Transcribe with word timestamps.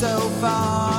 so 0.00 0.18
far. 0.40 0.89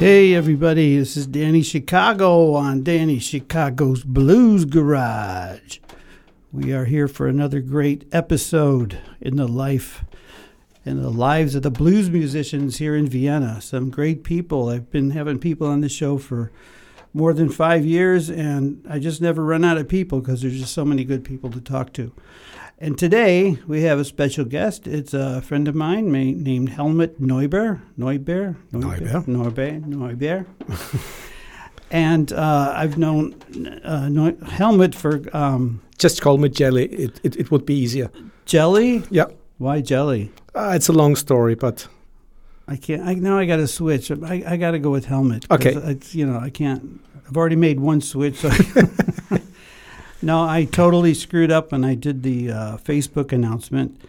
Hey 0.00 0.32
everybody, 0.32 0.96
this 0.96 1.14
is 1.14 1.26
Danny 1.26 1.60
Chicago 1.62 2.54
on 2.54 2.82
Danny 2.82 3.18
Chicago's 3.18 4.02
Blues 4.02 4.64
Garage. 4.64 5.78
We 6.50 6.72
are 6.72 6.86
here 6.86 7.06
for 7.06 7.28
another 7.28 7.60
great 7.60 8.06
episode 8.10 8.98
in 9.20 9.36
the 9.36 9.46
life 9.46 10.02
and 10.86 11.04
the 11.04 11.10
lives 11.10 11.54
of 11.54 11.64
the 11.64 11.70
blues 11.70 12.08
musicians 12.08 12.78
here 12.78 12.96
in 12.96 13.08
Vienna. 13.08 13.60
Some 13.60 13.90
great 13.90 14.24
people. 14.24 14.70
I've 14.70 14.90
been 14.90 15.10
having 15.10 15.38
people 15.38 15.66
on 15.66 15.82
the 15.82 15.90
show 15.90 16.16
for 16.16 16.50
more 17.12 17.34
than 17.34 17.50
five 17.50 17.84
years, 17.84 18.30
and 18.30 18.82
I 18.88 19.00
just 19.00 19.20
never 19.20 19.44
run 19.44 19.64
out 19.64 19.76
of 19.76 19.86
people 19.86 20.20
because 20.20 20.40
there's 20.40 20.58
just 20.58 20.72
so 20.72 20.86
many 20.86 21.04
good 21.04 21.26
people 21.26 21.50
to 21.50 21.60
talk 21.60 21.92
to. 21.94 22.10
And 22.82 22.96
today 22.96 23.58
we 23.66 23.82
have 23.82 23.98
a 23.98 24.04
special 24.04 24.44
guest. 24.46 24.86
It's 24.86 25.12
a 25.12 25.42
friend 25.42 25.68
of 25.68 25.74
mine 25.74 26.10
ma- 26.10 26.18
named 26.18 26.70
Helmut 26.70 27.20
Neuber. 27.20 27.82
Neuber? 27.98 28.56
Neuber. 28.72 29.26
Neuber. 29.26 29.80
Neuber. 29.86 30.46
and 31.90 32.32
uh, 32.32 32.72
I've 32.74 32.96
known 32.96 33.34
uh, 33.84 34.08
Neu- 34.08 34.38
Helmut 34.46 34.94
for 34.94 35.20
um, 35.36 35.82
Just 35.98 36.22
call 36.22 36.38
me 36.38 36.48
Jelly. 36.48 36.86
It, 36.86 37.20
it, 37.22 37.36
it 37.36 37.50
would 37.50 37.66
be 37.66 37.74
easier. 37.74 38.10
jelly. 38.46 39.02
Yeah. 39.10 39.26
Why 39.58 39.82
jelly? 39.82 40.32
Uh, 40.54 40.72
it's 40.74 40.88
a 40.88 40.92
long 40.94 41.16
story, 41.16 41.54
but 41.54 41.86
I 42.66 42.76
can't. 42.76 43.02
I 43.02 43.12
now 43.12 43.36
I 43.38 43.44
got 43.44 43.56
to 43.56 43.66
switch. 43.68 44.10
I, 44.10 44.42
I 44.46 44.56
got 44.56 44.70
to 44.70 44.78
go 44.78 44.90
with 44.90 45.04
Helmut. 45.04 45.44
Okay. 45.50 45.74
It's 45.74 46.14
you 46.14 46.24
know 46.24 46.38
I 46.38 46.48
can't. 46.48 46.98
I've 47.28 47.36
already 47.36 47.56
made 47.56 47.78
one 47.78 48.00
switch. 48.00 48.36
So 48.36 48.48
no, 50.22 50.44
I 50.44 50.64
totally 50.64 51.14
screwed 51.14 51.50
up 51.50 51.72
when 51.72 51.84
I 51.84 51.94
did 51.94 52.22
the 52.22 52.50
uh, 52.50 52.76
Facebook 52.78 53.32
announcement, 53.32 54.00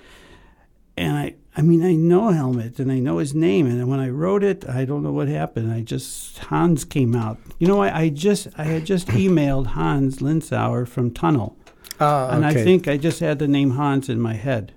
and 0.98 1.17
I. 1.17 1.36
I 1.54 1.62
mean, 1.62 1.84
I 1.84 1.95
know 1.95 2.30
Helmut 2.30 2.80
and 2.80 2.90
I 2.90 3.00
know 3.00 3.17
his 3.17 3.34
name, 3.36 3.66
and 3.67 3.86
when 3.90 4.00
I 4.00 4.08
wrote 4.08 4.42
it, 4.42 4.66
I 4.70 4.86
don't 4.86 5.04
know 5.04 5.12
what 5.12 5.28
happened. 5.28 5.70
I 5.70 5.82
just 5.82 6.38
Hans 6.38 6.86
came 6.86 7.14
out. 7.14 7.39
You 7.59 7.67
know, 7.67 7.82
I, 7.82 8.04
I 8.04 8.09
just 8.09 8.48
I 8.58 8.64
had 8.64 8.86
just 8.86 9.08
emailed 9.23 9.67
Hans 9.67 10.20
Linsauer 10.20 10.88
from 10.88 11.12
Tunnel, 11.12 11.58
uh, 12.00 12.30
and 12.32 12.45
I 12.45 12.54
think 12.54 12.88
I 12.88 12.95
just 12.95 13.20
had 13.20 13.39
the 13.39 13.50
name 13.50 13.72
Hans 13.72 14.08
in 14.08 14.22
my 14.22 14.36
head. 14.36 14.72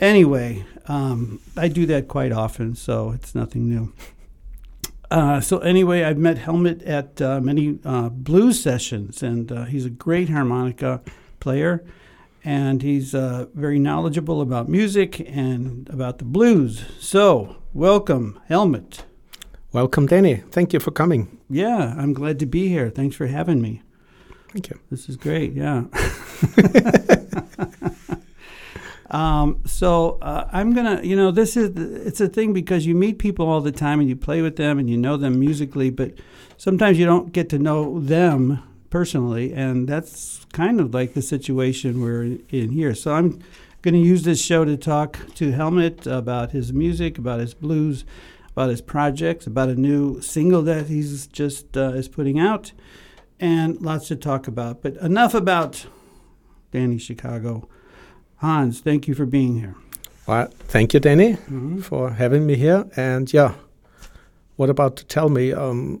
Anyway, 0.00 0.64
um, 0.88 1.40
I 1.56 1.68
do 1.68 1.86
that 1.86 2.08
quite 2.08 2.32
often, 2.32 2.74
so 2.74 3.12
it's 3.12 3.34
nothing 3.34 3.68
new. 3.68 3.92
Uh, 5.10 5.40
so 5.40 5.58
anyway, 5.58 6.02
I've 6.02 6.18
met 6.18 6.38
Helmut 6.38 6.82
at 6.82 7.20
uh, 7.22 7.40
many 7.40 7.78
uh, 7.84 8.08
blues 8.08 8.60
sessions, 8.60 9.22
and 9.22 9.50
uh, 9.52 9.64
he's 9.64 9.84
a 9.84 9.90
great 9.90 10.28
harmonica 10.28 11.00
player, 11.40 11.84
and 12.44 12.82
he's 12.82 13.14
uh, 13.14 13.46
very 13.54 13.78
knowledgeable 13.78 14.40
about 14.40 14.68
music 14.68 15.20
and 15.20 15.88
about 15.90 16.18
the 16.18 16.24
blues. 16.24 16.84
So 16.98 17.56
welcome, 17.72 18.40
Helmut. 18.48 19.04
welcome, 19.72 20.06
Danny. 20.06 20.36
Thank 20.50 20.72
you 20.72 20.80
for 20.80 20.90
coming. 20.90 21.38
Yeah, 21.48 21.94
I'm 21.96 22.12
glad 22.12 22.38
to 22.40 22.46
be 22.46 22.68
here. 22.68 22.90
Thanks 22.90 23.14
for 23.14 23.28
having 23.28 23.60
me. 23.62 23.82
Thank 24.52 24.70
you. 24.70 24.80
This 24.90 25.08
is 25.08 25.16
great. 25.16 25.52
Yeah. 25.52 25.84
um, 29.16 29.62
so 29.64 30.18
uh, 30.20 30.46
I'm 30.52 30.74
gonna, 30.74 31.00
you 31.02 31.16
know, 31.16 31.30
this 31.30 31.56
is 31.56 31.74
it's 31.74 32.20
a 32.20 32.28
thing 32.28 32.52
because 32.52 32.84
you 32.84 32.94
meet 32.94 33.18
people 33.18 33.48
all 33.48 33.62
the 33.62 33.72
time 33.72 33.98
and 33.98 34.10
you 34.10 34.14
play 34.14 34.42
with 34.42 34.56
them 34.56 34.78
and 34.78 34.90
you 34.90 34.98
know 34.98 35.16
them 35.16 35.40
musically, 35.40 35.88
but 35.88 36.12
sometimes 36.58 36.98
you 36.98 37.06
don't 37.06 37.32
get 37.32 37.48
to 37.48 37.58
know 37.58 37.98
them 37.98 38.62
personally, 38.90 39.54
and 39.54 39.88
that's 39.88 40.44
kind 40.52 40.78
of 40.80 40.92
like 40.92 41.14
the 41.14 41.22
situation 41.22 42.02
we're 42.02 42.36
in 42.50 42.72
here. 42.72 42.94
So 42.94 43.14
I'm 43.14 43.42
going 43.80 43.94
to 43.94 44.00
use 44.00 44.24
this 44.24 44.44
show 44.44 44.66
to 44.66 44.76
talk 44.76 45.18
to 45.36 45.50
Helmut 45.50 46.06
about 46.06 46.50
his 46.50 46.74
music, 46.74 47.16
about 47.16 47.40
his 47.40 47.54
blues, 47.54 48.04
about 48.50 48.68
his 48.68 48.82
projects, 48.82 49.46
about 49.46 49.70
a 49.70 49.76
new 49.76 50.20
single 50.20 50.60
that 50.64 50.88
he's 50.88 51.26
just 51.26 51.74
uh, 51.74 51.92
is 51.94 52.06
putting 52.06 52.38
out 52.38 52.72
and 53.40 53.80
lots 53.80 54.08
to 54.08 54.16
talk 54.16 54.46
about. 54.46 54.82
But 54.82 54.96
enough 54.96 55.32
about 55.32 55.86
Danny 56.70 56.98
Chicago. 56.98 57.66
Hans, 58.36 58.80
thank 58.80 59.08
you 59.08 59.14
for 59.14 59.26
being 59.26 59.58
here. 59.60 59.74
Well, 60.26 60.48
thank 60.68 60.92
you, 60.94 61.00
Danny, 61.00 61.34
Mm-hmm. 61.34 61.80
for 61.80 62.10
having 62.10 62.46
me 62.46 62.56
here. 62.56 62.84
And 62.96 63.32
yeah, 63.32 63.54
what 64.56 64.70
about 64.70 64.96
to 64.96 65.04
tell 65.04 65.28
me? 65.28 65.52
Um, 65.52 66.00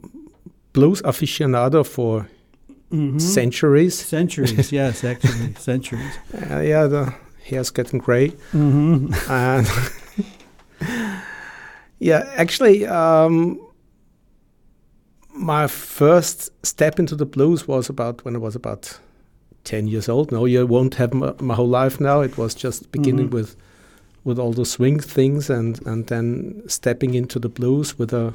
blues 0.72 1.02
aficionado 1.02 1.84
for 1.84 2.26
Mhm. 2.90 3.20
centuries. 3.20 3.94
Centuries, 3.94 4.72
yes, 4.80 5.04
actually, 5.04 5.54
centuries. 5.58 6.12
Uh, 6.50 6.60
yeah, 6.60 6.86
the 6.88 7.12
hair's 7.44 7.70
getting 7.70 7.98
gray. 8.00 8.32
Mm-hmm. 8.52 9.12
and 9.30 9.66
yeah, 11.98 12.28
actually, 12.36 12.86
um, 12.86 13.58
my 15.34 15.66
first 15.68 16.50
step 16.66 16.98
into 16.98 17.14
the 17.16 17.26
blues 17.26 17.68
was 17.68 17.88
about 17.88 18.24
when 18.24 18.34
I 18.36 18.38
was 18.38 18.56
about 18.56 18.98
ten 19.66 19.86
years 19.88 20.08
old. 20.08 20.32
No, 20.32 20.46
you 20.46 20.66
won't 20.66 20.94
have 20.94 21.12
my, 21.14 21.32
my 21.40 21.54
whole 21.54 21.68
life 21.84 22.00
now. 22.00 22.22
It 22.22 22.38
was 22.38 22.54
just 22.64 22.90
beginning 22.92 23.28
Mhm. 23.28 23.34
with 23.34 23.56
with 24.24 24.38
all 24.38 24.52
the 24.54 24.64
swing 24.64 25.00
things, 25.00 25.50
and 25.50 25.80
and 25.86 26.06
then 26.06 26.62
stepping 26.66 27.14
into 27.14 27.38
the 27.38 27.48
blues 27.48 27.98
with 27.98 28.12
a 28.14 28.32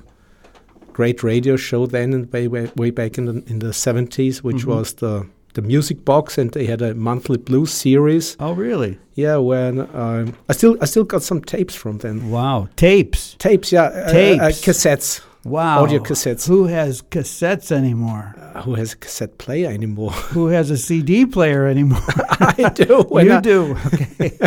great 0.94 1.24
radio 1.24 1.56
show 1.58 1.86
then 1.88 2.14
and 2.14 2.32
way 2.34 2.48
way, 2.48 2.70
way 2.76 2.92
back 2.92 3.18
in 3.18 3.26
the 3.26 3.44
in 3.48 3.60
the 3.60 3.74
seventies, 3.74 4.44
which 4.44 4.64
Mhm. 4.66 4.76
was 4.76 4.94
the 4.94 5.26
the 5.54 5.62
music 5.62 6.06
box, 6.06 6.38
and 6.38 6.52
they 6.52 6.66
had 6.66 6.82
a 6.82 6.94
monthly 6.96 7.38
blues 7.38 7.72
series. 7.72 8.38
Oh, 8.40 8.54
really? 8.54 8.98
Yeah, 9.16 9.36
when 9.38 9.80
um, 9.94 10.34
I 10.50 10.54
still 10.54 10.78
I 10.82 10.86
still 10.86 11.04
got 11.04 11.24
some 11.24 11.42
tapes 11.42 11.76
from 11.76 11.98
then. 11.98 12.32
Wow. 12.32 12.68
Tapes. 12.78 13.36
Tapes, 13.38 13.72
yeah, 13.74 13.84
uh, 14.08 14.12
Tapes. 14.12 14.42
uh, 14.42 14.52
cassettes. 14.66 15.22
Wow. 15.44 15.84
Audio 15.84 16.00
cassettes. 16.00 16.48
Who 16.48 16.66
has 16.68 17.02
cassettes 17.02 17.72
anymore? 17.72 18.36
Uh, 18.40 18.62
who 18.62 18.76
has 18.76 18.94
a 18.94 18.98
cassette 18.98 19.38
player 19.38 19.70
anymore? 19.70 20.12
Who 20.34 20.48
has 20.48 20.70
a 20.70 20.78
CD 20.78 21.26
player 21.26 21.66
anymore? 21.68 22.02
I 22.40 22.70
do. 22.76 23.08
you 23.12 23.34
I- 23.34 23.42
do. 23.42 23.76
Okay. 23.94 24.38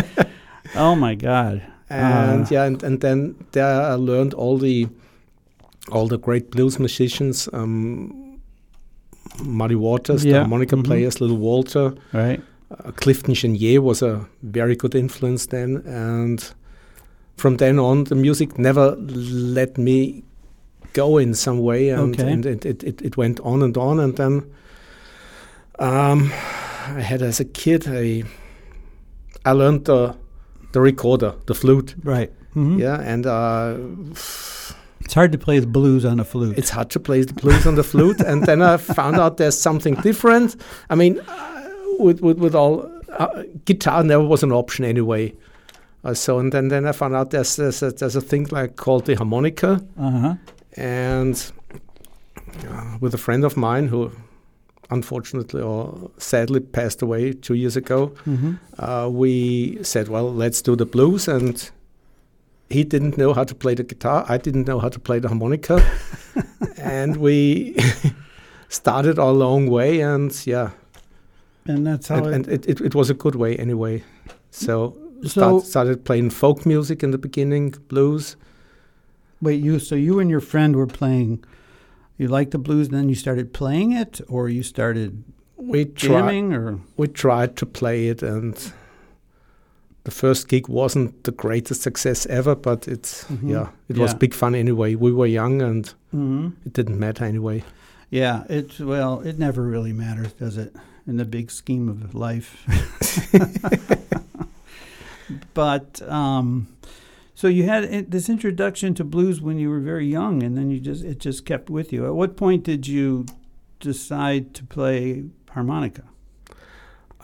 oh 0.75 0.95
my 0.95 1.15
God. 1.15 1.61
And 1.89 2.43
Uh, 2.43 2.47
yeah, 2.49 2.63
and, 2.65 2.81
and 2.83 3.01
then 3.01 3.35
there 3.51 3.65
I 3.91 3.93
learned 3.95 4.33
all 4.33 4.57
the 4.57 4.87
all 5.91 6.07
the 6.07 6.17
great 6.17 6.49
blues 6.51 6.79
musicians. 6.79 7.49
Um, 7.53 8.39
Muddy 9.43 9.75
Waters, 9.75 10.21
the 10.23 10.29
Yeah, 10.29 10.39
harmonica 10.39 10.75
mhm. 10.77 10.83
players, 10.85 11.19
Little 11.21 11.37
Walter, 11.37 11.93
Right. 12.13 12.41
uh, 12.71 12.91
Clifton 12.95 13.33
Chenier 13.35 13.81
was 13.81 14.01
a 14.01 14.25
very 14.41 14.75
good 14.75 14.95
influence 14.95 15.47
then, 15.47 15.83
and 15.85 16.53
from 17.37 17.57
then 17.57 17.79
on, 17.79 18.05
the 18.05 18.15
music 18.15 18.57
never 18.57 18.95
let 18.95 19.77
me 19.77 20.23
go 20.95 21.17
in 21.19 21.33
some 21.33 21.59
way, 21.59 21.89
and, 21.89 22.13
Okay. 22.19 22.31
and 22.33 22.45
it, 22.45 22.65
it, 22.65 22.83
it, 22.83 23.01
it 23.01 23.17
went 23.17 23.39
on 23.41 23.61
and 23.63 23.77
on, 23.77 23.99
and 23.99 24.15
then 24.15 24.43
um, 25.79 26.31
I 26.97 27.01
had 27.01 27.21
as 27.21 27.39
a 27.39 27.45
kid 27.45 27.87
a 27.87 28.23
I 29.45 29.51
learned 29.53 29.85
the 29.85 30.15
the 30.71 30.81
recorder, 30.81 31.33
the 31.45 31.53
flute, 31.53 31.95
Right. 32.03 32.31
Mhm. 32.55 32.79
yeah, 32.79 32.99
and 33.13 33.25
uh, 33.25 33.75
It's 35.01 35.13
hard 35.13 35.31
to 35.31 35.37
play 35.37 35.59
the 35.59 35.67
blues 35.67 36.05
on 36.05 36.19
a 36.19 36.23
flute. 36.23 36.57
it's 36.57 36.69
hard 36.71 36.89
to 36.91 36.99
play 36.99 37.23
the 37.23 37.33
blues 37.33 37.65
on 37.67 37.75
the 37.75 37.83
flute, 37.83 38.19
and 38.21 38.43
then 38.45 38.61
I 38.61 38.77
found 38.95 39.17
out 39.17 39.37
there's 39.37 39.57
something 39.61 39.95
different. 40.03 40.55
I 40.89 40.95
mean, 40.95 41.19
uh, 41.19 41.69
with 41.99 42.21
with 42.21 42.39
with 42.39 42.55
all 42.55 42.89
uh, 43.19 43.43
guitar 43.65 44.03
never 44.03 44.23
was 44.23 44.43
an 44.43 44.51
option 44.51 44.85
anyway. 44.85 45.33
Uh, 46.03 46.13
so 46.13 46.39
and 46.39 46.51
then 46.51 46.67
then 46.69 46.85
I 46.87 46.91
found 46.93 47.15
out 47.15 47.29
there's 47.31 47.55
there's 47.55 47.83
a, 47.83 47.91
there's 47.91 48.15
a 48.15 48.21
thing 48.21 48.47
like 48.51 48.75
called 48.75 49.05
the 49.05 49.15
harmonica, 49.15 49.81
uh 49.99 50.11
huh. 50.11 50.35
And 50.77 51.51
uh, 52.67 52.97
with 53.01 53.13
a 53.13 53.17
friend 53.17 53.43
of 53.43 53.55
mine 53.57 53.87
who 53.87 54.11
unfortunately 54.91 55.61
or 55.61 56.11
sadly 56.17 56.59
passed 56.59 57.01
away 57.01 57.33
two 57.33 57.53
years 57.55 57.75
ago, 57.75 58.07
Mm-hmm. 58.25 58.53
uh, 58.77 59.07
we 59.09 59.79
said, 59.83 60.07
well, 60.09 60.31
let's 60.33 60.61
do 60.61 60.75
the 60.75 60.85
blues. 60.85 61.27
And 61.27 61.71
he 62.69 62.83
didn't 62.83 63.17
know 63.17 63.33
how 63.33 63.43
to 63.45 63.55
play 63.55 63.73
the 63.75 63.83
guitar. 63.83 64.25
I 64.29 64.37
didn't 64.37 64.67
know 64.67 64.79
how 64.79 64.89
to 64.89 64.99
play 64.99 65.19
the 65.19 65.27
harmonica. 65.27 65.81
and 66.77 67.17
we 67.17 67.75
started 68.69 69.17
our 69.19 69.31
long 69.33 69.69
way. 69.71 70.01
And 70.01 70.31
yeah, 70.45 70.69
And 71.67 71.85
that's 71.87 72.07
how 72.09 72.17
and, 72.23 72.27
it, 72.27 72.33
and 72.33 72.47
it, 72.47 72.65
it, 72.69 72.81
it 72.81 72.95
was 72.95 73.09
a 73.09 73.13
good 73.15 73.35
way 73.35 73.55
anyway. 73.57 74.03
So, 74.51 74.95
So- 75.23 75.27
start, 75.29 75.63
started 75.63 76.03
playing 76.05 76.29
folk 76.31 76.65
music 76.65 77.01
in 77.03 77.11
the 77.11 77.17
beginning, 77.17 77.73
blues. 77.87 78.35
Wait, 79.41 79.61
you 79.63 79.79
so 79.79 79.95
you 79.95 80.19
and 80.19 80.29
your 80.29 80.41
friend 80.41 80.75
were 80.75 80.87
playing 80.87 81.43
You 82.17 82.27
liked 82.29 82.51
the 82.51 82.57
blues, 82.57 82.87
and 82.87 82.95
then 82.97 83.09
you 83.09 83.15
started 83.15 83.51
playing 83.53 83.91
it, 83.91 84.21
or 84.29 84.47
you 84.49 84.63
started 84.63 85.23
We 85.57 85.85
jamming, 85.85 86.53
or 86.53 86.79
we 86.97 87.07
tried 87.07 87.55
to 87.57 87.65
play 87.65 88.07
it 88.09 88.23
and 88.23 88.53
the 90.03 90.11
first 90.11 90.47
gig 90.47 90.67
wasn't 90.69 91.23
the 91.23 91.31
greatest 91.31 91.81
success 91.81 92.27
ever 92.27 92.55
but 92.55 92.87
it's 92.87 93.23
Mhm. 93.25 93.49
yeah 93.49 93.67
it 93.89 93.97
was 93.97 94.13
big 94.13 94.33
fun 94.35 94.53
anyway 94.55 94.93
we 94.95 95.11
were 95.11 95.25
young 95.27 95.61
and 95.63 95.93
Mhm. 96.13 96.51
it 96.65 96.73
didn't 96.73 96.99
matter 96.99 97.25
anyway 97.25 97.63
yeah, 98.11 98.43
it's 98.49 98.79
well, 98.79 99.21
it 99.25 99.39
never 99.39 99.63
really 99.63 99.91
matters, 99.93 100.31
does 100.33 100.57
it, 100.57 100.75
in 101.07 101.17
the 101.17 101.25
big 101.25 101.49
scheme 101.51 101.89
of 101.89 102.13
life? 102.13 102.49
but 105.53 106.01
um, 106.07 106.67
so 107.35 107.47
you 107.47 107.63
had 107.65 108.09
this 108.11 108.29
introduction 108.29 108.93
to 108.95 109.03
blues 109.03 109.39
when 109.41 109.59
you 109.59 109.69
were 109.69 109.79
very 109.81 110.07
young, 110.07 110.41
and 110.43 110.57
then 110.57 110.71
you 110.71 110.79
just 110.79 111.03
it 111.03 111.19
just 111.19 111.45
kept 111.45 111.69
with 111.69 111.91
you. 111.93 112.05
At 112.05 112.15
what 112.15 112.35
point 112.37 112.63
did 112.63 112.87
you 112.87 113.25
decide 113.79 114.53
to 114.55 114.63
play 114.63 115.25
harmonica? 115.51 116.03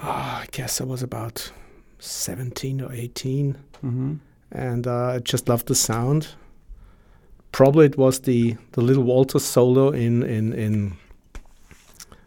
Ah, 0.03 0.41
i 0.41 0.45
guess 0.51 0.81
i 0.81 0.83
was 0.83 1.01
about 1.03 1.51
17 1.99 2.81
or 2.81 2.91
18 2.91 3.55
Mm-hmm. 3.83 4.13
and 4.51 4.87
uh, 4.87 5.15
i 5.15 5.19
just 5.19 5.47
loved 5.49 5.67
the 5.67 5.75
sound 5.75 6.27
probably 7.51 7.85
it 7.85 7.97
was 7.97 8.19
the 8.21 8.55
the 8.73 8.81
little 8.81 9.03
walter 9.03 9.39
solo 9.39 9.89
in 9.91 10.23
in 10.23 10.53
in 10.53 10.93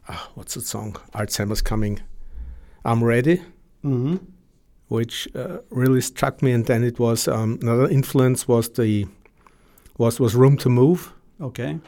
ah, 0.08 0.30
what's 0.34 0.54
the 0.54 0.60
song 0.60 0.92
alzheimer's 1.14 1.62
coming 1.62 2.00
i'm 2.84 3.02
ready 3.04 3.36
Mm-hmm. 3.84 4.16
Which 4.88 5.28
uh, 5.34 5.58
really 5.70 6.00
struck 6.00 6.42
me. 6.42 6.52
And 6.52 6.66
then 6.66 6.84
it 6.84 6.98
was 6.98 7.28
um, 7.28 7.58
another 7.62 7.88
influence 7.88 8.46
was 8.48 8.68
the 8.70 9.06
was 9.98 10.18
was 10.20 10.34
Room 10.34 10.56
to 10.58 10.68
Move, 10.68 11.12
Okay. 11.40 11.78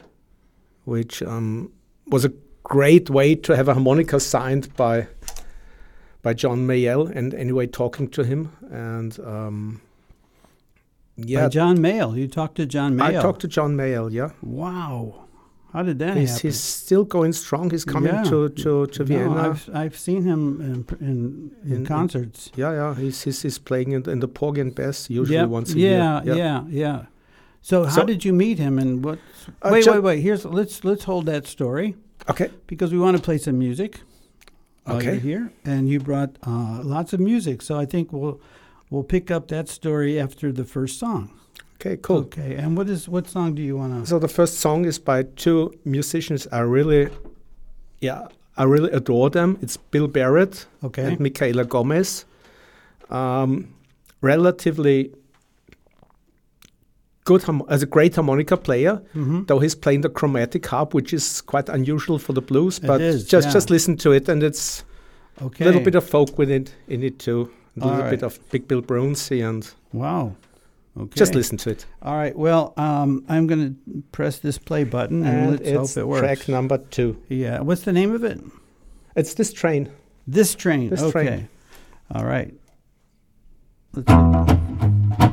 which 0.85 1.21
um, 1.23 1.71
was 2.07 2.25
a 2.25 2.31
great 2.63 3.09
way 3.09 3.35
to 3.35 3.55
have 3.55 3.67
a 3.69 3.73
harmonica 3.73 4.19
signed 4.19 4.73
by 4.75 5.07
by 6.23 6.33
John 6.33 6.65
Mayall. 6.67 7.09
And 7.15 7.33
anyway, 7.33 7.67
talking 7.67 8.09
to 8.09 8.23
him 8.23 8.51
and 8.71 9.17
um, 9.19 9.81
Yeah. 11.17 11.41
yeah, 11.43 11.49
John 11.49 11.77
Mayall. 11.77 12.15
You 12.17 12.27
talked 12.27 12.55
to 12.55 12.65
John 12.65 12.95
Mayall. 12.95 13.19
I 13.19 13.21
talked 13.21 13.41
to 13.41 13.47
John 13.47 13.75
Mayall. 13.75 14.11
Yeah, 14.11 14.31
Wow. 14.41 15.26
How 15.73 15.83
did 15.83 15.99
that 15.99 16.15
he's, 16.17 16.29
happen? 16.35 16.47
he's 16.49 16.59
still 16.59 17.03
going 17.03 17.33
strong. 17.33 17.69
He's 17.69 17.85
coming 17.85 18.13
Yeah. 18.13 18.23
to 18.23 18.49
to 18.49 18.85
to 18.87 18.99
No, 18.99 19.05
Vienna. 19.05 19.49
I've 19.49 19.69
I've 19.73 19.97
seen 19.97 20.23
him 20.23 20.61
in 20.61 20.85
in, 21.01 21.51
in, 21.63 21.71
In- 21.77 21.85
concerts. 21.85 22.51
yeah, 22.55 22.71
yeah, 22.71 22.95
he's, 22.95 23.21
he's 23.23 23.41
he's 23.41 23.59
playing 23.59 23.91
in, 23.91 24.09
in 24.09 24.19
the 24.19 24.27
Porgy 24.27 24.61
and 24.61 24.73
Bess 24.73 25.09
usually 25.09 25.35
Yep. 25.37 25.49
once 25.49 25.73
a 25.73 25.77
yeah, 25.79 26.23
year. 26.23 26.35
Yeah, 26.35 26.35
yeah, 26.35 26.63
yeah. 26.69 27.05
So 27.61 27.83
how 27.85 28.03
did 28.05 28.23
you 28.23 28.33
meet 28.33 28.57
him 28.59 28.79
and 28.79 29.03
what? 29.03 29.19
Uh, 29.61 29.69
wait, 29.73 29.85
wait, 29.87 30.01
wait. 30.03 30.19
Here's 30.21 30.45
let's 30.45 30.83
let's 30.83 31.03
hold 31.03 31.25
that 31.25 31.45
story 31.47 31.95
Okay. 32.29 32.49
because 32.67 32.91
we 32.93 32.99
want 32.99 33.17
to 33.17 33.23
play 33.23 33.37
some 33.37 33.57
music. 33.59 33.99
Okay. 34.89 35.19
here, 35.19 35.51
and 35.65 35.89
you 35.89 35.99
brought 35.99 36.37
uh, 36.47 36.79
lots 36.81 37.11
of 37.11 37.19
music, 37.19 37.61
so 37.61 37.77
I 37.77 37.85
think 37.85 38.13
we'll 38.13 38.39
we'll 38.89 39.03
pick 39.03 39.29
up 39.29 39.49
that 39.49 39.67
story 39.67 40.17
after 40.17 40.53
the 40.53 40.63
first 40.63 40.97
song. 40.97 41.29
Okay. 41.79 41.97
Cool. 41.97 42.17
Okay. 42.19 42.55
And 42.55 42.75
what 42.77 42.89
is 42.89 43.07
what 43.07 43.27
song 43.27 43.53
do 43.55 43.61
you 43.61 43.77
want 43.77 43.93
to? 44.03 44.09
So 44.09 44.19
the 44.19 44.27
first 44.27 44.59
song 44.59 44.85
is 44.85 44.97
by 44.99 45.23
two 45.35 45.73
musicians 45.85 46.47
I 46.51 46.59
really, 46.59 47.09
yeah, 48.01 48.27
I 48.57 48.63
really 48.63 48.91
adore 48.91 49.29
them. 49.29 49.57
It's 49.61 49.77
Bill 49.77 50.07
Barrett 50.07 50.65
Okay. 50.83 51.03
and 51.03 51.19
Michaela 51.19 51.65
Gomez. 51.65 52.25
Um, 53.09 53.73
relatively 54.21 55.11
good 57.25 57.43
as 57.69 57.83
a 57.83 57.85
great 57.85 58.15
harmonica 58.15 58.57
player, 58.57 58.95
hmm 59.13 59.43
though 59.47 59.59
he's 59.59 59.75
playing 59.75 60.01
the 60.01 60.09
chromatic 60.09 60.65
harp, 60.65 60.93
which 60.93 61.13
is 61.13 61.41
quite 61.41 61.69
unusual 61.69 62.19
for 62.19 62.33
the 62.33 62.41
blues. 62.41 62.77
It 62.79 62.87
But 62.87 63.01
is, 63.01 63.25
just 63.25 63.47
yeah. 63.47 63.53
just 63.53 63.69
listen 63.69 63.97
to 63.97 64.11
it, 64.13 64.29
and 64.29 64.41
it's 64.43 64.83
Okay. 65.41 65.63
a 65.65 65.67
little 65.67 65.81
bit 65.83 65.95
of 65.95 66.03
folk 66.09 66.37
with 66.39 66.49
it 66.49 66.73
in 66.87 67.03
it 67.03 67.19
too. 67.19 67.49
A 67.75 67.79
little 67.85 67.99
right. 68.01 68.09
bit 68.09 68.23
of 68.23 68.39
Big 68.49 68.67
Bill 68.67 68.81
Broonzy, 68.81 69.47
and 69.47 69.69
wow. 69.93 70.35
Okay. 70.99 71.17
just 71.19 71.35
listen 71.35 71.57
to 71.59 71.69
it. 71.69 71.85
All 72.01 72.15
right. 72.15 72.35
Well, 72.35 72.73
um, 72.77 73.23
I'm 73.29 73.45
going 73.47 73.75
to 73.85 74.03
press 74.11 74.39
this 74.39 74.57
play 74.57 74.83
button 74.83 75.25
and, 75.25 75.59
And 75.59 75.77
let's 75.77 75.95
hope 75.95 76.01
it 76.03 76.07
works. 76.07 76.21
track 76.21 76.49
number 76.49 76.77
two. 76.79 77.21
Yeah. 77.29 77.59
What's 77.59 77.81
the 77.81 77.93
name 77.93 78.13
of 78.15 78.23
it? 78.23 78.39
It's 79.15 79.33
this 79.35 79.53
train. 79.53 79.91
This 80.25 80.55
train. 80.55 80.89
This 80.89 81.01
okay. 81.01 81.25
train. 81.25 81.49
All 82.13 82.25
right. 82.25 82.53
Let's 83.93 85.26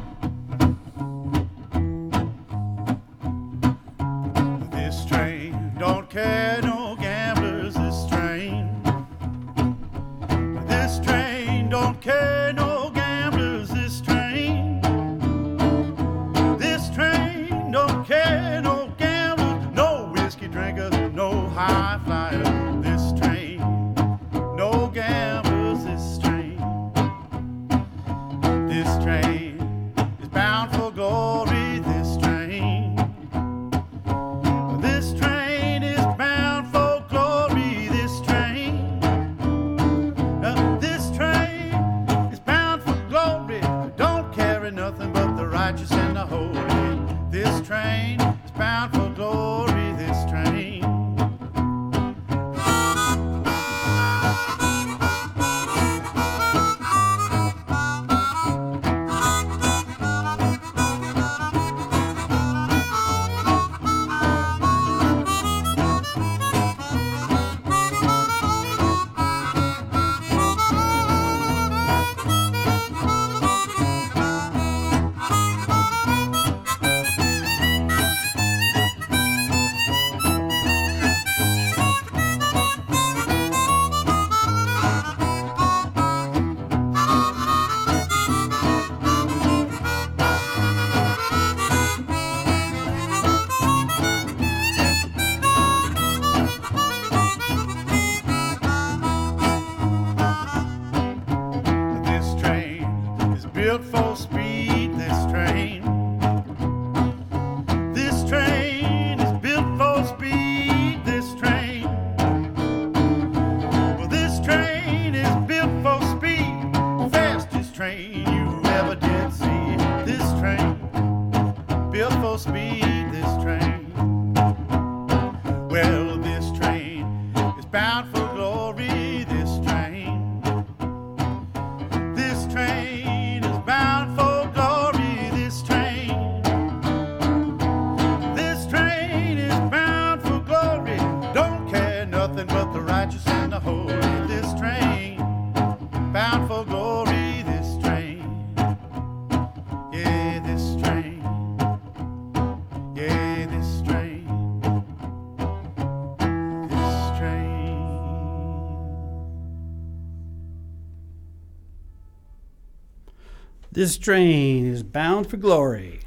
This 163.75 163.99
train 163.99 164.67
is 164.67 164.85
bound 164.85 165.29
for 165.29 165.37
glory. 165.37 165.99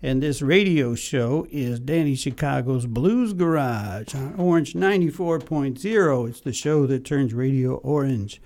And 0.00 0.22
this 0.22 0.42
radio 0.42 0.94
show 0.94 1.44
is 1.50 1.80
Danny 1.80 2.14
Chicago's 2.14 2.86
Blues 2.86 3.32
Garage 3.32 4.14
on 4.14 4.36
Orange 4.38 4.74
94.0. 4.74 6.28
It's 6.28 6.40
the 6.40 6.52
show 6.52 6.86
that 6.86 7.04
turns 7.04 7.34
Radio 7.34 7.74
Orange 7.78 8.40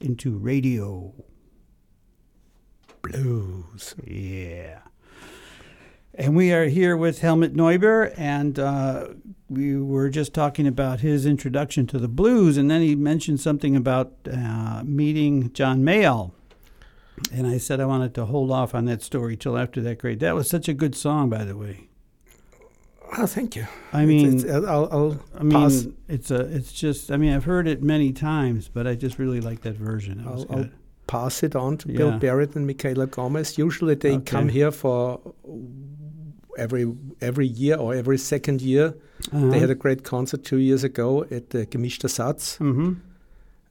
into 0.00 0.36
radio 0.36 1.14
Blues. 3.02 3.94
Yeah. 4.04 4.80
And 6.12 6.34
we 6.34 6.52
are 6.52 6.64
here 6.64 6.96
with 6.96 7.20
Helmut 7.20 7.54
Neuber, 7.54 8.12
and 8.16 8.58
uh, 8.58 9.10
we 9.48 9.80
were 9.80 10.10
just 10.10 10.34
talking 10.34 10.66
about 10.66 10.98
his 10.98 11.24
introduction 11.24 11.86
to 11.86 12.00
the 12.00 12.08
blues, 12.08 12.56
and 12.56 12.68
then 12.68 12.80
he 12.82 12.96
mentioned 12.96 13.38
something 13.38 13.76
about 13.76 14.14
uh, 14.28 14.82
meeting 14.84 15.52
John 15.52 15.84
Mayall. 15.84 16.32
And 17.32 17.46
I 17.46 17.58
said 17.58 17.80
I 17.80 17.86
wanted 17.86 18.14
to 18.14 18.24
hold 18.26 18.50
off 18.50 18.74
on 18.74 18.84
that 18.86 19.02
story 19.02 19.36
till 19.36 19.56
after 19.58 19.80
that 19.82 19.98
grade. 19.98 20.20
That 20.20 20.34
was 20.34 20.48
such 20.48 20.68
a 20.68 20.74
good 20.74 20.94
song, 20.94 21.28
by 21.30 21.44
the 21.44 21.56
way. 21.56 21.88
Oh, 23.16 23.26
thank 23.26 23.56
you. 23.56 23.66
I 23.92 24.04
mean, 24.04 24.26
It's- 24.28 24.44
it's- 24.44 24.64
I'll, 24.64 24.88
I'll 24.92 25.20
I 25.34 25.42
mean, 25.42 25.52
pass. 25.52 25.86
it's 26.08 26.30
a, 26.30 26.40
it's 26.40 26.72
just. 26.72 27.10
I 27.10 27.16
mean, 27.16 27.32
I've 27.32 27.44
heard 27.44 27.66
it 27.66 27.82
many 27.82 28.12
times, 28.12 28.68
but 28.68 28.86
I 28.86 28.94
just 28.94 29.18
really 29.18 29.40
like 29.40 29.62
that 29.62 29.76
version. 29.76 30.24
I'll, 30.26 30.44
I'll 30.50 30.68
pass 31.06 31.42
it 31.42 31.56
on 31.56 31.78
to 31.78 31.88
Bill 31.88 32.18
Barrett 32.18 32.54
and 32.54 32.66
Michaela 32.66 33.06
Gomez. 33.06 33.56
Usually 33.56 33.94
they 33.94 34.12
Okay. 34.16 34.24
come 34.24 34.48
here 34.50 34.70
for 34.70 35.20
every 36.58 36.92
every 37.22 37.46
year 37.46 37.76
or 37.76 37.94
every 37.94 38.18
second 38.18 38.60
year. 38.60 38.94
Uh-huh. 39.32 39.48
They 39.50 39.58
had 39.58 39.70
a 39.70 39.74
great 39.74 40.04
concert 40.04 40.44
two 40.44 40.58
years 40.58 40.84
ago 40.84 41.24
at 41.30 41.50
the 41.50 41.64
Gemischter 41.66 42.08
Satz, 42.08 42.58
hmm 42.58 42.94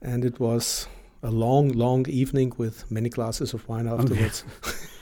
and 0.02 0.24
it 0.26 0.40
was 0.40 0.88
a 1.24 1.32
long, 1.32 1.70
long 1.70 2.08
evening 2.08 2.54
with 2.58 2.90
many 2.92 3.10
glasses 3.10 3.54
of 3.54 3.68
wine 3.68 3.88
afterwards. 3.88 4.44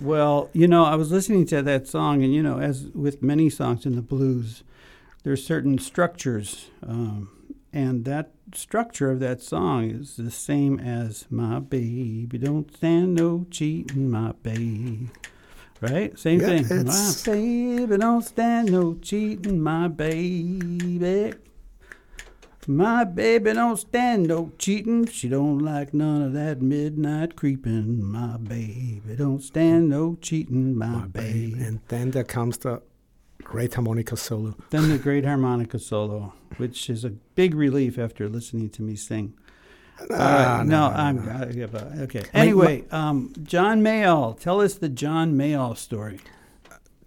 Well, 0.00 0.48
you 0.52 0.68
know, 0.68 0.84
I 0.84 0.94
was 0.94 1.10
listening 1.10 1.44
to 1.46 1.60
that 1.62 1.88
song, 1.88 2.22
and 2.22 2.32
you 2.32 2.40
know, 2.40 2.60
as 2.60 2.84
with 2.94 3.20
many 3.20 3.50
songs 3.50 3.84
in 3.84 3.96
the 3.96 4.02
blues, 4.02 4.62
there's 5.24 5.44
certain 5.44 5.76
structures, 5.78 6.70
um, 6.86 7.30
and 7.72 8.04
that 8.04 8.30
structure 8.54 9.10
of 9.10 9.18
that 9.20 9.42
song 9.42 9.90
is 9.90 10.16
the 10.16 10.30
same 10.30 10.78
as 10.78 11.26
"My 11.30 11.58
baby 11.58 12.38
don't 12.38 12.72
stand 12.76 13.16
no 13.16 13.46
cheating, 13.50 14.08
my 14.08 14.32
baby." 14.44 15.10
Right, 15.80 16.16
same 16.18 16.40
Yeah, 16.40 16.62
thing. 16.62 16.86
My 16.86 17.12
baby 17.24 17.96
don't 17.96 18.24
stand 18.24 18.70
no 18.70 18.94
cheating, 18.94 19.60
my 19.60 19.88
baby. 19.88 21.34
My 22.70 23.02
baby 23.04 23.54
don't 23.54 23.78
stand 23.78 24.26
no 24.26 24.52
cheating. 24.58 25.06
She 25.06 25.26
don't 25.30 25.58
like 25.60 25.94
none 25.94 26.20
of 26.20 26.34
that 26.34 26.60
midnight 26.60 27.34
creeping. 27.34 28.04
My 28.04 28.36
baby 28.36 29.16
don't 29.16 29.42
stand 29.42 29.88
no 29.88 30.18
cheating. 30.20 30.76
My, 30.76 30.86
My 30.86 31.06
baby. 31.06 31.54
babe. 31.54 31.62
And 31.66 31.80
then 31.88 32.10
there 32.10 32.24
comes 32.24 32.58
the 32.58 32.82
great 33.42 33.72
harmonica 33.72 34.18
solo. 34.18 34.54
Then 34.68 34.90
the 34.90 34.98
great 34.98 35.24
harmonica 35.24 35.78
solo, 35.78 36.34
which 36.58 36.90
is 36.90 37.06
a 37.06 37.10
big 37.10 37.54
relief 37.54 37.98
after 37.98 38.28
listening 38.28 38.68
to 38.70 38.82
me 38.82 38.96
sing. 38.96 39.32
All 40.00 40.06
Ah, 40.12 40.58
right, 40.58 40.66
no, 40.66 40.88
I'm 40.88 41.26
I 41.26 41.46
give 41.46 41.74
up. 41.74 41.90
okay. 42.02 42.22
Anyway, 42.34 42.84
um, 42.90 43.32
John 43.42 43.80
Mayall, 43.82 44.38
tell 44.38 44.60
us 44.60 44.74
the 44.74 44.90
John 44.90 45.32
Mayall 45.38 45.74
story. 45.76 46.20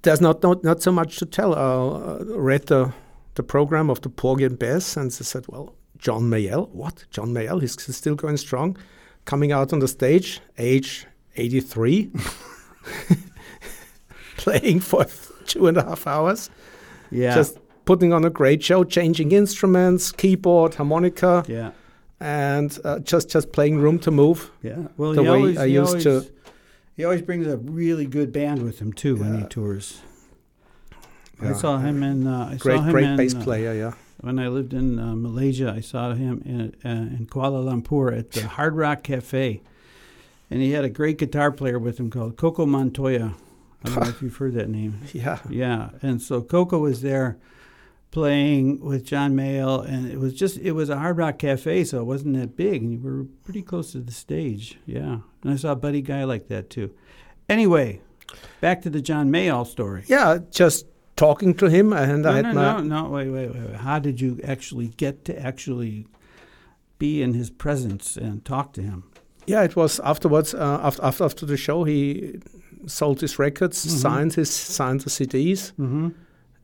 There's 0.02 0.20
not 0.22 0.42
not, 0.42 0.64
not 0.64 0.82
so 0.82 0.92
much 0.92 1.18
to 1.18 1.26
tell. 1.28 1.54
I 1.54 1.60
uh, 1.60 2.24
read 2.36 2.66
the 2.66 2.92
the 3.36 3.44
program 3.44 3.90
of 3.90 4.02
the 4.02 4.10
Porgy 4.10 4.44
and 4.46 4.58
Bess, 4.60 4.98
and 4.98 5.12
they 5.12 5.24
said, 5.24 5.46
"Well, 5.48 5.76
John 5.98 6.24
Mayall, 6.30 6.70
what? 6.70 7.06
John 7.12 7.34
Mayall? 7.34 7.62
He's 7.62 7.96
still 7.96 8.16
going 8.16 8.38
strong, 8.38 8.78
coming 9.26 9.52
out 9.52 9.72
on 9.74 9.80
the 9.80 9.88
stage, 9.88 10.42
age 10.58 11.06
83, 11.38 12.12
playing 14.38 14.80
for 14.80 15.06
two 15.46 15.68
and 15.68 15.78
a 15.78 15.84
half 15.84 16.08
hours, 16.08 16.50
Yeah, 17.12 17.36
just 17.36 17.58
putting 17.86 18.14
on 18.14 18.26
a 18.26 18.30
great 18.30 18.64
show, 18.64 18.84
changing 18.84 19.32
instruments, 19.32 20.12
keyboard, 20.12 20.76
harmonica, 20.76 21.44
yeah, 21.48 21.72
and 22.20 22.78
uh, 22.84 23.00
just 23.00 23.30
just 23.30 23.52
playing 23.52 23.78
room 23.80 24.00
to 24.00 24.12
move. 24.12 24.52
yeah. 24.62 24.88
Well, 24.98 25.14
The 25.14 25.24
he 25.24 25.30
way 25.30 25.36
always, 25.38 25.58
I 25.58 25.66
used 25.66 25.88
always, 25.90 26.04
to- 26.04 26.32
He 26.98 27.04
always 27.06 27.22
brings 27.22 27.48
a 27.48 27.58
really 27.58 28.06
good 28.06 28.32
band 28.32 28.62
with 28.64 28.80
him 28.80 28.94
too 28.94 29.16
when 29.16 29.42
he 29.42 29.48
tours. 29.48 30.02
I 31.50 31.54
saw 31.54 31.78
him 31.78 32.04
in. 32.04 32.28
Uh, 32.28 32.50
I 32.52 32.56
Great, 32.56 32.78
saw 32.78 32.84
him 32.84 32.92
great 32.92 33.06
in, 33.06 33.18
bass 33.18 33.36
uh, 33.36 33.44
player, 33.44 33.74
yeah. 33.74 33.94
when 34.22 34.40
I 34.40 34.48
lived 34.48 34.74
in 34.74 35.00
uh, 35.00 35.16
Malaysia, 35.16 35.74
I 35.76 35.82
saw 35.82 36.14
him 36.14 36.42
in, 36.46 36.76
uh, 36.88 37.18
in 37.18 37.28
Kuala 37.28 37.64
Lumpur 37.64 38.18
at 38.18 38.32
the 38.32 38.48
Hard 38.58 38.76
Rock 38.76 39.04
Cafe, 39.04 39.62
and 40.50 40.62
he 40.62 40.72
had 40.72 40.84
a 40.86 40.90
great 40.90 41.18
guitar 41.18 41.52
player 41.52 41.80
with 41.80 42.00
him 42.00 42.10
called 42.10 42.38
Coco 42.38 42.66
Montoya. 42.66 43.34
I 43.84 43.90
don't 43.90 44.04
know 44.04 44.10
if 44.10 44.22
you've 44.22 44.36
heard 44.38 44.54
that 44.54 44.70
name. 44.70 45.00
Yeah. 45.14 45.40
Yeah, 45.50 45.90
and 46.02 46.22
so 46.22 46.42
Coco 46.42 46.78
was 46.80 47.02
there 47.02 47.38
playing 48.12 48.82
with 48.82 49.06
John 49.06 49.34
Mayall, 49.36 49.86
and 49.88 50.12
it 50.12 50.20
was 50.20 50.34
just 50.34 50.58
it 50.58 50.74
was 50.74 50.90
a 50.90 50.98
Hard 50.98 51.18
Rock 51.18 51.40
Cafe, 51.40 51.86
so 51.86 52.02
it 52.02 52.04
wasn't 52.04 52.36
that 52.38 52.56
big, 52.56 52.84
and 52.84 52.92
you 52.92 53.00
were 53.00 53.24
pretty 53.44 53.62
close 53.62 53.94
to 53.94 54.00
the 54.00 54.12
stage. 54.12 54.78
Yeah, 54.86 55.20
and 55.42 55.52
I 55.52 55.56
saw 55.56 55.74
Buddy 55.76 56.02
Guy 56.02 56.26
like 56.26 56.48
that 56.50 56.70
too. 56.70 56.94
Anyway, 57.50 58.02
back 58.60 58.82
to 58.84 58.90
the 58.90 59.02
John 59.02 59.32
Mayall 59.32 59.66
story. 59.66 60.04
Yeah, 60.08 60.40
just 60.52 60.86
talking 61.16 61.54
to 61.56 61.68
him, 61.70 61.94
and 61.94 62.26
I 62.26 62.30
No, 62.30 62.36
had 62.36 62.46
no, 62.46 62.54
my 62.54 62.82
no, 62.82 63.04
no, 63.04 63.10
wait, 63.10 63.30
wait, 63.30 63.50
wait, 63.54 63.64
wait. 63.70 63.76
How 63.76 64.00
did 64.00 64.20
you 64.22 64.40
actually 64.44 64.88
get 64.98 65.26
to 65.26 65.34
actually 65.40 66.06
be 67.00 67.22
in 67.22 67.34
his 67.34 67.50
presence 67.50 68.18
and 68.18 68.44
talk 68.46 68.74
to 68.74 68.82
him? 68.82 69.04
yeah. 69.48 69.64
It 69.64 69.76
was 69.76 70.00
afterwards. 70.00 70.54
Uh, 70.54 70.80
after, 70.84 71.04
after 71.06 71.24
after 71.26 71.46
the 71.46 71.58
show, 71.58 71.84
he 71.84 72.40
sold 72.88 73.22
his 73.22 73.38
records, 73.40 73.86
Mhm. 73.86 73.90
signed 74.02 74.34
his 74.34 74.50
signed 74.50 75.02
the 75.02 75.10
CDs, 75.10 75.74
Mm-hmm. 75.78 76.10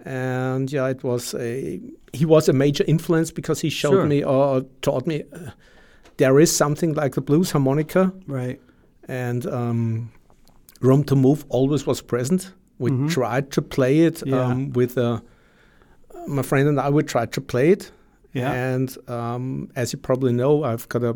and 0.06 0.72
yeah, 0.72 0.90
it 0.92 1.04
was 1.04 1.34
a 1.36 1.80
he 2.14 2.26
was 2.26 2.50
a 2.50 2.54
major 2.54 2.84
influence 2.88 3.32
because 3.34 3.62
he 3.62 3.70
showed 3.70 3.92
Sure. 3.94 4.06
me 4.06 4.24
or 4.24 4.62
taught 4.82 5.06
me 5.08 5.24
uh, 5.34 5.52
there 6.18 6.40
is 6.42 6.56
something 6.56 6.94
like 6.96 7.12
the 7.16 7.22
blues 7.22 7.52
harmonica, 7.52 8.12
Right. 8.28 8.60
and 9.08 9.46
um, 9.46 10.10
room 10.82 11.04
to 11.04 11.16
move 11.16 11.46
always 11.50 11.86
was 11.88 12.02
present. 12.02 12.54
We 12.80 12.92
Mhm. 12.92 13.10
tried 13.10 13.52
to 13.52 13.62
play 13.62 14.00
it 14.02 14.24
Yeah. 14.26 14.42
um, 14.46 14.72
with 14.74 14.98
uh, 14.98 15.20
my 16.28 16.42
friend 16.44 16.68
and 16.68 16.80
I. 16.80 16.90
We 16.90 17.04
tried 17.04 17.32
to 17.34 17.42
play 17.42 17.72
it. 17.72 17.92
Yeah. 18.34 18.52
And 18.52 18.96
um, 19.10 19.70
as 19.76 19.94
you 19.94 20.00
probably 20.00 20.34
know, 20.34 20.64
I've 20.64 20.88
got 20.90 21.04
a 21.04 21.16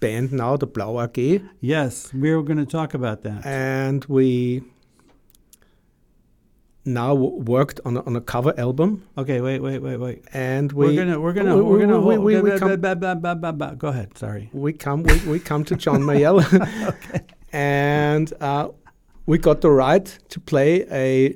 band 0.00 0.32
now, 0.32 0.56
the 0.56 0.66
Blau 0.66 1.00
AG, 1.00 1.40
yes, 1.60 2.12
we 2.14 2.34
were 2.34 2.42
going 2.42 2.58
to 2.58 2.66
talk 2.66 2.94
about 2.94 3.22
that. 3.22 3.44
and 3.46 4.04
we 4.08 4.62
now 6.84 7.14
w- 7.14 7.42
worked 7.42 7.80
on 7.84 7.96
a, 7.96 8.02
on 8.04 8.14
a 8.14 8.20
cover 8.20 8.54
album, 8.58 9.02
Okay, 9.18 9.40
wait, 9.40 9.60
wait, 9.60 9.80
wait, 9.80 9.96
wait. 9.96 10.22
and 10.32 10.70
we 10.72 10.86
We, 10.88 10.98
are 10.98 11.04
gonna, 11.04 11.20
we're 11.20 11.32
gonna, 11.32 11.56
we- 11.56 11.62
we're 11.62 11.80
gonna. 11.80 11.98
we- 12.00 12.18
we- 12.18 12.40
we 12.40 12.50
ba- 12.50 12.58
come- 12.58 12.80
ba- 12.80 12.94
ba- 12.94 13.16
ba- 13.16 13.34
ba- 13.34 13.52
ba- 13.52 13.74
Go 13.76 13.88
ahead. 13.88 14.16
Sorry. 14.16 14.50
we 14.52 14.72
come 14.72 15.02
we, 15.02 15.18
we 15.26 15.38
come 15.40 15.64
to 15.64 15.74
John 15.74 16.02
Mayall, 16.02 16.38
and 17.52 18.32
uh, 18.40 18.68
we 19.26 19.38
got 19.38 19.60
the 19.60 19.70
right 19.70 20.18
to 20.28 20.40
play 20.40 20.84
a 20.90 21.34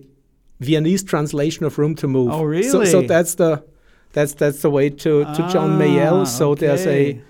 Viennese 0.60 1.02
translation 1.04 1.66
of 1.66 1.78
Room 1.78 1.94
to 1.96 2.06
Move. 2.06 2.30
Oh, 2.32 2.62
So, 2.62 2.84
so 2.84 3.02
that's 3.02 3.34
the 3.34 3.62
that's 4.12 4.34
that's 4.34 4.60
the 4.62 4.70
way 4.70 4.90
to 4.90 5.24
to 5.36 5.48
John 5.52 5.78
Mayall. 5.78 6.20
Ah, 6.20 6.24
So 6.24 6.54
there's 6.54 6.86
a 6.86 7.20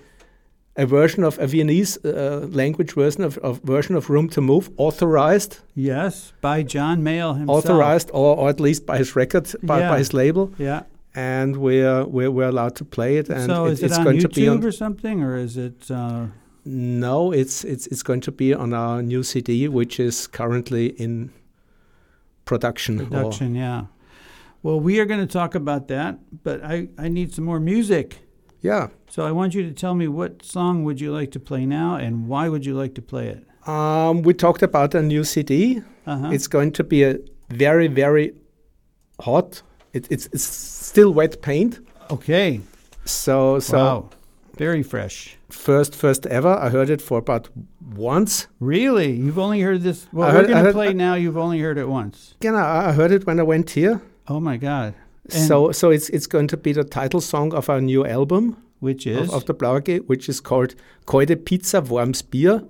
a 0.77 0.85
version 0.85 1.23
of 1.25 1.37
a 1.39 1.47
Viennese 1.47 1.97
uh, 2.05 2.47
language 2.51 2.93
version 2.93 3.23
of, 3.25 3.37
of 3.39 3.59
version 3.63 3.95
of 3.95 4.09
Room 4.09 4.29
to 4.29 4.41
Move, 4.41 4.69
authorized, 4.77 5.59
yes 5.75 6.33
by 6.41 6.63
John 6.63 7.01
Mayall 7.03 7.35
himself. 7.37 7.57
authorized, 7.65 8.09
or, 8.13 8.37
or 8.37 8.49
at 8.49 8.59
least 8.59 8.85
by 8.85 8.97
his 8.97 9.15
record, 9.15 9.51
by, 9.63 9.79
Yeah. 9.79 9.89
by 9.89 9.97
his 9.97 10.13
label, 10.13 10.49
Yeah. 10.57 10.83
and 11.13 11.57
we're 11.57 12.05
we're, 12.05 12.31
we're 12.31 12.47
allowed 12.49 12.75
to 12.77 12.85
play 12.85 13.17
it. 13.17 13.29
And 13.29 13.45
so 13.51 13.65
it- 13.65 13.73
is 13.73 13.79
it 13.83 13.85
it's 13.87 13.97
on 13.97 14.03
going 14.05 14.17
YouTube 14.17 14.33
to 14.33 14.41
be 14.41 14.47
on. 14.47 14.63
or 14.65 14.71
something, 14.71 15.23
or 15.23 15.35
is 15.37 15.57
it? 15.57 15.91
Uh, 15.91 16.25
No, 16.65 17.31
it's 17.31 17.63
it's 17.63 17.87
it's 17.87 18.03
going 18.03 18.21
to 18.21 18.31
be 18.31 18.53
on 18.53 18.73
our 18.73 19.01
new 19.01 19.23
CD, 19.23 19.67
which 19.67 19.99
is 19.99 20.27
currently 20.27 20.87
in 20.99 21.31
production. 22.45 22.99
or- 23.01 23.05
production? 23.05 23.55
Yeah. 23.55 23.85
Well, 24.63 24.79
we 24.79 24.99
are 24.99 25.05
going 25.05 25.27
to 25.27 25.33
talk 25.33 25.55
about 25.55 25.87
that, 25.87 26.19
but 26.43 26.63
I 26.63 26.87
I 26.97 27.09
need 27.09 27.33
some 27.33 27.45
more 27.45 27.59
music. 27.59 28.19
yeah. 28.61 28.87
So 29.09 29.25
I 29.27 29.31
want 29.31 29.53
you 29.53 29.63
to 29.63 29.73
tell 29.73 29.93
me 29.95 30.07
what 30.07 30.45
song 30.45 30.85
would 30.85 31.01
you 31.01 31.11
like 31.11 31.31
to 31.31 31.39
play 31.39 31.65
now, 31.65 31.95
and 31.95 32.27
why 32.29 32.47
would 32.47 32.65
you 32.65 32.75
like 32.81 32.93
to 32.93 33.01
play 33.01 33.27
it? 33.27 33.43
Um, 33.67 34.21
we 34.21 34.33
talked 34.33 34.63
about 34.63 34.95
a 34.95 35.01
new 35.01 35.23
CD. 35.23 35.81
Uh-huh. 36.05 36.29
It's 36.31 36.47
going 36.47 36.71
to 36.73 36.83
be 36.83 37.03
a 37.03 37.17
very 37.49 37.87
very 37.87 38.33
hot. 39.19 39.63
It, 39.93 40.07
it's 40.11 40.27
it's 40.27 40.43
still 40.87 41.11
wet 41.13 41.41
paint. 41.41 41.79
okay. 42.09 42.61
So 43.05 43.59
so 43.59 43.77
wow. 43.77 44.09
Very 44.57 44.83
fresh. 44.83 45.37
First 45.51 45.95
first 45.95 46.25
ever. 46.27 46.49
I 46.49 46.69
heard 46.69 46.89
it 46.89 47.01
for 47.01 47.17
about 47.19 47.49
once. 47.95 48.47
Really? 48.59 49.11
You've 49.11 49.39
only 49.39 49.61
heard 49.61 49.81
this? 49.81 50.07
Well, 50.13 50.29
I 50.29 50.33
we're 50.33 50.41
going 50.47 50.57
to 50.57 50.63
heard- 50.63 50.73
play 50.73 50.93
now. 50.93 51.15
You've 51.15 51.37
only 51.37 51.59
heard 51.59 51.77
it 51.77 51.87
once. 51.89 52.35
Again, 52.39 52.55
I, 52.55 52.89
I 52.89 52.91
heard 52.93 53.11
it 53.11 53.25
when 53.25 53.39
I 53.39 53.43
went 53.43 53.71
here. 53.71 54.01
Oh 54.27 54.39
my 54.39 54.57
God! 54.57 54.93
And- 55.33 55.47
so 55.47 55.71
so 55.71 55.89
it's 55.91 56.09
it's 56.09 56.27
going 56.27 56.47
to 56.47 56.57
be 56.57 56.73
the 56.73 56.83
title 56.83 57.21
song 57.21 57.53
of 57.53 57.69
our 57.69 57.81
new 57.81 58.05
album 58.05 58.55
Which 58.79 59.05
is 59.05 59.29
of, 59.29 59.33
of 59.35 59.45
the 59.45 59.53
Blau 59.53 59.77
AG, 59.77 59.99
which 60.07 60.29
is 60.29 60.39
called 60.41 60.73
Koide 61.05 61.45
Pizza 61.45 61.81
Worms 61.81 62.21
Bier. 62.21 62.61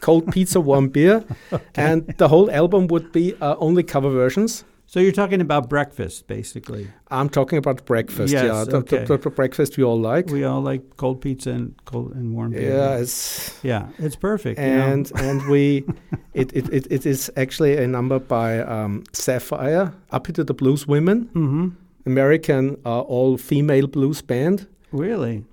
cold 0.00 0.30
pizza, 0.32 0.60
warm 0.60 0.88
beer, 0.90 1.24
and 1.76 2.06
the 2.18 2.28
whole 2.28 2.50
album 2.50 2.88
would 2.88 3.10
be 3.10 3.32
uh, 3.40 3.56
only 3.58 3.82
cover 3.82 4.10
versions. 4.10 4.62
So 4.94 5.00
you're 5.00 5.10
talking 5.10 5.40
about 5.40 5.68
breakfast, 5.68 6.28
basically. 6.28 6.86
I'm 7.10 7.28
talking 7.28 7.58
about 7.58 7.84
breakfast. 7.84 8.32
Yes, 8.32 8.44
yeah, 8.44 8.62
the, 8.64 8.76
okay. 8.76 9.04
the, 9.04 9.16
the 9.18 9.30
breakfast 9.30 9.76
we 9.76 9.82
all 9.82 9.98
like. 10.00 10.26
We 10.30 10.44
all 10.44 10.60
like 10.60 10.82
cold 10.98 11.20
pizza 11.20 11.50
and 11.50 11.74
cold 11.84 12.12
and 12.14 12.32
warm 12.32 12.52
beer. 12.52 12.76
yeah, 12.76 12.98
it's 13.02 13.58
yeah, 13.64 13.88
it's 13.98 14.14
perfect. 14.14 14.60
you 14.60 14.66
know. 14.66 14.92
and 14.92 15.12
and 15.16 15.42
we 15.50 15.82
it, 16.34 16.52
it, 16.52 16.72
it, 16.72 16.86
it 16.92 17.06
is 17.06 17.28
actually 17.36 17.76
a 17.76 17.88
number 17.88 18.20
by 18.20 18.60
um, 18.60 19.02
Saffire, 19.12 19.92
Up 20.12 20.28
to 20.32 20.44
the 20.44 20.54
Blues 20.54 20.86
Women, 20.86 21.28
Mhm. 21.34 21.72
American 22.06 22.76
uh, 22.86 23.00
all 23.00 23.36
female 23.36 23.88
blues 23.88 24.22
band, 24.22 24.68
really, 24.92 25.44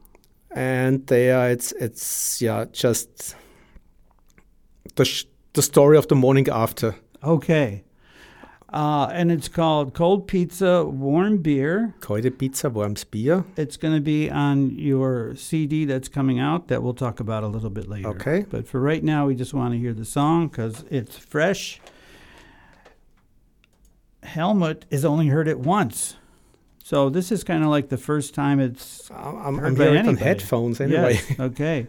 and 0.51 1.07
they 1.07 1.31
are 1.31 1.49
it's 1.49 1.71
it's 1.79 2.41
yeah 2.43 2.65
just 2.73 3.35
the 4.97 5.03
sh- 5.05 5.25
the 5.53 5.61
story 5.63 5.97
of 5.97 6.05
the 6.07 6.15
morning 6.15 6.47
after. 6.51 6.93
okay. 7.23 7.83
Uh, 8.71 9.09
and 9.11 9.31
it's 9.33 9.49
called 9.49 9.93
Cold 9.93 10.27
Pizza, 10.27 10.85
Warm 10.85 11.39
Beer. 11.39 11.93
Kalte 11.99 12.37
Pizza, 12.37 12.69
warmes 12.69 13.03
Bier. 13.03 13.43
It's 13.57 13.75
going 13.75 13.93
to 13.93 13.99
be 13.99 14.29
on 14.29 14.77
your 14.77 15.35
CD 15.35 15.83
that's 15.83 16.07
coming 16.07 16.39
out 16.39 16.69
that 16.69 16.81
we'll 16.81 16.93
talk 16.93 17.19
about 17.19 17.43
a 17.43 17.47
little 17.47 17.69
bit 17.69 17.89
later. 17.89 18.07
Okay. 18.09 18.45
But 18.49 18.67
for 18.67 18.79
right 18.79 19.03
now, 19.03 19.27
we 19.27 19.35
just 19.35 19.53
want 19.53 19.73
to 19.73 19.77
hear 19.79 19.93
the 19.93 20.05
song 20.05 20.47
because 20.47 20.85
it's 20.89 21.17
fresh. 21.17 21.81
Helmut 24.23 24.85
has 24.89 25.03
only 25.03 25.27
heard 25.27 25.49
it 25.49 25.59
once. 25.59 26.15
So 26.81 27.09
this 27.09 27.31
is 27.31 27.43
kind 27.43 27.63
of 27.63 27.69
like 27.69 27.89
the 27.89 27.97
first 27.97 28.33
time 28.33 28.59
it's 28.59 29.09
I'm, 29.11 29.37
I'm, 29.37 29.57
Heard 29.57 29.67
I'm 29.67 29.75
by 29.75 29.83
hearing 29.85 30.07
on 30.07 30.17
headphones 30.17 30.79
anyway. 30.79 31.13
Yes, 31.13 31.39
okay. 31.39 31.87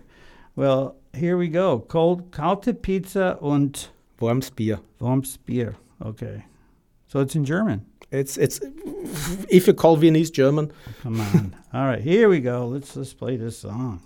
Well, 0.57 0.97
here 1.15 1.37
we 1.37 1.49
go. 1.49 1.81
Cold 1.81 2.31
kalte 2.33 2.75
Pizza 2.75 3.39
und 3.41 3.89
warmes 4.21 4.51
Bier. 4.51 4.81
warmes 5.01 5.37
Bier. 5.37 5.77
Okay. 6.05 6.45
So 7.13 7.21
it's 7.21 7.37
in 7.37 7.45
German. 7.45 7.85
It's 8.11 8.39
it's 8.39 8.59
if 9.51 9.67
you 9.67 9.75
call 9.75 9.97
Viennese 9.97 10.31
German, 10.31 10.73
Come 11.03 11.21
on. 11.21 11.55
All 11.75 11.85
right, 11.85 12.01
here 12.01 12.31
we 12.31 12.41
go. 12.41 12.67
Let's 12.67 12.97
let's 12.97 13.13
play 13.13 13.37
this 13.37 13.59
song. 13.59 14.01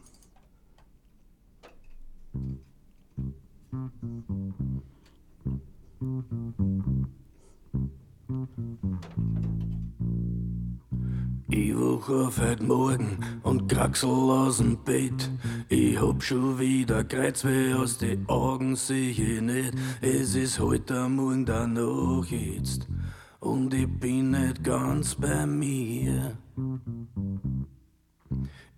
Ich 11.48 11.72
wach 11.76 12.08
auf 12.08 12.40
heute 12.40 12.64
Morgen 12.64 13.18
und 13.44 13.68
kraxel 13.68 14.10
aus 14.10 14.56
dem 14.56 14.76
Bett. 14.84 15.30
Ich 15.68 16.00
hab 16.00 16.20
schon 16.20 16.58
wieder 16.58 17.04
Kreuzweh 17.04 17.72
aus 17.74 17.98
den 17.98 18.28
Augen, 18.28 18.74
seh 18.74 19.10
ich 19.10 19.40
nicht. 19.40 19.74
Es 20.00 20.34
ist 20.34 20.58
heute 20.58 21.08
Morgen 21.08 21.46
danach 21.46 22.26
jetzt 22.26 22.88
und 23.38 23.72
ich 23.74 23.86
bin 23.86 24.32
nicht 24.32 24.64
ganz 24.64 25.14
bei 25.14 25.46
mir. 25.46 26.36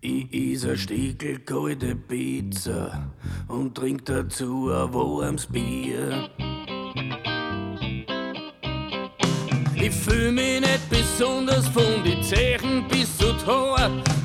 Ich 0.01 0.33
is 0.33 0.67
a 0.67 0.77
Stickel 0.77 1.39
kalte 1.39 1.97
Pizza 1.97 3.11
und 3.49 3.75
trink 3.75 4.05
dazu 4.05 4.71
ein 4.71 4.93
warmes 4.93 5.47
Bier. 5.47 6.29
Ich 9.81 9.95
fühl 9.95 10.33
mich 10.33 10.61
nicht 10.61 10.91
besonders 10.91 11.69
von 11.69 12.03
die 12.05 12.21
Zechen 12.21 12.87
bis 12.89 13.17
zu 13.17 13.33
Tor. 13.45 13.79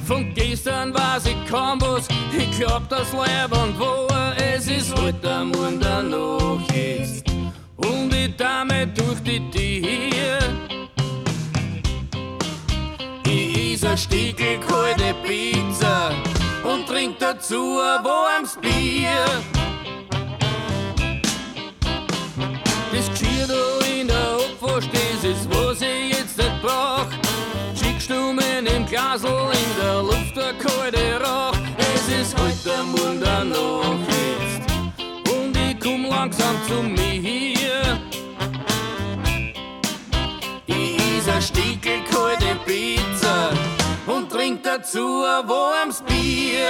Von 0.06 0.34
gestern 0.34 0.93
weiß 0.93 1.27
ich 1.27 1.49
kaum 1.49 1.80
was, 1.82 2.08
ich 2.38 2.58
glaub 2.58 2.89
das 2.89 3.13
Leiband 3.13 3.80
war. 3.80 4.34
Es 4.38 4.67
ist 4.67 4.95
heute 4.99 5.32
am 5.32 5.51
Morgen 5.51 5.80
danach 5.80 6.60
jetzt 6.73 7.25
und 7.77 8.13
ich 8.13 8.36
damit 8.36 8.97
durch 8.97 9.19
die 9.21 9.39
Tier. 9.51 10.39
Ich 13.25 13.73
is 13.73 13.84
a 13.84 13.95
Stickel 13.95 14.60
kalte 14.60 15.13
Pizza 15.23 16.12
und 16.63 16.88
trink 16.88 17.17
dazu 17.19 17.80
ein 17.80 18.04
warmes 18.04 18.58
Bier. 18.62 19.25
Das 22.91 23.10
Geschirr 23.10 23.83
das 24.79 25.23
ist 25.23 25.49
was 25.51 25.81
ich 25.81 26.17
jetzt 26.17 26.38
nicht 26.38 26.62
brauch. 26.62 27.07
Schickstummen 27.75 28.65
im 28.65 28.86
Glasl, 28.86 29.27
in 29.27 29.81
der 29.81 30.01
Luft 30.01 30.36
der 30.36 30.53
kalte 30.53 31.23
Rauch. 31.23 31.57
Es 31.77 32.07
ist 32.07 32.36
heute 32.39 32.83
Morgen 32.83 33.21
danach 33.21 33.99
jetzt 34.09 35.31
und 35.31 35.55
ich 35.57 35.79
komm 35.79 36.05
langsam 36.05 36.55
zu 36.67 36.81
mir. 36.81 37.99
Ich 40.65 40.97
is 41.17 41.27
a 41.27 41.39
Stickel 41.39 42.01
kalte 42.09 42.55
Pizza 42.65 43.51
und 44.07 44.29
trink 44.31 44.63
dazu 44.63 45.23
ein 45.23 45.47
warmes 45.47 46.01
Bier. 46.01 46.67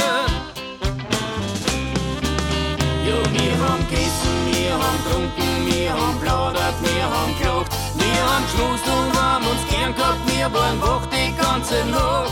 Ja, 3.05 3.19
wir 3.33 3.53
haben 3.59 3.85
gegessen, 3.89 4.33
wir 4.49 4.73
haben 4.73 4.97
getrunken, 5.03 5.65
wir 5.67 5.91
haben 5.91 6.19
plaudert, 6.21 6.75
wir 6.81 7.03
haben 7.03 7.37
gelacht, 7.37 7.71
wir 7.95 8.19
haben 8.27 8.45
geschmust 8.45 8.87
und 8.87 9.21
haben 9.21 9.45
uns 9.45 9.63
gern 9.69 9.93
gehabt, 9.93 10.21
wir 10.25 10.53
waren 10.53 10.81
wach 10.81 11.05
die 11.07 11.35
ganze 11.35 11.83
Nacht. 11.91 12.31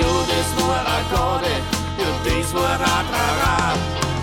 Ja, 0.00 0.12
das 0.32 0.48
war 0.58 0.80
a 0.86 1.00
Garde, 1.12 1.54
ja, 2.00 2.10
das 2.24 2.54
war 2.54 2.80
a 2.80 3.04
Trara. 3.10 3.74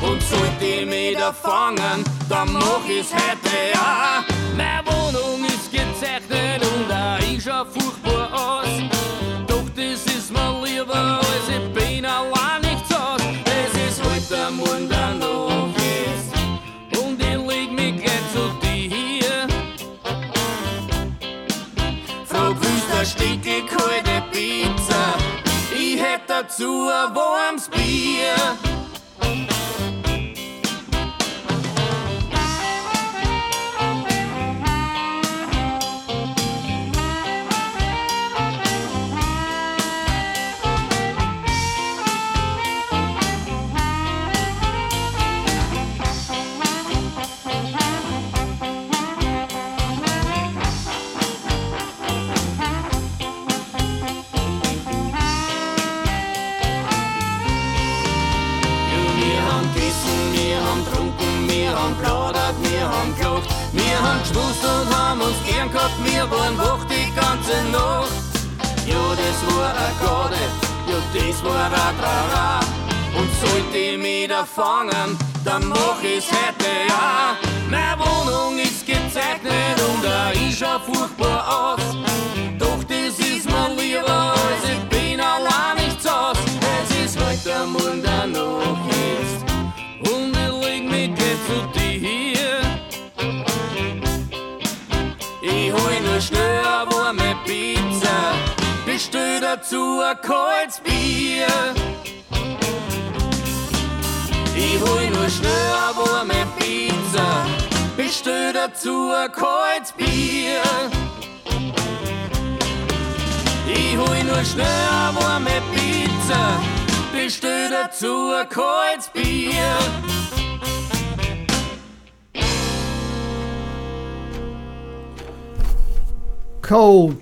Und 0.01 0.21
sollte 0.23 0.65
ich 0.65 0.85
mich 0.87 1.15
da 1.17 1.31
fangen, 1.31 2.03
dann 2.27 2.51
mach 2.53 2.85
ich's 2.89 3.13
heute 3.13 3.55
ja. 3.73 4.23
Meine 4.57 4.81
Wohnung 4.87 5.45
ist 5.45 5.71
gezeichnet 5.71 6.63
und 6.63 6.91
auch 6.91 7.19
ich 7.19 7.43
schau 7.43 7.63
furchtbar 7.65 8.29
aus. 8.33 8.67
Doch 9.47 9.69
das 9.75 10.05
ist 10.13 10.31
mir 10.31 10.61
lieber, 10.63 11.18
Ich 26.49 26.57
hätt 26.57 26.65
dazu 26.65 26.89
ein 26.89 27.15
warmes 27.15 27.69
Bier. 27.69 28.35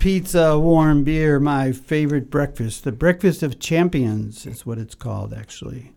Pizza, 0.07 0.57
warm 0.57 1.03
beer, 1.03 1.37
my 1.37 1.73
favorite 1.73 2.29
breakfast. 2.29 2.85
The 2.85 2.93
breakfast 2.93 3.43
of 3.43 3.59
champions 3.59 4.45
is 4.45 4.65
what 4.65 4.77
it's 4.77 4.95
called, 4.95 5.33
actually. 5.33 5.91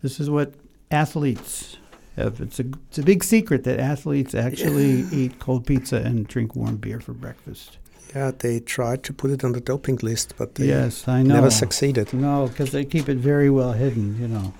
This 0.00 0.18
is 0.18 0.30
what 0.30 0.54
athletes 0.90 1.76
have. 2.16 2.40
It's 2.40 2.58
a, 2.60 2.64
it's 2.88 2.96
a 2.96 3.02
big 3.02 3.22
secret 3.22 3.64
that 3.64 3.78
athletes 3.78 4.34
actually 4.34 5.04
eat 5.12 5.38
cold 5.38 5.66
pizza 5.66 5.96
and 5.98 6.26
drink 6.26 6.56
warm 6.56 6.78
beer 6.78 6.98
for 6.98 7.12
breakfast. 7.12 7.76
Yeah, 8.14 8.30
they 8.30 8.58
tried 8.58 9.02
to 9.02 9.12
put 9.12 9.30
it 9.30 9.44
on 9.44 9.52
the 9.52 9.60
doping 9.60 9.96
list, 9.96 10.32
but 10.38 10.54
they 10.54 10.68
yes, 10.68 11.06
I 11.06 11.22
know. 11.22 11.34
never 11.34 11.50
succeeded. 11.50 12.14
No, 12.14 12.48
because 12.48 12.72
they 12.72 12.86
keep 12.86 13.10
it 13.10 13.18
very 13.18 13.50
well 13.50 13.72
hidden, 13.72 14.18
you 14.18 14.28
know. 14.28 14.54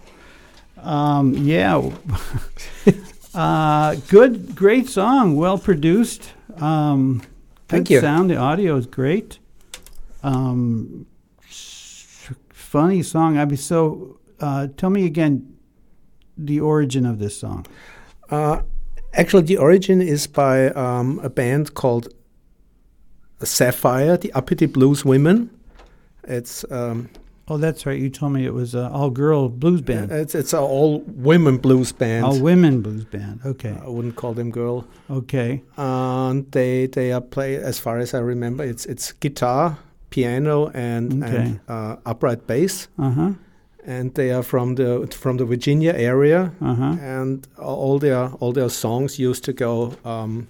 Um, 0.77 1.33
yeah. 1.33 1.81
uh, 3.35 3.95
good, 4.09 4.55
great 4.55 4.91
song. 4.91 5.37
Well 5.37 5.57
produced. 5.57 6.31
Um, 6.59 7.23
Thank 7.73 7.89
good 7.89 7.95
you. 7.95 8.01
sound. 8.01 8.31
The 8.31 8.37
audio 8.37 8.77
is 8.77 8.87
great. 8.87 9.39
Um, 10.23 11.07
funny 12.51 13.03
song. 13.03 13.39
I'd 13.39 13.49
be 13.49 13.57
so. 13.57 14.19
Uh, 14.41 14.69
tell 14.77 14.91
me 14.91 15.07
again 15.07 15.57
the 16.37 16.61
origin 16.61 17.07
of 17.07 17.19
this 17.19 17.37
song. 17.37 17.67
Uh, 18.31 18.63
actually, 19.15 19.45
the 19.45 19.57
origin 19.57 20.03
is 20.03 20.27
by 20.27 20.69
um, 20.71 21.19
a 21.23 21.31
band 21.31 21.75
called 21.75 22.09
Saffire, 23.41 24.21
the 24.21 24.33
Uppity 24.35 24.67
Blues 24.67 25.05
Women. 25.05 25.51
It's 26.25 26.65
um, 26.71 27.09
Oh, 27.53 27.59
that's 27.59 27.85
right. 27.87 28.01
You 28.01 28.09
told 28.11 28.33
me 28.33 28.47
it 28.47 28.55
was 28.55 28.75
an 28.75 28.87
all-girl 28.93 29.49
blues 29.49 29.83
band, 29.83 30.11
it's 30.13 30.35
it's 30.35 30.53
an 30.55 30.61
all 30.61 31.01
women 31.07 31.59
blues 31.59 31.93
band. 31.93 32.25
all 32.25 32.41
women 32.41 32.81
blues 32.83 33.05
band. 33.05 33.41
Okay, 33.45 33.75
I 33.85 33.89
wouldn't 33.89 34.17
call 34.17 34.35
them 34.35 34.51
girl. 34.51 34.85
okay, 35.11 35.63
And 35.77 36.51
they 36.53 36.87
they 36.89 37.13
are 37.13 37.21
play 37.21 37.57
as 37.57 37.79
far 37.79 37.99
as 37.99 38.15
I 38.15 38.21
remember. 38.21 38.65
It's 38.65 38.87
it's 38.87 39.13
guitar, 39.21 39.77
piano, 40.11 40.71
and, 40.75 41.23
Okay. 41.25 41.37
and 41.37 41.61
uh, 41.69 41.97
upright 42.11 42.47
bass. 42.47 42.89
uh 42.99 43.11
huh, 43.11 43.31
And 43.85 44.15
they 44.15 44.31
are 44.33 44.43
from 44.45 44.75
the 44.77 45.07
from 45.21 45.37
the 45.39 45.45
Virginia 45.45 45.93
area. 45.93 46.41
uh 46.61 46.75
huh. 46.75 46.97
and 47.19 47.47
all 47.59 47.99
their 47.99 48.31
all 48.41 48.53
their 48.53 48.71
songs 48.71 49.19
used 49.19 49.45
to 49.45 49.53
go 49.53 49.93
um, 50.05 50.47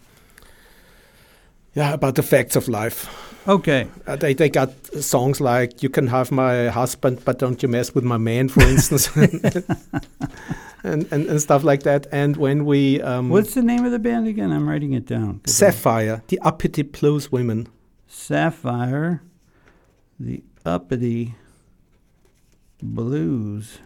yeah 1.75 1.95
about 1.95 2.15
the 2.15 2.23
facts 2.23 2.57
of 2.57 2.69
life 2.69 3.07
Okay, 3.49 3.89
uh, 4.07 4.15
they, 4.17 4.35
they 4.35 4.49
got 4.49 4.71
songs 5.01 5.41
like 5.41 5.83
you 5.83 5.89
can 5.89 6.07
have 6.07 6.31
my 6.31 6.69
husband 6.69 7.25
but 7.25 7.39
don't 7.41 7.61
you 7.63 7.69
mess 7.69 7.93
with 7.95 8.05
my 8.05 8.17
man 8.19 8.49
for 8.49 8.63
instance 8.63 9.09
and, 10.85 11.07
and, 11.11 11.27
and 11.27 11.41
stuff 11.41 11.65
like 11.65 11.83
that 11.83 12.07
and 12.13 12.37
when 12.37 12.65
we 12.65 13.01
um, 13.03 13.31
what's 13.31 13.55
the 13.55 13.63
name 13.63 13.85
of 13.85 13.91
the 13.93 13.99
band 13.99 14.27
again? 14.29 14.53
I'm 14.53 14.69
writing 14.69 14.93
it 14.93 15.07
down. 15.07 15.41
'cause 15.41 15.61
I- 15.63 15.71
saffire 15.71 16.23
the 16.29 16.39
uppity 16.43 16.83
blues 16.83 17.33
women 17.33 17.67
Saffire, 18.09 19.21
the 20.21 20.43
uppity 20.65 21.35
blues 22.83 23.79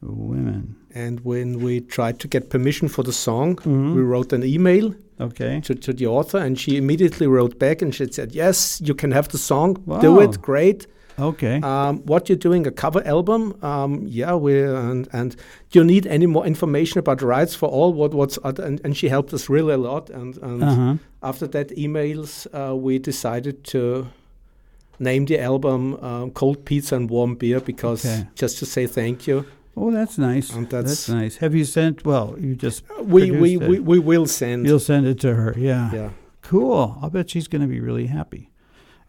women. 0.00 0.76
And 1.04 1.20
when 1.30 1.48
we 1.64 1.80
tried 1.96 2.16
to 2.22 2.28
get 2.34 2.42
permission 2.54 2.88
for 2.88 3.04
the 3.04 3.12
song 3.12 3.56
Mhm. 3.56 3.94
we 3.96 4.00
wrote 4.12 4.30
an 4.36 4.42
email 4.44 4.86
Okay. 5.20 5.60
to, 5.66 5.74
to 5.74 5.92
the 5.92 6.06
author 6.06 6.38
and 6.46 6.58
she 6.62 6.70
immediately 6.76 7.26
wrote 7.26 7.54
back 7.58 7.82
and 7.82 7.94
she 7.94 8.06
said 8.16 8.28
yes 8.34 8.80
you 8.88 8.94
can 9.02 9.10
have 9.12 9.28
the 9.28 9.38
song 9.38 9.68
do 10.00 10.20
it 10.20 10.40
great 10.42 10.86
Okay. 11.18 11.56
Um, 11.62 11.92
what 12.12 12.28
you're 12.28 12.42
doing 12.48 12.66
a 12.66 12.70
cover 12.70 13.02
album? 13.06 13.40
Um, 13.62 13.90
yeah, 14.20 14.34
we 14.44 14.52
and 14.90 15.08
and 15.18 15.34
do 15.70 15.78
you 15.78 15.84
need 15.94 16.06
any 16.06 16.26
more 16.26 16.46
information 16.46 16.98
about 16.98 17.22
rights 17.22 17.54
for 17.60 17.68
all? 17.76 17.90
What 18.00 18.12
what's 18.12 18.38
other, 18.44 18.62
and, 18.68 18.80
and 18.84 18.94
she 18.94 19.08
helped 19.08 19.32
us 19.32 19.48
really 19.48 19.72
a 19.72 19.78
lot. 19.90 20.10
And 20.10 20.36
and 20.42 20.62
Uh 20.62 20.74
huh. 20.80 20.94
after 21.22 21.46
that 21.48 21.68
emails, 21.84 22.46
uh, 22.52 22.76
we 22.86 22.98
decided 22.98 23.56
to 23.72 24.06
name 24.98 25.24
the 25.26 25.38
album 25.40 25.94
um, 26.02 26.30
"Cold 26.32 26.58
Pizza 26.66 26.96
and 26.96 27.08
Warm 27.10 27.34
Beer" 27.34 27.60
because 27.60 28.04
Okay. 28.04 28.26
just 28.42 28.58
to 28.58 28.66
say 28.66 28.86
thank 28.86 29.26
you. 29.26 29.44
Oh, 29.76 29.90
that's 29.90 30.16
nice. 30.16 30.50
And 30.52 30.68
that's, 30.70 31.06
that's- 31.06 31.08
nice. 31.08 31.36
Have 31.36 31.54
you 31.54 31.64
sent? 31.64 32.04
Well, 32.04 32.34
you 32.38 32.54
just 32.56 32.82
We 33.02 33.30
we, 33.30 33.58
produced 33.58 33.68
we, 33.68 33.78
we 33.80 33.98
will 33.98 34.26
send. 34.26 34.66
You'll 34.66 34.80
send 34.80 35.06
it 35.06 35.20
to 35.20 35.34
her. 35.34 35.54
Yeah. 35.56 35.92
yeah. 35.92 36.10
Cool. 36.42 36.98
I'll 37.02 37.10
bet 37.10 37.30
she's 37.30 37.48
going 37.48 37.62
to 37.62 37.68
be 37.68 37.80
really 37.80 38.06
happy. 38.06 38.50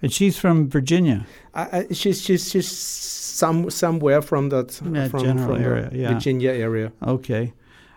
And 0.02 0.12
she's 0.14 0.38
from 0.38 0.70
Virginia. 0.70 1.26
I, 1.54 1.62
I, 1.90 1.94
she's 1.94 2.22
she's 2.22 2.50
she's 2.50 2.68
some 2.70 3.70
somewhere 3.70 4.22
from 4.22 4.50
that 4.50 4.68
That 4.68 5.10
from, 5.12 5.24
general 5.24 5.48
from 5.48 5.58
the 5.60 5.64
area, 5.70 5.90
yeah. 5.94 6.14
Virginia 6.14 6.52
area. 6.52 6.92
Okay. 7.02 7.54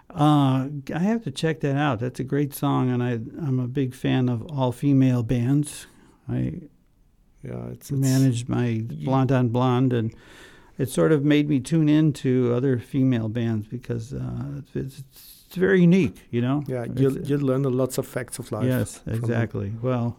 Uh, 0.09 0.69
I 0.95 0.99
have 0.99 1.23
to 1.25 1.31
check 1.31 1.61
that 1.61 1.77
out. 1.77 2.01
That's 2.01 2.19
a 2.21 2.25
great 2.25 2.55
song, 2.55 2.91
and 2.91 3.03
I 3.03 3.13
I'm 3.47 3.61
a 3.61 3.69
big 3.69 3.95
fan 3.95 4.29
of 4.29 4.43
all 4.51 4.73
female 4.73 5.23
bands. 5.23 5.87
I 6.29 6.63
Yeah, 7.43 7.67
it's, 7.73 7.91
it's 7.91 7.93
managed 7.93 8.49
my 8.49 8.83
Blonde 9.05 9.33
on 9.33 9.49
Blonde, 9.49 9.93
and 9.93 10.15
it 10.81 10.89
sort 10.89 11.13
of 11.13 11.25
made 11.25 11.47
me 11.49 11.61
tune 11.61 11.91
into 11.91 12.55
other 12.55 12.79
female 12.79 13.29
bands 13.29 13.67
because 13.67 14.15
uh, 14.15 14.63
it's, 14.75 15.01
it's 15.01 15.57
very 15.57 15.83
unique, 15.83 16.27
you 16.31 16.41
know. 16.41 16.65
Yeah, 16.67 16.87
you 16.97 17.21
you 17.23 17.37
learn 17.37 17.63
lots 17.65 17.99
of 17.99 18.07
facts 18.07 18.39
of 18.39 18.51
life. 18.51 18.65
Yes, 18.65 19.03
exactly. 19.07 19.75
Well, 19.83 20.17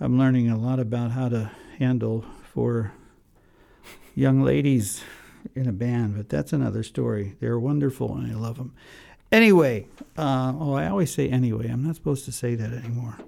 I'm 0.00 0.18
learning 0.18 0.50
a 0.50 0.56
lot 0.56 0.78
about 0.80 1.10
how 1.10 1.28
to 1.28 1.50
handle 1.78 2.24
for 2.54 2.92
young 4.14 4.42
ladies 4.42 5.04
in 5.54 5.68
a 5.68 5.72
band, 5.72 6.16
but 6.16 6.30
that's 6.30 6.54
another 6.54 6.82
story. 6.82 7.36
They're 7.40 7.58
wonderful 7.58 8.16
and 8.16 8.32
I 8.32 8.34
love 8.34 8.56
them. 8.56 8.72
Anyway, 9.30 9.88
uh, 10.16 10.54
oh, 10.58 10.72
I 10.72 10.88
always 10.88 11.12
say 11.12 11.28
anyway. 11.28 11.68
I'm 11.68 11.84
not 11.84 11.96
supposed 11.96 12.24
to 12.24 12.32
say 12.32 12.54
that 12.54 12.72
anymore. 12.72 13.18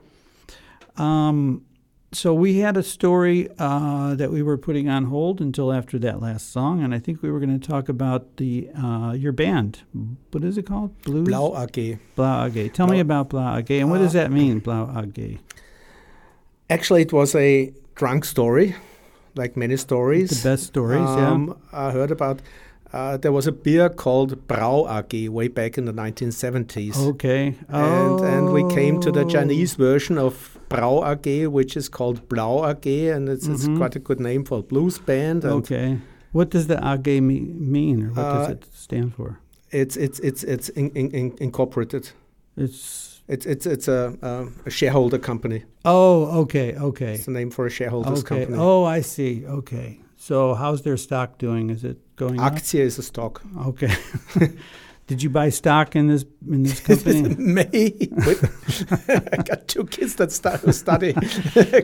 Um, 0.97 1.67
so 2.13 2.33
we 2.33 2.59
had 2.59 2.77
a 2.77 2.83
story 2.83 3.49
uh, 3.59 4.15
that 4.15 4.31
we 4.31 4.43
were 4.43 4.57
putting 4.57 4.89
on 4.89 5.05
hold 5.05 5.41
until 5.41 5.73
after 5.73 5.99
that 5.99 6.21
last 6.23 6.51
song, 6.53 6.83
and 6.83 6.95
I 6.95 6.99
think 6.99 7.23
we 7.23 7.31
were 7.31 7.39
going 7.41 7.59
to 7.61 7.69
talk 7.69 7.89
about 7.89 8.37
the 8.39 8.69
uh, 8.77 9.13
your 9.13 9.33
band. 9.33 9.81
What 10.31 10.43
is 10.45 10.57
it 10.59 10.65
called? 10.67 11.01
Blues. 11.03 11.29
Blau 11.29 11.55
AG. 11.63 11.99
Blau 12.17 12.47
AG. 12.47 12.69
Tell 12.71 12.87
me 12.87 13.01
about 13.01 13.29
Blau 13.31 13.57
AG, 13.59 13.79
and 13.79 13.91
what 13.91 13.99
does 13.99 14.15
that 14.15 14.31
mean, 14.33 14.59
Blau 14.61 14.91
AG? 14.99 15.39
Actually, 16.71 17.03
it 17.03 17.13
was 17.13 17.35
a 17.35 17.73
drunk 17.95 18.25
story, 18.25 18.75
like 19.35 19.57
many 19.57 19.77
stories. 19.77 20.43
The 20.43 20.51
best 20.51 20.65
stories, 20.67 21.01
Um, 21.09 21.59
I 21.73 21.91
heard 21.93 22.11
about. 22.11 22.41
Uh, 22.91 23.19
there 23.19 23.33
was 23.33 23.47
a 23.47 23.53
beer 23.53 23.91
called 23.91 24.47
Brau 24.49 24.87
AG 24.89 25.29
way 25.29 25.49
back 25.49 25.77
in 25.77 25.85
the 25.85 25.93
1970s. 25.93 26.97
yeah. 26.97 27.09
Okay. 27.09 27.55
And, 27.69 28.21
and 28.21 28.51
we 28.53 28.67
came 28.75 28.99
to 29.03 29.13
the 29.13 29.25
Oh. 29.25 29.29
Chinese 29.29 29.75
version 29.75 30.17
of 30.17 30.58
Brau 30.69 31.03
AG, 31.05 31.47
which 31.47 31.77
is 31.77 31.89
called 31.89 32.29
Blau 32.29 32.65
AG, 32.71 33.09
and 33.11 33.29
it's, 33.29 33.47
it's 33.47 33.67
Mhm. 33.67 33.77
quite 33.79 33.97
a 33.97 33.99
good 34.01 34.21
name 34.21 34.45
for 34.45 34.59
a 34.59 34.63
blues 34.63 34.99
band. 34.99 35.45
And 35.45 35.53
Okay. 35.55 35.99
What 36.33 36.51
does 36.51 36.67
the 36.67 36.79
AG 36.87 37.21
mean, 37.21 38.03
or 38.05 38.09
what 38.09 38.23
does 38.35 38.49
Uh, 38.49 38.53
it 38.53 38.67
stand 38.75 39.15
for? 39.15 39.39
it's 39.71 39.97
it's 39.97 40.19
it's 40.21 40.43
it's 40.45 40.69
in, 40.71 40.91
in, 40.95 41.11
in 41.11 41.33
incorporated. 41.41 42.11
It's 42.57 43.07
It's 43.31 43.45
it's 43.47 43.67
it's 43.67 43.89
a, 43.89 44.15
a 44.67 44.71
shareholder 44.71 45.19
company. 45.19 45.65
oh, 45.85 46.41
okay, 46.43 46.75
okay, 46.89 47.15
It's 47.15 47.25
the 47.27 47.31
name 47.33 47.51
for 47.51 47.67
a 47.67 47.71
shareholders 47.71 48.21
okay. 48.21 48.29
company. 48.47 48.57
Oh, 48.59 48.85
I 48.85 49.03
see. 49.03 49.45
Okay. 49.47 50.01
So 50.17 50.55
how's 50.55 50.81
their 50.83 50.97
stock 50.97 51.39
doing? 51.39 51.71
Is 51.71 51.85
it 51.85 51.97
going 52.17 52.41
up? 52.41 52.53
Aktie 52.55 52.81
is 52.81 52.99
a 52.99 53.03
stock. 53.03 53.43
Okay. 53.67 53.93
Did 55.09 55.23
you 55.23 55.31
buy 55.31 55.49
stock 55.51 55.97
in 55.97 56.07
this 56.09 56.25
in 56.47 56.63
this 56.63 56.81
company? 56.81 57.35
May. 57.39 57.95
I 59.33 59.43
got 59.43 59.67
two 59.67 59.85
kids 59.87 60.15
that 60.17 60.31
who 60.65 60.73
study. 60.73 61.13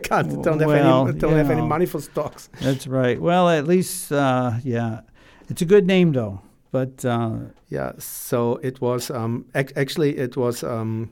Can't 0.08 0.42
don't 0.42 0.60
have 0.60 0.68
Well, 0.68 1.08
any 1.08 1.18
don't 1.18 1.32
have 1.37 1.50
any 1.50 1.62
money 1.62 1.87
for 1.87 2.00
stocks. 2.00 2.48
That's 2.60 2.87
right. 2.87 3.18
Well, 3.20 3.48
at 3.48 3.66
least, 3.66 4.12
uh, 4.12 4.52
yeah, 4.62 5.00
it's 5.48 5.62
a 5.62 5.64
good 5.64 5.87
name 5.87 6.12
though. 6.12 6.40
But 6.70 7.04
uh, 7.04 7.30
Yeah. 7.70 7.92
So 7.98 8.56
it 8.62 8.80
was 8.80 9.10
um, 9.10 9.44
ac- 9.54 9.72
actually 9.76 10.18
it 10.18 10.37
was 10.37 10.62
um, 10.62 11.08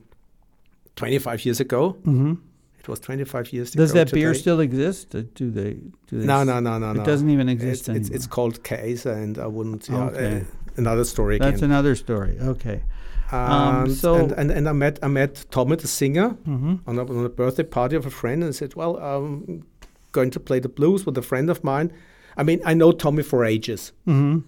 25 0.95 1.45
years 1.45 1.59
ago. 1.59 1.97
mhm. 2.05 2.37
It 2.79 2.89
was 2.89 2.99
25 2.99 3.53
years 3.53 3.71
does 3.71 3.91
ago. 3.91 4.03
that 4.03 4.13
beer 4.13 4.33
still 4.33 4.59
exist? 4.59 5.15
Uh, 5.15 5.21
Do 5.35 5.49
they? 5.49 5.77
Do 6.07 6.19
they 6.19 6.25
No, 6.25 6.43
no, 6.43 6.59
no, 6.59 6.77
no, 6.79 6.91
It 6.91 6.95
no. 6.97 7.03
doesn't 7.05 7.29
even 7.29 7.47
exist 7.47 7.81
it's, 7.87 7.89
anymore. 7.89 8.15
it's 8.15 8.27
called 8.27 8.61
Kaiser, 8.63 9.13
and 9.13 9.37
I 9.37 9.47
wouldn't. 9.47 9.87
Yeah, 9.87 10.03
Okay. 10.09 10.41
uh, 10.41 10.43
another 10.77 11.03
story 11.05 11.37
That's 11.37 11.57
again. 11.57 11.71
another 11.71 11.95
story. 11.95 12.37
Okay. 12.39 12.83
and, 13.31 13.91
so- 13.91 14.15
and, 14.15 14.31
and 14.31 14.51
and 14.51 14.69
I 14.69 14.73
met 14.73 14.99
I 15.03 15.07
met 15.07 15.45
Tommy 15.49 15.75
the 15.75 15.87
singer 15.87 16.29
hmm 16.45 16.75
on 16.87 16.99
a, 16.99 17.01
on 17.05 17.25
a 17.25 17.29
birthday 17.29 17.63
party 17.63 17.95
of 17.95 18.05
a 18.05 18.09
friend, 18.11 18.43
and 18.43 18.49
I 18.49 18.55
said, 18.55 18.75
"Well, 18.75 18.97
I'm 18.97 19.63
going 20.11 20.31
to 20.31 20.39
play 20.39 20.59
the 20.59 20.69
blues 20.69 21.05
with 21.05 21.17
a 21.17 21.21
friend 21.21 21.49
of 21.49 21.63
mine. 21.63 21.91
I 22.37 22.43
mean, 22.43 22.59
I 22.65 22.73
know 22.75 22.91
Tommy 22.91 23.23
for 23.23 23.43
ages, 23.45 23.91
hmm 24.05 24.39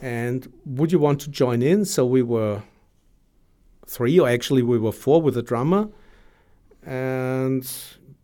and 0.00 0.48
would 0.64 0.90
you 0.92 0.98
want 0.98 1.20
to 1.20 1.30
join 1.30 1.62
in?" 1.62 1.84
So 1.84 2.04
we 2.06 2.22
were 2.22 2.62
three, 3.86 4.18
or 4.20 4.28
actually 4.28 4.62
we 4.62 4.78
were 4.78 4.92
four 4.92 5.22
with 5.22 5.36
a 5.36 5.42
drummer, 5.42 5.88
and 6.84 7.70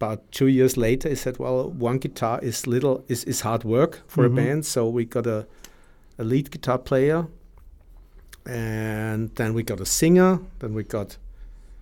about 0.01 0.31
two 0.33 0.47
years 0.47 0.77
later, 0.77 1.09
he 1.09 1.15
said, 1.15 1.39
"Well, 1.39 1.71
one 1.71 1.99
guitar 1.99 2.41
is 2.43 2.67
little 2.67 3.05
is, 3.09 3.25
is 3.25 3.41
hard 3.43 3.65
work 3.65 4.03
for 4.07 4.23
Mhm. 4.25 4.33
a 4.33 4.35
band, 4.37 4.67
so 4.67 4.89
we 4.89 5.05
got 5.05 5.27
a 5.27 5.47
a 6.19 6.25
lead 6.25 6.51
guitar 6.51 6.79
player, 6.79 7.27
and 8.49 9.31
then 9.37 9.55
we 9.55 9.63
got 9.63 9.81
a 9.81 9.85
singer, 9.87 10.41
then 10.61 10.75
we 10.75 10.83
got 10.85 11.19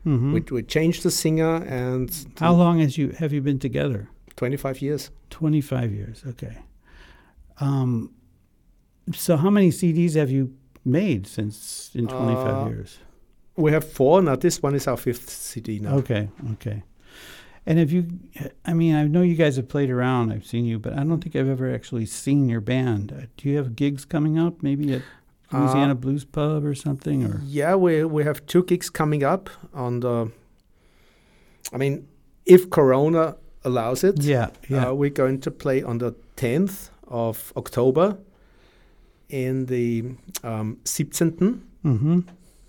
Mhm. 0.05 0.33
We, 0.35 0.41
we 0.57 0.63
changed 0.63 1.03
the 1.03 1.11
singer, 1.11 1.57
and 1.67 2.11
How 2.39 2.55
long 2.55 2.79
has 2.81 2.97
you 2.97 3.11
have 3.19 3.33
you 3.33 3.43
been 3.43 3.59
together? 3.59 4.09
25 4.37 4.81
years. 4.83 5.11
25 5.31 5.93
years. 5.93 6.23
Okay. 6.29 6.59
Um, 7.61 8.11
so 9.15 9.37
how 9.37 9.51
many 9.51 9.71
CDs 9.71 10.15
have 10.15 10.31
you 10.31 10.53
made 10.85 11.27
since 11.27 11.91
in 11.95 12.07
25 12.07 12.47
Uh, 12.47 12.69
years? 12.69 12.99
We 13.57 13.73
have 13.73 13.85
four 13.85 14.23
now. 14.23 14.37
This 14.37 14.63
one 14.63 14.75
is 14.77 14.87
our 14.87 14.97
fifth 14.97 15.29
CD 15.31 15.81
now. 15.81 15.97
Okay. 15.97 16.29
Okay. 16.53 16.83
And 17.69 17.79
have 17.81 17.91
you, 17.91 18.07
I 18.65 18.75
mean, 18.75 18.95
I 18.95 19.09
know 19.09 19.23
you 19.23 19.35
guys 19.35 19.57
have 19.57 19.69
played 19.69 19.91
around. 19.91 20.31
I've 20.33 20.47
seen 20.47 20.67
you, 20.67 20.79
but 20.79 20.93
I 20.93 21.03
don't 21.03 21.21
think 21.21 21.35
I've 21.35 21.49
ever 21.49 21.75
actually 21.75 22.07
seen 22.07 22.49
your 22.49 22.61
band. 22.61 23.11
Uh, 23.13 23.27
do 23.37 23.49
you 23.49 23.57
have 23.57 23.75
gigs 23.75 24.05
coming 24.05 24.39
up? 24.39 24.63
Maybe 24.63 24.93
at 24.93 25.03
Louisiana 25.53 25.93
Uh, 25.93 25.95
Blues 25.95 26.25
Pub 26.25 26.65
or 26.65 26.75
something? 26.75 27.25
Or 27.25 27.41
Yeah, 27.45 27.75
we 27.77 28.05
we 28.05 28.25
have 28.25 28.41
two 28.47 28.63
gigs 28.65 28.91
coming 28.91 29.23
up 29.25 29.51
on 29.73 30.01
the. 30.01 30.31
I 31.73 31.79
mean, 31.79 32.07
if 32.45 32.71
Corona 32.71 33.37
allows 33.65 34.05
it, 34.05 34.23
yeah, 34.23 34.49
yeah. 34.69 34.89
uh, 34.89 34.95
we're 34.95 35.11
going 35.11 35.41
to 35.41 35.51
play 35.51 35.83
on 35.83 35.99
the 35.99 36.15
10th 36.37 36.91
of 37.09 37.53
October 37.57 38.17
in 39.29 39.67
the 39.67 40.05
um, 40.45 40.79
17. 40.85 41.61
mm-hmm. 41.85 42.21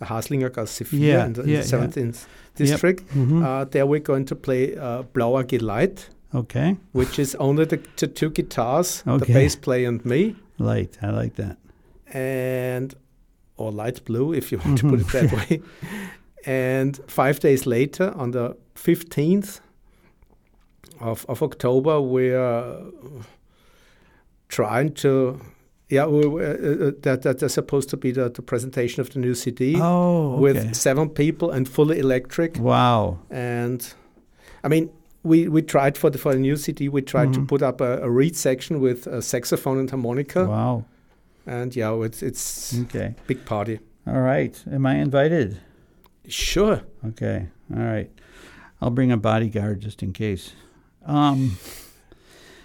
Haslinger 0.02 0.54
Gasse 0.54 0.84
4 0.84 1.00
Yeah, 1.00 1.26
in 1.26 1.34
the, 1.34 1.42
yeah, 1.44 1.62
in 1.62 1.70
the 1.70 1.78
yeah. 1.78 1.88
17th 1.88 2.26
district. 2.56 3.08
Mm-hmm. 3.10 3.44
Uh, 3.44 3.66
there 3.66 3.86
we're 3.86 4.00
going 4.00 4.26
to 4.26 4.36
play 4.36 4.76
uh, 4.78 5.04
Blau 5.14 5.40
AG 5.40 5.58
Light, 5.60 6.10
okay. 6.34 6.78
which 6.92 7.20
is 7.20 7.36
only 7.36 7.66
the, 7.66 7.80
the 7.98 8.08
two 8.08 8.30
guitars, 8.30 9.02
the 9.04 9.26
bass 9.26 9.56
player 9.56 9.88
and 9.88 10.04
me, 10.06 10.36
Light. 10.60 10.98
I 11.02 11.10
like 11.12 11.36
that. 11.36 11.58
And 12.14 12.94
or 13.58 13.72
light 13.72 14.04
blue 14.06 14.34
if 14.34 14.52
you 14.52 14.60
want 14.60 14.78
to 14.80 14.90
put 14.90 15.00
it 15.02 15.08
that 15.10 15.32
way. 15.34 15.62
And 16.46 17.00
five 17.08 17.40
days 17.40 17.66
later, 17.66 18.14
on 18.16 18.32
the 18.32 18.56
15th 18.76 19.60
of, 21.02 21.26
of 21.28 21.42
October, 21.44 22.00
we're 22.00 22.84
trying 24.50 24.94
to. 24.94 25.40
Yeah, 25.90 26.06
we, 26.06 26.28
we- 26.28 26.44
uh, 26.44 26.48
uh, 26.48 26.92
that, 27.04 27.22
that 27.24 27.40
that's 27.40 27.54
supposed 27.54 27.90
to 27.92 27.98
be 27.98 28.12
the, 28.12 28.30
the 28.30 28.42
presentation 28.42 29.00
of 29.00 29.10
the 29.12 29.20
new 29.20 29.34
CD 29.34 29.76
Oh, 29.80 30.34
okay. 30.34 30.42
with 30.42 30.76
seven 30.76 31.10
people 31.10 31.50
and 31.52 31.68
fully 31.68 32.00
electric. 32.00 32.58
wow. 32.60 33.20
And 33.30 33.94
I 34.66 34.68
mean, 34.68 34.90
we, 35.24 35.48
we 35.48 35.62
tried 35.62 35.98
for 35.98 36.10
the 36.10 36.18
for 36.18 36.34
the 36.34 36.40
new 36.40 36.58
CD, 36.58 36.90
we 36.90 37.02
tried 37.02 37.32
to 37.34 37.40
Mhm. 37.40 37.48
put 37.48 37.62
up 37.62 37.80
a, 37.80 38.02
a 38.02 38.10
reed 38.10 38.36
section 38.36 38.82
with 38.82 39.08
a 39.08 39.22
saxophone 39.22 39.78
and 39.80 39.90
harmonica, 39.90 40.46
Wow. 40.46 40.84
And 41.48 41.76
yeah, 41.76 42.04
it's 42.06 42.22
it's 42.22 42.74
Okay. 42.82 43.16
big 43.28 43.44
party. 43.46 43.80
All 44.06 44.22
right. 44.22 44.64
Am 44.72 44.86
I 44.86 44.96
invited? 45.02 45.58
Sure. 46.28 46.82
Okay. 47.06 47.48
All 47.76 47.84
right. 47.84 48.10
I'll 48.82 48.92
bring 48.92 49.12
a 49.12 49.18
bodyguard 49.18 49.80
just 49.82 50.04
in 50.04 50.14
case. 50.14 50.54
Um, 51.06 51.58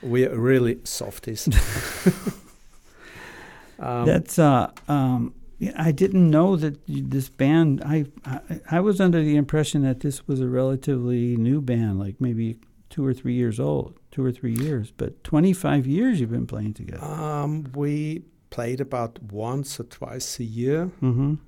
We 0.03 0.27
are 0.27 0.37
really 0.37 0.79
softies. 0.85 1.49
um, 3.79 4.07
that's 4.07 4.39
uh 4.39 4.71
um 4.89 5.35
I 5.77 5.93
didn't 5.93 6.29
know 6.31 6.57
that 6.57 6.75
this 6.89 7.29
band 7.29 7.83
I, 7.85 8.07
I 8.25 8.41
I 8.71 8.81
was 8.81 9.01
under 9.01 9.23
the 9.23 9.37
impression 9.37 9.83
that 9.83 10.01
this 10.01 10.27
was 10.27 10.41
a 10.41 10.49
relatively 10.49 11.37
new 11.37 11.61
band 11.61 11.99
like 12.01 12.21
maybe 12.21 12.59
2 12.91 13.05
or 13.07 13.15
3 13.15 13.33
years 13.33 13.59
old, 13.61 13.95
2 14.11 14.23
or 14.25 14.33
3 14.33 14.53
years, 14.55 14.93
but 14.97 15.23
25 15.25 15.87
years 15.87 16.21
you've 16.21 16.31
been 16.31 16.47
playing 16.47 16.75
together. 16.75 17.03
um, 17.05 17.65
we 17.75 18.23
played 18.57 18.81
about 18.81 19.19
once 19.33 19.81
or 19.81 19.85
twice 19.99 20.39
a 20.39 20.45
year, 20.45 20.91
Mhm. 21.01 21.39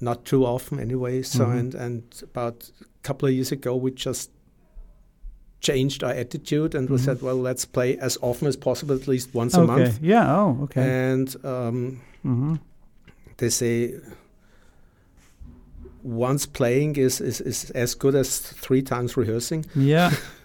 not 0.00 0.24
too 0.24 0.44
often 0.44 0.78
anyway. 0.80 1.22
So 1.22 1.44
Mhm. 1.46 1.58
and 1.58 1.74
and 1.74 2.02
about 2.30 2.70
a 2.80 2.84
couple 3.06 3.28
of 3.28 3.34
years 3.34 3.52
ago, 3.52 3.72
we 3.84 3.90
just 4.08 4.30
changed 5.60 6.02
our 6.02 6.12
attitude 6.24 6.74
and 6.78 6.88
we 6.90 6.96
Mhm. 6.96 7.04
said, 7.04 7.22
well, 7.22 7.36
let's 7.48 7.64
play 7.66 7.96
as 7.98 8.18
often 8.22 8.48
as 8.48 8.56
possible, 8.56 8.94
at 8.94 9.06
least 9.06 9.34
once 9.34 9.54
a 9.54 9.64
month. 9.66 9.98
Yeah, 10.02 10.24
oh, 10.40 10.58
okay. 10.64 10.82
And 11.12 11.28
um, 11.44 12.00
mhm. 12.24 12.58
they 13.36 13.50
say 13.50 13.94
once 16.02 16.46
playing 16.46 16.96
is, 16.96 17.20
is, 17.20 17.40
is 17.40 17.70
as 17.74 17.94
good 17.94 18.14
as 18.14 18.38
three 18.38 18.82
times 18.82 19.16
rehearsing. 19.16 19.64
Yeah. 19.74 20.10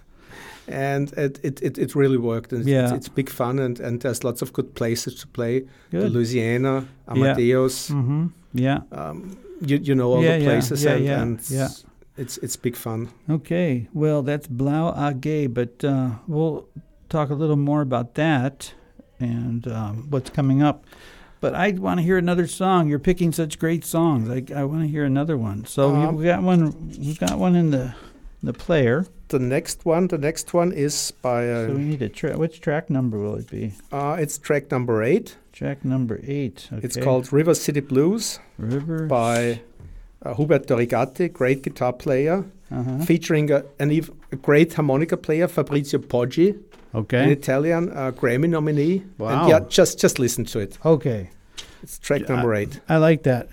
And 0.68 1.12
it, 1.14 1.40
it, 1.44 1.62
it, 1.62 1.78
it 1.78 1.96
really 1.96 2.18
worked. 2.18 2.52
And 2.52 2.62
it's, 2.62 2.70
Yeah. 2.70 2.86
it's, 2.86 2.94
it's 2.94 3.10
big 3.10 3.30
fun 3.30 3.60
and, 3.60 3.80
and 3.80 4.02
there's 4.02 4.24
lots 4.24 4.42
of 4.42 4.52
good 4.54 4.74
places 4.76 5.16
to 5.22 5.28
play. 5.28 5.60
The 5.92 6.00
Good. 6.00 6.12
Louisiana, 6.12 6.88
Amadeus, 7.08 7.90
Mhm. 7.90 8.32
Yeah. 8.54 8.80
um, 8.92 9.38
you, 9.62 9.78
you 9.78 9.96
know 9.96 10.12
all 10.14 10.24
Yeah, 10.24 10.38
the 10.40 10.46
places 10.46 10.84
yeah, 10.84 10.96
and, 10.96 11.06
yeah, 11.06 11.22
and 11.22 11.40
yeah. 11.50 11.68
it's 12.18 12.38
it's 12.40 12.56
big 12.58 12.76
fun. 12.76 13.10
Okay, 13.30 13.88
well, 13.94 14.22
that's 14.24 14.48
Blau 14.48 14.94
AG, 14.98 15.48
but 15.48 15.84
uh, 15.84 16.10
we'll 16.28 16.68
talk 17.10 17.30
a 17.30 17.36
little 17.36 17.56
more 17.58 17.82
about 17.82 18.16
that 18.16 18.74
and 19.20 19.68
um, 19.68 20.08
what's 20.10 20.30
coming 20.30 20.62
up. 20.64 20.84
But 21.42 21.54
I 21.54 21.72
want 21.72 22.00
to 22.00 22.04
hear 22.04 22.18
another 22.18 22.48
song. 22.48 22.90
You're 22.90 23.00
picking 23.00 23.32
such 23.32 23.60
great 23.60 23.86
songs. 23.86 24.30
I, 24.30 24.44
I 24.56 24.64
want 24.64 24.82
to 24.82 24.88
hear 24.88 25.04
another 25.06 25.38
one. 25.38 25.66
So 25.66 25.94
Um, 25.96 26.16
we 26.16 26.26
got 26.26 26.42
one. 26.44 26.90
We 27.00 27.14
got 27.16 27.38
one 27.38 27.56
in 27.56 27.72
the 27.72 27.94
the 28.46 28.54
player. 28.54 29.06
The 29.30 29.40
next 29.40 29.86
one, 29.86 30.08
the 30.08 30.18
next 30.18 30.54
one 30.54 30.72
is 30.72 31.12
by 31.22 31.46
So 31.48 31.74
we 31.76 31.82
need 31.84 32.02
a 32.02 32.10
track. 32.10 32.38
Which 32.38 32.62
track 32.62 32.90
number 32.90 33.18
will 33.18 33.36
it 33.36 33.50
be? 33.50 33.74
uh, 33.92 34.18
it's 34.20 34.38
track 34.38 34.72
number 34.72 35.02
eight. 35.04 35.36
Track 35.52 35.84
number 35.84 36.20
eight. 36.24 36.70
Okay. 36.72 36.86
It's 36.86 36.98
called 36.98 37.32
River 37.34 37.56
City 37.56 37.80
Blues 37.82 38.40
River. 38.58 39.08
by 39.08 39.62
uh, 40.24 40.34
Hubert 40.36 40.68
Dorigatti, 40.68 41.32
great 41.32 41.62
guitar 41.64 41.94
player, 41.94 42.44
Uh-huh. 42.72 43.06
featuring 43.06 43.52
a, 43.52 43.64
an 43.80 43.92
ev- 43.92 44.12
a 44.32 44.36
great 44.36 44.74
harmonica 44.74 45.18
player, 45.18 45.48
Fabrizio 45.48 46.00
Poggi, 46.00 46.56
an 46.94 47.30
Italian 47.30 47.90
uh, 47.92 48.12
Grammy 48.12 48.48
nominee. 48.50 49.04
Wow. 49.18 49.28
And 49.30 49.50
yeah, 49.50 49.60
just 49.70 50.00
just 50.02 50.18
listen 50.20 50.46
to 50.46 50.60
it. 50.60 50.78
Okay. 50.84 51.30
It's 51.84 52.00
track 52.00 52.28
number 52.30 52.54
eight. 52.56 52.80
I 52.90 52.98
like 52.98 53.22
that. 53.24 53.48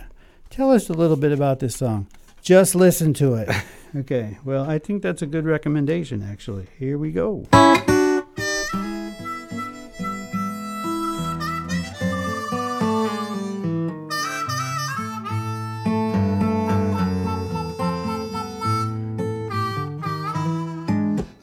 Tell 0.51 0.71
us 0.77 0.89
a 0.91 0.95
little 0.95 1.17
bit 1.17 1.33
about 1.33 1.59
this 1.59 1.77
song. 1.77 2.07
Just 2.43 2.75
listen 2.75 3.13
to 3.15 3.35
it. 3.35 3.49
okay. 3.97 4.39
Well, 4.45 4.69
I 4.69 4.79
think 4.79 5.03
that's 5.03 5.23
a 5.23 5.27
good 5.27 5.45
recommendation, 5.45 6.23
actually. 6.23 6.67
Here 6.79 6.99
we 6.99 7.13
go. 7.13 7.47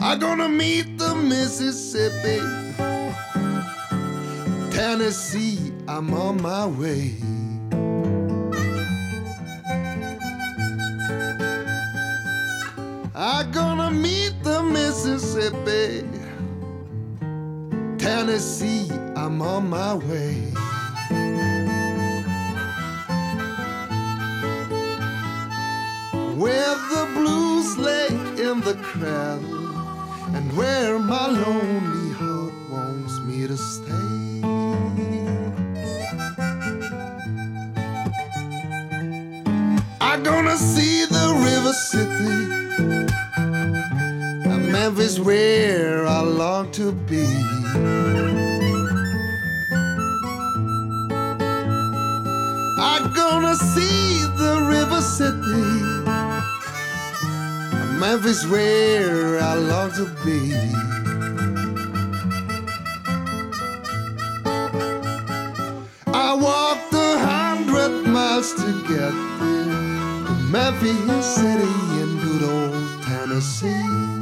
I'm 0.02 0.18
gonna 0.20 0.50
meet 0.50 0.98
the 0.98 1.14
Mississippi. 1.16 2.40
Tennessee, 4.72 5.72
I'm 5.88 6.14
on 6.14 6.42
my 6.42 6.66
way. 6.66 7.16
Tennessee, 18.10 18.90
I'm 19.16 19.40
on 19.40 19.70
my 19.70 19.94
way. 19.94 20.34
Where 26.42 26.76
the 26.94 27.04
blues 27.14 27.78
lay 27.78 28.08
in 28.48 28.62
the 28.62 28.76
cradle, 28.82 29.70
and 30.36 30.52
where 30.58 30.98
my 30.98 31.28
lonely 31.28 32.12
heart 32.14 32.54
wants 32.72 33.20
me 33.28 33.46
to 33.46 33.56
stay. 33.56 34.42
I'm 40.02 40.24
gonna 40.24 40.58
see 40.58 41.06
the 41.06 41.28
river 41.48 41.74
city, 41.92 42.38
Memphis 44.72 45.20
where 45.20 46.08
I 46.08 46.22
long 46.22 46.72
to 46.72 46.92
be. 46.92 47.59
I'm 52.82 53.14
gonna 53.14 53.56
see 53.56 54.24
the 54.38 54.54
river 54.70 55.02
city. 55.02 55.68
Memphis 58.00 58.46
where 58.48 59.40
I 59.42 59.54
long 59.56 59.92
to 59.94 60.06
be. 60.26 60.54
I 66.08 66.34
walked 66.34 66.94
a 66.94 67.18
hundred 67.20 68.08
miles 68.08 68.54
to 68.56 68.82
get 68.88 69.14
there 69.40 69.90
Memphis 70.52 71.36
City 71.36 71.76
in 72.02 72.10
good 72.24 72.44
old 72.44 73.04
Tennessee. 73.04 74.19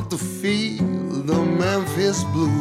Want 0.00 0.10
to 0.10 0.16
feel 0.16 0.82
the 1.30 1.42
Memphis 1.60 2.24
blues. 2.32 2.52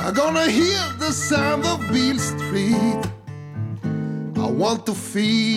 I'm 0.00 0.14
gonna 0.14 0.48
hear 0.50 0.82
the 0.98 1.12
sound 1.12 1.66
of 1.66 1.80
Beale 1.92 2.18
Street. 2.18 3.02
I 4.44 4.46
want 4.62 4.86
to 4.86 4.94
feel 4.94 5.53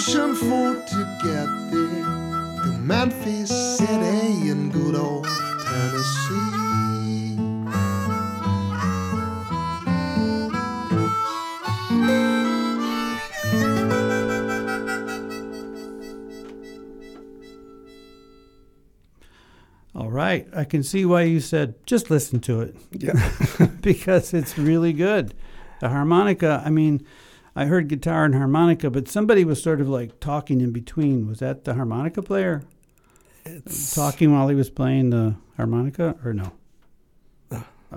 ocean 0.00 0.34
for 0.34 0.74
to 0.86 1.18
get 1.22 1.46
there 1.70 2.62
to 2.64 2.78
Memphis 2.80 3.50
City 3.76 4.48
in 4.48 4.70
good 4.70 4.94
old 4.94 5.26
Tennessee. 5.62 7.36
All 19.94 20.10
right. 20.10 20.48
I 20.54 20.64
can 20.64 20.82
see 20.82 21.04
why 21.04 21.22
you 21.22 21.40
said 21.40 21.74
just 21.84 22.10
listen 22.10 22.40
to 22.40 22.60
it 22.62 22.76
Yeah. 22.92 23.32
because 23.82 24.32
it's 24.32 24.56
really 24.56 24.92
good. 24.94 25.34
The 25.80 25.88
harmonica, 25.90 26.62
I 26.64 26.70
mean, 26.70 27.06
I 27.60 27.66
heard 27.66 27.88
guitar 27.88 28.24
and 28.24 28.34
harmonica, 28.34 28.88
but 28.90 29.06
somebody 29.06 29.44
was 29.44 29.62
sort 29.62 29.82
of 29.82 29.88
like 29.88 30.18
talking 30.18 30.62
in 30.62 30.72
between. 30.72 31.28
Was 31.28 31.40
that 31.40 31.64
the 31.64 31.74
harmonica 31.74 32.22
player? 32.22 32.62
talking 33.94 34.32
while 34.32 34.48
he 34.48 34.54
was 34.54 34.70
playing 34.70 35.10
the 35.10 35.34
harmonica 35.56 36.16
or 36.24 36.32
no? 36.32 36.52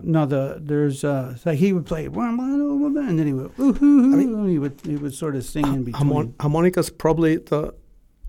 No, 0.02 0.26
the 0.26 0.58
there's 0.60 1.04
uh 1.04 1.38
like 1.46 1.60
he 1.60 1.72
would 1.72 1.86
play 1.86 2.06
and 2.08 3.20
then 3.20 3.26
he 3.28 3.34
would 3.34 3.52
ooh, 3.60 3.74
hoo, 3.74 4.14
and 4.14 4.50
he 4.50 4.58
would 4.60 4.82
he 4.84 4.96
would 4.98 5.14
sort 5.14 5.36
of 5.36 5.44
sing 5.46 5.66
in 5.68 5.84
between. 5.84 5.94
Harmon- 6.10 6.34
harmonica 6.40 6.80
is 6.80 6.90
probably 6.90 7.38
the 7.38 7.74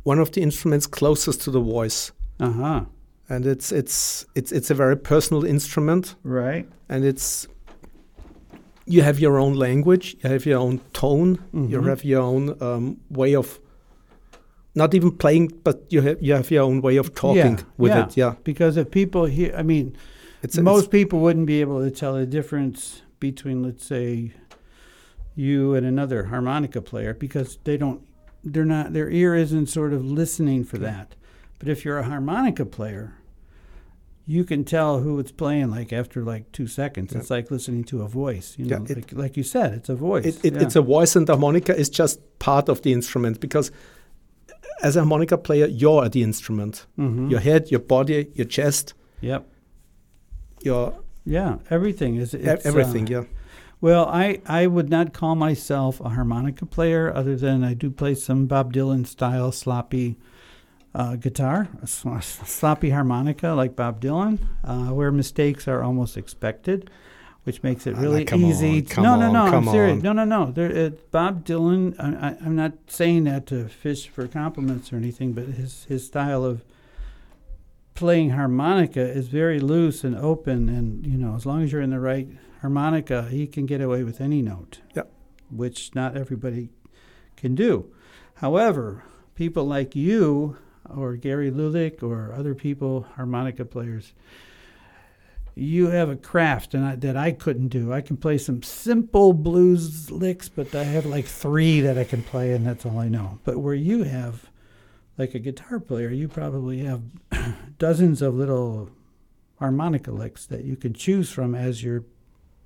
one 0.03 0.18
of 0.20 0.31
the 0.33 0.40
instruments 0.42 0.87
closest 0.87 1.40
to 1.42 1.51
the 1.51 1.61
voice, 1.61 2.12
Uh 2.38 2.51
huh. 2.53 2.85
and 3.31 3.47
it's 3.47 3.73
it's 3.73 4.27
it's 4.35 4.53
it's 4.53 4.70
a 4.70 4.75
very 4.75 4.97
personal 4.97 5.44
instrument, 5.44 6.14
Right. 6.23 6.68
and 6.90 7.05
it's 7.05 7.49
you 8.87 9.03
have 9.03 9.18
your 9.18 9.38
own 9.38 9.55
language, 9.55 10.16
you 10.23 10.31
have 10.31 10.44
your 10.47 10.59
own 10.59 10.81
tone, 10.92 11.38
you 11.53 11.79
Mhm. 11.81 11.88
have 11.88 12.05
your 12.05 12.20
own 12.23 12.57
um, 12.61 12.99
way 13.11 13.35
of 13.35 13.59
not 14.75 14.92
even 14.94 15.11
playing, 15.12 15.53
but 15.64 15.77
you 15.90 16.03
have 16.03 16.18
you 16.20 16.35
have 16.35 16.51
your 16.51 16.64
own 16.64 16.81
way 16.83 16.97
of 16.99 17.14
talking 17.14 17.57
Yeah, 17.59 17.64
with 17.79 17.92
yeah. 17.92 18.05
it. 18.07 18.16
Yeah, 18.16 18.35
Because 18.44 18.77
if 18.77 18.90
people 18.90 19.25
hear, 19.27 19.55
I 19.57 19.62
mean, 19.62 19.97
it's 20.42 20.59
most 20.59 20.85
it's, 20.85 20.88
people 20.88 21.20
wouldn't 21.20 21.47
be 21.47 21.61
able 21.61 21.81
to 21.85 21.90
tell 21.90 22.14
the 22.14 22.27
difference 22.27 23.03
between, 23.20 23.62
let's 23.62 23.87
say, 23.87 24.33
you 25.37 25.75
and 25.75 25.87
another 25.87 26.25
harmonica 26.25 26.81
player 26.81 27.14
because 27.14 27.59
they 27.64 27.77
don't, 27.77 28.01
they're 28.42 28.64
not, 28.64 28.92
their 28.92 29.09
ear 29.11 29.35
isn't 29.35 29.66
sort 29.68 29.92
of 29.92 30.05
listening 30.05 30.64
for 30.64 30.79
that. 30.79 31.14
But 31.59 31.68
if 31.68 31.85
you're 31.85 31.99
a 31.99 32.05
harmonica 32.05 32.64
player, 32.66 33.14
you 34.27 34.43
can 34.45 34.65
tell 34.65 35.01
who 35.01 35.19
it's 35.19 35.33
playing 35.33 35.71
like 35.71 35.93
after 35.93 36.23
like 36.25 36.51
two 36.53 36.67
seconds. 36.67 37.13
Yeah. 37.13 37.19
It's 37.21 37.31
like 37.31 37.51
listening 37.51 37.85
to 37.85 38.03
a 38.03 38.09
voice. 38.09 38.55
You 38.59 38.65
Yeah, 38.67 38.79
know, 38.79 38.85
it- 38.89 38.97
like, 38.97 39.13
like 39.13 39.37
you 39.37 39.43
said, 39.43 39.73
it's 39.75 39.89
a 39.91 39.95
voice. 39.95 40.25
it, 40.25 40.45
it, 40.45 40.55
yeah. 40.55 40.63
it's 40.63 40.77
a 40.77 40.83
voice, 40.83 41.15
and 41.17 41.27
the 41.27 41.33
harmonica 41.35 41.77
is 41.77 41.89
just 41.91 42.21
part 42.39 42.69
of 42.69 42.81
the 42.83 42.93
instrument 42.93 43.41
because 43.41 43.71
as 44.83 44.97
a 44.97 45.01
harmonica 45.01 45.37
player, 45.39 45.67
you're 45.67 46.09
the 46.09 46.23
instrument. 46.23 46.87
Mhm. 46.99 47.31
Your 47.31 47.41
head, 47.41 47.71
your 47.71 47.81
body, 47.81 48.29
your 48.35 48.47
chest, 48.47 48.95
Yep. 49.21 49.47
your 50.63 50.95
Yeah. 51.27 51.57
Everything 51.71 52.17
is 52.17 52.35
e- 52.35 52.39
it's, 52.39 52.65
uh, 52.67 52.69
everything. 52.69 53.07
yeah. 53.07 53.25
Well, 53.81 54.07
I, 54.07 54.41
I 54.47 54.67
would 54.67 54.89
not 54.89 55.13
call 55.13 55.35
myself 55.35 56.01
a 56.01 56.09
harmonica 56.11 56.65
player, 56.67 57.13
other 57.15 57.37
than 57.37 57.63
I 57.65 57.75
do 57.75 57.91
play 57.91 58.15
some 58.15 58.47
Bob 58.47 58.73
Dylan 58.73 59.07
style 59.07 59.53
sloppy 59.53 60.17
uh, 60.95 61.17
guitar, 61.17 61.69
a 61.83 61.87
sloppy 61.87 62.91
harmonica 62.91 63.49
like 63.49 63.75
Bob 63.77 64.01
Dylan, 64.01 64.39
uh, 64.63 64.87
where 64.95 65.11
mistakes 65.11 65.67
are 65.67 65.83
almost 65.83 66.17
expected, 66.17 66.89
which 67.43 67.63
makes 67.63 67.87
it 67.87 67.95
Ah, 67.97 68.01
really 68.01 68.25
come 68.25 68.45
easy. 68.45 68.79
on, 68.79 68.85
to- 68.85 69.01
no, 69.03 69.17
no, 69.17 69.33
no, 69.33 69.45
I'm 69.47 69.65
serious. 69.67 69.97
on. 69.97 70.03
No, 70.03 70.13
no, 70.13 70.25
no. 70.25 70.51
There, 70.53 70.71
it, 70.71 71.11
Bob 71.11 71.45
Dylan. 71.45 71.95
I, 71.99 72.29
I, 72.29 72.37
I'm 72.45 72.55
not 72.57 72.73
saying 72.87 73.25
that 73.25 73.47
to 73.47 73.69
fish 73.69 74.09
for 74.09 74.27
compliments 74.29 74.93
or 74.93 74.97
anything, 74.97 75.33
but 75.33 75.47
his 75.47 75.85
his 75.85 76.07
style 76.07 76.45
of 76.45 76.65
playing 77.95 78.31
harmonica 78.31 79.01
is 79.01 79.29
very 79.29 79.61
loose 79.61 80.05
and 80.05 80.17
open, 80.17 80.69
and 80.69 81.07
you 81.07 81.17
know, 81.19 81.35
as 81.35 81.45
long 81.47 81.63
as 81.63 81.73
you're 81.73 81.83
in 81.83 81.91
the 81.91 82.01
right 82.01 82.29
harmonica, 82.61 83.29
he 83.31 83.47
can 83.47 83.67
get 83.67 83.81
away 83.81 84.03
with 84.05 84.21
any 84.21 84.43
note. 84.43 84.81
Yep. 84.95 85.11
Which 85.51 85.95
not 85.95 86.17
everybody 86.17 86.71
can 87.37 87.55
do. 87.55 87.93
However, 88.37 89.03
people 89.35 89.65
like 89.65 89.95
you 89.95 90.57
or 90.95 91.17
Gary 91.17 91.51
Lulick 91.51 92.03
or 92.03 92.33
other 92.33 92.55
people, 92.55 93.07
harmonica 93.17 93.65
players, 93.65 94.13
you 95.55 95.89
have 95.89 96.09
a 96.09 96.17
craft 96.17 96.75
and 96.75 96.85
I, 96.85 96.97
that 96.97 97.17
I 97.17 97.33
couldn't 97.33 97.69
do. 97.69 97.93
I 97.93 98.01
can 98.01 98.17
play 98.17 98.39
some 98.39 98.63
simple 98.63 99.33
blues 99.33 100.11
licks, 100.11 100.49
but 100.49 100.75
I 100.75 100.85
have 100.85 101.07
like 101.07 101.27
three 101.27 101.81
that 101.81 101.97
I 101.97 102.05
can 102.05 102.23
play, 102.23 102.53
and 102.53 102.67
that's 102.67 102.85
all 102.85 102.99
I 102.99 103.09
know. 103.09 103.39
But 103.45 103.59
where 103.59 103.75
you 103.75 104.03
have, 104.03 104.51
like 105.17 105.35
a 105.35 105.39
guitar 105.39 105.79
player, 105.79 106.11
you 106.11 106.29
probably 106.29 106.81
have 106.81 107.03
dozens 107.79 108.21
of 108.21 108.35
little 108.35 108.91
harmonica 109.59 110.11
licks 110.11 110.45
that 110.47 110.65
you 110.65 110.77
can 110.77 110.93
choose 110.93 111.31
from 111.31 111.55
as 111.55 111.85
you're 111.85 112.05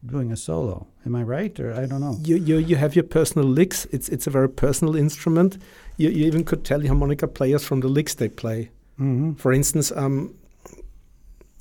doing 0.04 0.32
a 0.32 0.36
solo. 0.36 0.86
Am 1.06 1.14
I 1.14 1.22
right, 1.22 1.58
or 1.60 1.72
I 1.72 1.86
don't 1.86 2.00
know? 2.00 2.16
You, 2.22 2.36
you 2.36 2.58
you 2.58 2.76
have 2.76 2.94
your 2.96 3.04
personal 3.04 3.48
licks. 3.48 3.86
It's 3.90 4.08
it's 4.08 4.26
a 4.26 4.30
very 4.30 4.48
personal 4.48 4.96
instrument. 4.96 5.58
You, 5.96 6.10
you 6.10 6.26
even 6.26 6.44
could 6.44 6.64
tell 6.64 6.80
the 6.80 6.86
harmonica 6.88 7.26
players 7.26 7.64
from 7.64 7.80
the 7.80 7.88
licks 7.88 8.14
they 8.14 8.28
play. 8.28 8.70
Mm-hmm. 9.00 9.34
For 9.34 9.52
instance, 9.52 9.92
um, 9.96 10.34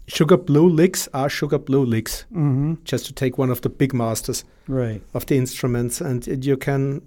Sugar 0.08 0.38
Blue 0.38 0.70
licks 0.70 1.10
are 1.14 1.30
Sugar 1.30 1.58
Blue 1.60 1.86
licks. 1.86 2.26
Mm-hmm. 2.32 2.76
Just 2.84 3.06
to 3.08 3.14
take 3.14 3.38
one 3.38 3.50
of 3.52 3.62
the 3.62 3.70
big 3.70 3.94
masters 3.94 4.44
Right. 4.68 5.02
of 5.14 5.26
the 5.26 5.36
instruments, 5.38 6.02
and 6.02 6.28
it, 6.28 6.46
you 6.46 6.58
can. 6.58 7.02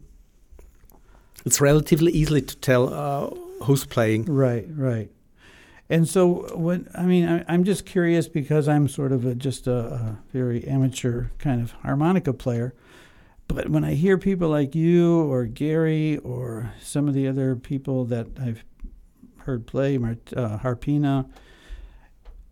It's 1.47 1.61
relatively 1.61 2.13
easily 2.13 2.43
to 2.43 2.57
tell 2.57 2.93
uh, 2.93 3.31
who's 3.65 3.87
playing. 3.87 4.25
Right, 4.27 4.67
right. 4.77 5.09
And 5.91 6.09
so, 6.09 6.57
what 6.57 6.83
I 6.95 7.03
mean, 7.05 7.29
I, 7.29 7.45
I'm 7.53 7.65
just 7.65 7.85
curious 7.85 8.29
because 8.29 8.69
I'm 8.69 8.87
sort 8.87 9.11
of 9.11 9.27
a, 9.27 9.35
just 9.35 9.67
a, 9.67 9.75
a 9.75 10.19
very 10.33 10.65
amateur 10.67 11.27
kind 11.39 11.61
of 11.61 11.73
harmonica 11.73 12.33
player. 12.33 12.75
But 13.49 13.69
when 13.69 13.83
I 13.83 13.95
hear 13.95 14.17
people 14.17 14.49
like 14.49 14.77
you 14.77 15.23
or 15.23 15.47
Gary 15.47 16.19
or 16.19 16.73
some 16.81 17.09
of 17.09 17.15
the 17.15 17.27
other 17.27 17.57
people 17.57 18.05
that 18.05 18.29
I've 18.41 18.63
heard 19.39 19.67
play, 19.67 19.97
uh, 19.97 20.59
Harpina, 20.59 21.29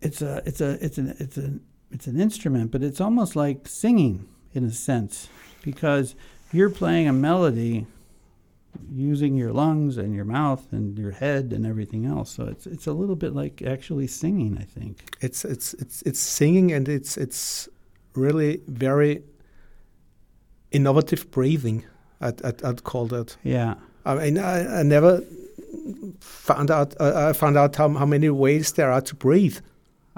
it's 0.01 0.21
a, 0.21 0.43
it's 0.45 0.59
a, 0.59 0.71
it's 0.83 0.97
an, 0.97 1.15
it's 1.17 1.37
an, 1.37 1.61
it's 1.91 2.07
an 2.07 2.19
instrument, 2.19 2.71
but 2.71 2.83
it's 2.83 2.99
almost 2.99 3.37
like 3.37 3.69
singing 3.69 4.27
in 4.53 4.65
a 4.65 4.71
sense 4.71 5.29
because 5.63 6.13
you're 6.51 6.69
playing 6.69 7.07
a 7.07 7.13
melody 7.13 7.87
using 8.91 9.35
your 9.35 9.51
lungs 9.53 9.97
and 9.97 10.13
your 10.15 10.25
mouth 10.25 10.71
and 10.71 10.97
your 10.97 11.11
head 11.11 11.53
and 11.53 11.65
everything 11.65 12.05
else. 12.05 12.29
So 12.31 12.45
it's 12.45 12.65
it's 12.67 12.87
a 12.87 12.93
little 12.93 13.15
bit 13.15 13.33
like 13.33 13.61
actually 13.61 14.07
singing, 14.07 14.57
I 14.59 14.63
think. 14.63 15.15
It's 15.21 15.45
it's 15.45 15.73
it's 15.75 16.01
it's 16.03 16.19
singing, 16.19 16.71
and 16.71 16.87
it's 16.87 17.17
it's 17.17 17.69
really 18.15 18.61
very 18.67 19.21
innovative 20.71 21.29
breathing. 21.31 21.83
I'd, 22.21 22.43
I'd, 22.43 22.63
I'd 22.63 22.83
call 22.83 23.05
that. 23.07 23.37
Yeah. 23.43 23.75
I 24.05 24.15
mean, 24.15 24.37
I, 24.37 24.79
I 24.79 24.83
never 24.83 25.21
found 26.19 26.71
out. 26.71 26.95
Uh, 26.99 27.29
I 27.29 27.33
found 27.33 27.57
out 27.57 27.75
how, 27.75 27.89
how 27.89 28.05
many 28.05 28.29
ways 28.29 28.73
there 28.73 28.91
are 28.91 29.01
to 29.01 29.15
breathe. 29.15 29.59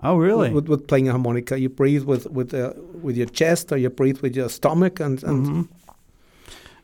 Oh, 0.04 0.18
really? 0.18 0.50
With, 0.50 0.68
with 0.68 0.88
playing 0.88 1.08
a 1.10 1.12
harmonica, 1.12 1.60
you 1.60 1.70
breathe 1.70 2.04
with 2.04 2.26
with 2.32 2.54
uh, 2.54 2.74
with 3.02 3.18
your 3.18 3.28
chest, 3.28 3.72
or 3.72 3.78
you 3.78 3.90
breathe 3.90 4.20
with 4.22 4.36
your 4.36 4.50
stomach, 4.50 5.00
and 5.00 5.24
and 5.24 5.46
Mhm. 5.46 5.68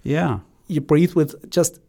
Yeah, 0.04 0.40
you 0.68 0.82
breathe 0.82 1.14
with 1.14 1.50
just 1.50 1.80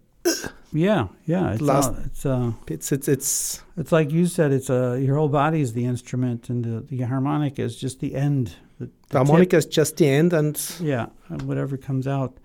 yeah, 0.73 1.09
yeah. 1.25 1.53
It's 1.53 1.63
Last- 1.63 1.89
all- 1.89 1.97
it's 2.05 2.27
uh, 2.27 2.53
it's 2.67 2.93
it's 2.93 3.09
it's 3.09 3.63
it's 3.77 3.93
like 3.93 4.11
you 4.13 4.27
said. 4.27 4.53
It's 4.53 4.69
uh, 4.71 4.93
your 5.01 5.17
whole 5.17 5.29
body 5.29 5.61
is 5.61 5.73
the 5.73 5.85
instrument, 5.87 6.51
and 6.51 6.65
the 6.65 6.81
the 6.97 7.03
harmonica 7.07 7.63
is 7.63 7.77
just 7.77 8.01
the 8.01 8.15
end. 8.15 8.57
The, 8.79 8.87
the 8.87 8.91
tip. 9.09 9.17
harmonica 9.17 9.57
is 9.57 9.67
just 9.67 9.97
the 9.97 10.07
end, 10.09 10.33
and 10.33 10.61
Yeah, 10.81 11.07
whatever 11.45 11.77
comes 11.77 12.07
out. 12.07 12.37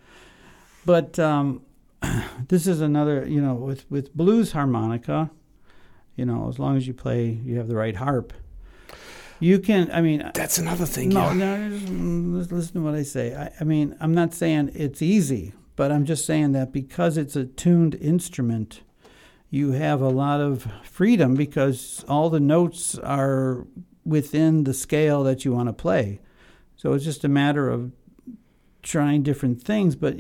But 0.86 1.20
um, 1.20 1.62
this 2.48 2.66
is 2.68 2.82
another, 2.82 3.26
you 3.28 3.42
know, 3.42 3.56
with 3.56 3.86
with 3.90 4.14
blues 4.16 4.54
harmonica, 4.54 5.30
you 6.16 6.26
know, 6.26 6.48
as 6.50 6.58
long 6.60 6.78
as 6.78 6.88
you 6.88 6.94
play, 6.94 7.26
you 7.44 7.58
have 7.58 7.68
the 7.68 7.76
right 7.76 7.96
harp. 7.96 8.32
You 9.40 9.60
can. 9.60 9.92
I 9.92 10.00
mean, 10.02 10.32
that's 10.34 10.58
another 10.58 10.86
thing. 10.86 11.10
no, 11.10 11.32
yeah. 11.32 11.34
no. 11.34 11.78
mm, 11.78 12.52
Listen 12.52 12.74
to 12.76 12.82
what 12.82 12.96
I 12.96 13.04
say. 13.04 13.36
I, 13.36 13.52
I 13.60 13.64
mean, 13.66 13.96
I'm 14.00 14.14
not 14.14 14.34
saying 14.34 14.72
it's 14.74 15.02
easy, 15.02 15.54
but 15.76 15.92
I'm 15.92 16.06
just 16.06 16.26
saying 16.26 16.52
that 16.54 16.72
because 16.72 17.18
it's 17.18 17.36
a 17.36 17.46
tuned 17.46 17.96
instrument, 17.96 18.82
you 19.50 19.72
have 19.72 20.02
a 20.02 20.10
lot 20.10 20.42
of 20.42 20.68
freedom 20.84 21.36
because 21.36 22.04
all 22.08 22.30
the 22.30 22.40
notes 22.40 22.98
are 23.00 23.66
within 24.06 24.64
the 24.66 24.74
scale 24.74 25.24
that 25.24 25.46
you 25.46 25.54
want 25.54 25.70
to 25.70 25.74
play. 25.74 26.20
So 26.76 26.94
it's 26.94 27.06
just 27.06 27.24
a 27.24 27.30
matter 27.30 27.70
of 27.70 27.92
trying 28.82 29.24
different 29.24 29.62
things, 29.62 29.96
but 29.96 30.18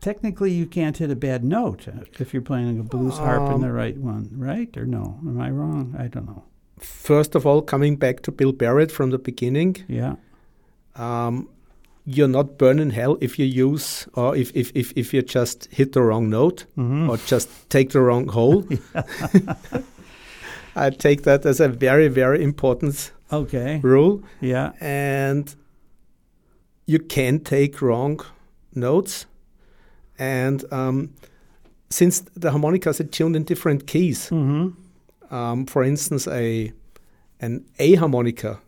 technically 0.00 0.52
you 0.52 0.66
can't 0.66 0.96
hit 0.98 1.10
a 1.10 1.16
bad 1.16 1.42
note 1.44 1.88
uh, 1.88 2.04
if 2.20 2.32
you're 2.32 2.42
playing 2.42 2.78
a 2.78 2.82
blues 2.82 3.16
harp 3.18 3.48
in 3.48 3.54
Um, 3.54 3.60
the 3.62 3.72
right 3.72 3.96
one, 3.96 4.28
right? 4.36 4.74
Or 4.76 4.86
no? 4.86 5.18
Am 5.22 5.40
I 5.40 5.50
wrong? 5.50 5.96
I 5.98 6.06
don't 6.06 6.26
know. 6.26 6.44
First 6.78 7.34
of 7.34 7.46
all, 7.46 7.62
coming 7.62 7.96
back 7.96 8.20
to 8.22 8.30
Bill 8.32 8.52
Barrett 8.52 8.92
from 8.92 9.10
the 9.10 9.18
beginning, 9.18 9.76
Yeah. 9.88 10.16
um, 10.96 11.48
you're 12.06 12.28
not 12.28 12.58
burning 12.58 12.90
hell 12.90 13.16
if 13.20 13.38
you 13.38 13.46
use 13.46 14.06
or 14.14 14.36
if 14.36 14.50
if 14.54 14.70
if, 14.74 14.92
if 14.96 15.14
you 15.14 15.22
just 15.22 15.68
hit 15.72 15.92
the 15.92 16.02
wrong 16.02 16.28
note 16.30 16.66
Mm-hmm. 16.76 17.08
or 17.10 17.16
just 17.30 17.48
take 17.70 17.90
the 17.90 18.00
wrong 18.00 18.28
hole. 18.28 18.64
I 20.76 20.90
take 20.90 21.22
that 21.22 21.46
as 21.46 21.60
a 21.60 21.68
very 21.68 22.08
very 22.08 22.42
important 22.42 23.12
Okay. 23.32 23.80
rule, 23.82 24.22
Yeah. 24.40 24.72
and 24.80 25.54
you 26.86 26.98
can 26.98 27.40
take 27.40 27.80
wrong 27.80 28.20
notes, 28.74 29.26
and 30.18 30.64
um, 30.72 31.10
since 31.90 32.20
the 32.36 32.50
harmonicas 32.50 33.00
are 33.00 33.04
tuned 33.08 33.36
in 33.36 33.44
different 33.44 33.86
keys, 33.86 34.28
Mm-hmm. 34.30 35.34
um, 35.34 35.66
for 35.66 35.82
instance, 35.84 36.26
a 36.28 36.72
an 37.40 37.64
A 37.78 37.94
harmonica 37.96 38.58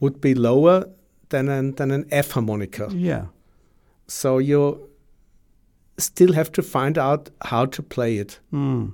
would 0.00 0.20
be 0.20 0.34
lower 0.34 0.84
than 1.30 1.48
an 1.48 1.72
than 1.76 1.90
an 1.90 2.04
F 2.10 2.30
harmonica. 2.32 2.88
Yeah. 2.92 3.26
So 4.06 4.38
you 4.38 4.88
still 5.98 6.32
have 6.32 6.50
to 6.52 6.62
find 6.62 6.98
out 6.98 7.30
how 7.44 7.66
to 7.66 7.82
play 7.82 8.16
it. 8.18 8.40
Mm. 8.52 8.92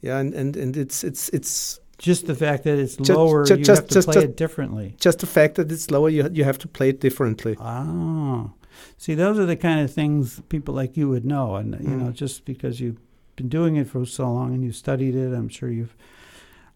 Yeah, 0.00 0.18
and, 0.18 0.34
and, 0.34 0.56
and 0.56 0.76
it's 0.76 1.04
it's 1.04 1.28
it's 1.30 1.80
Just 1.98 2.26
the 2.26 2.34
fact 2.34 2.64
that 2.64 2.78
it's 2.78 2.96
Ju- 2.96 3.14
lower, 3.14 3.44
ju- 3.44 3.58
you 3.58 3.64
just- 3.64 3.80
have 3.82 3.88
to 3.88 3.94
just- 3.94 4.06
play 4.08 4.14
just- 4.14 4.26
it 4.26 4.36
differently. 4.36 4.94
just 4.98 5.18
the 5.20 5.26
fact 5.26 5.54
that 5.54 5.70
it's 5.70 5.90
lower. 5.90 6.08
You 6.10 6.28
you 6.32 6.44
have 6.44 6.58
to 6.58 6.68
play 6.68 6.88
it 6.88 7.00
differently. 7.00 7.54
Ah, 7.60 8.50
see, 8.98 9.14
those 9.14 9.38
are 9.38 9.46
the 9.46 9.56
kind 9.56 9.80
of 9.84 9.92
things 9.94 10.40
people 10.48 10.74
like 10.74 10.96
you 10.96 11.08
would 11.08 11.24
know, 11.24 11.54
and 11.56 11.76
you 11.80 11.96
know, 11.96 12.10
Mm. 12.10 12.14
just 12.14 12.44
because 12.44 12.80
you've 12.80 12.98
been 13.36 13.48
doing 13.48 13.76
it 13.76 13.86
for 13.88 14.04
so 14.06 14.24
long 14.32 14.52
and 14.54 14.64
you've 14.64 14.76
studied 14.76 15.14
it, 15.14 15.32
I'm 15.32 15.48
sure 15.48 15.70
you've 15.70 15.94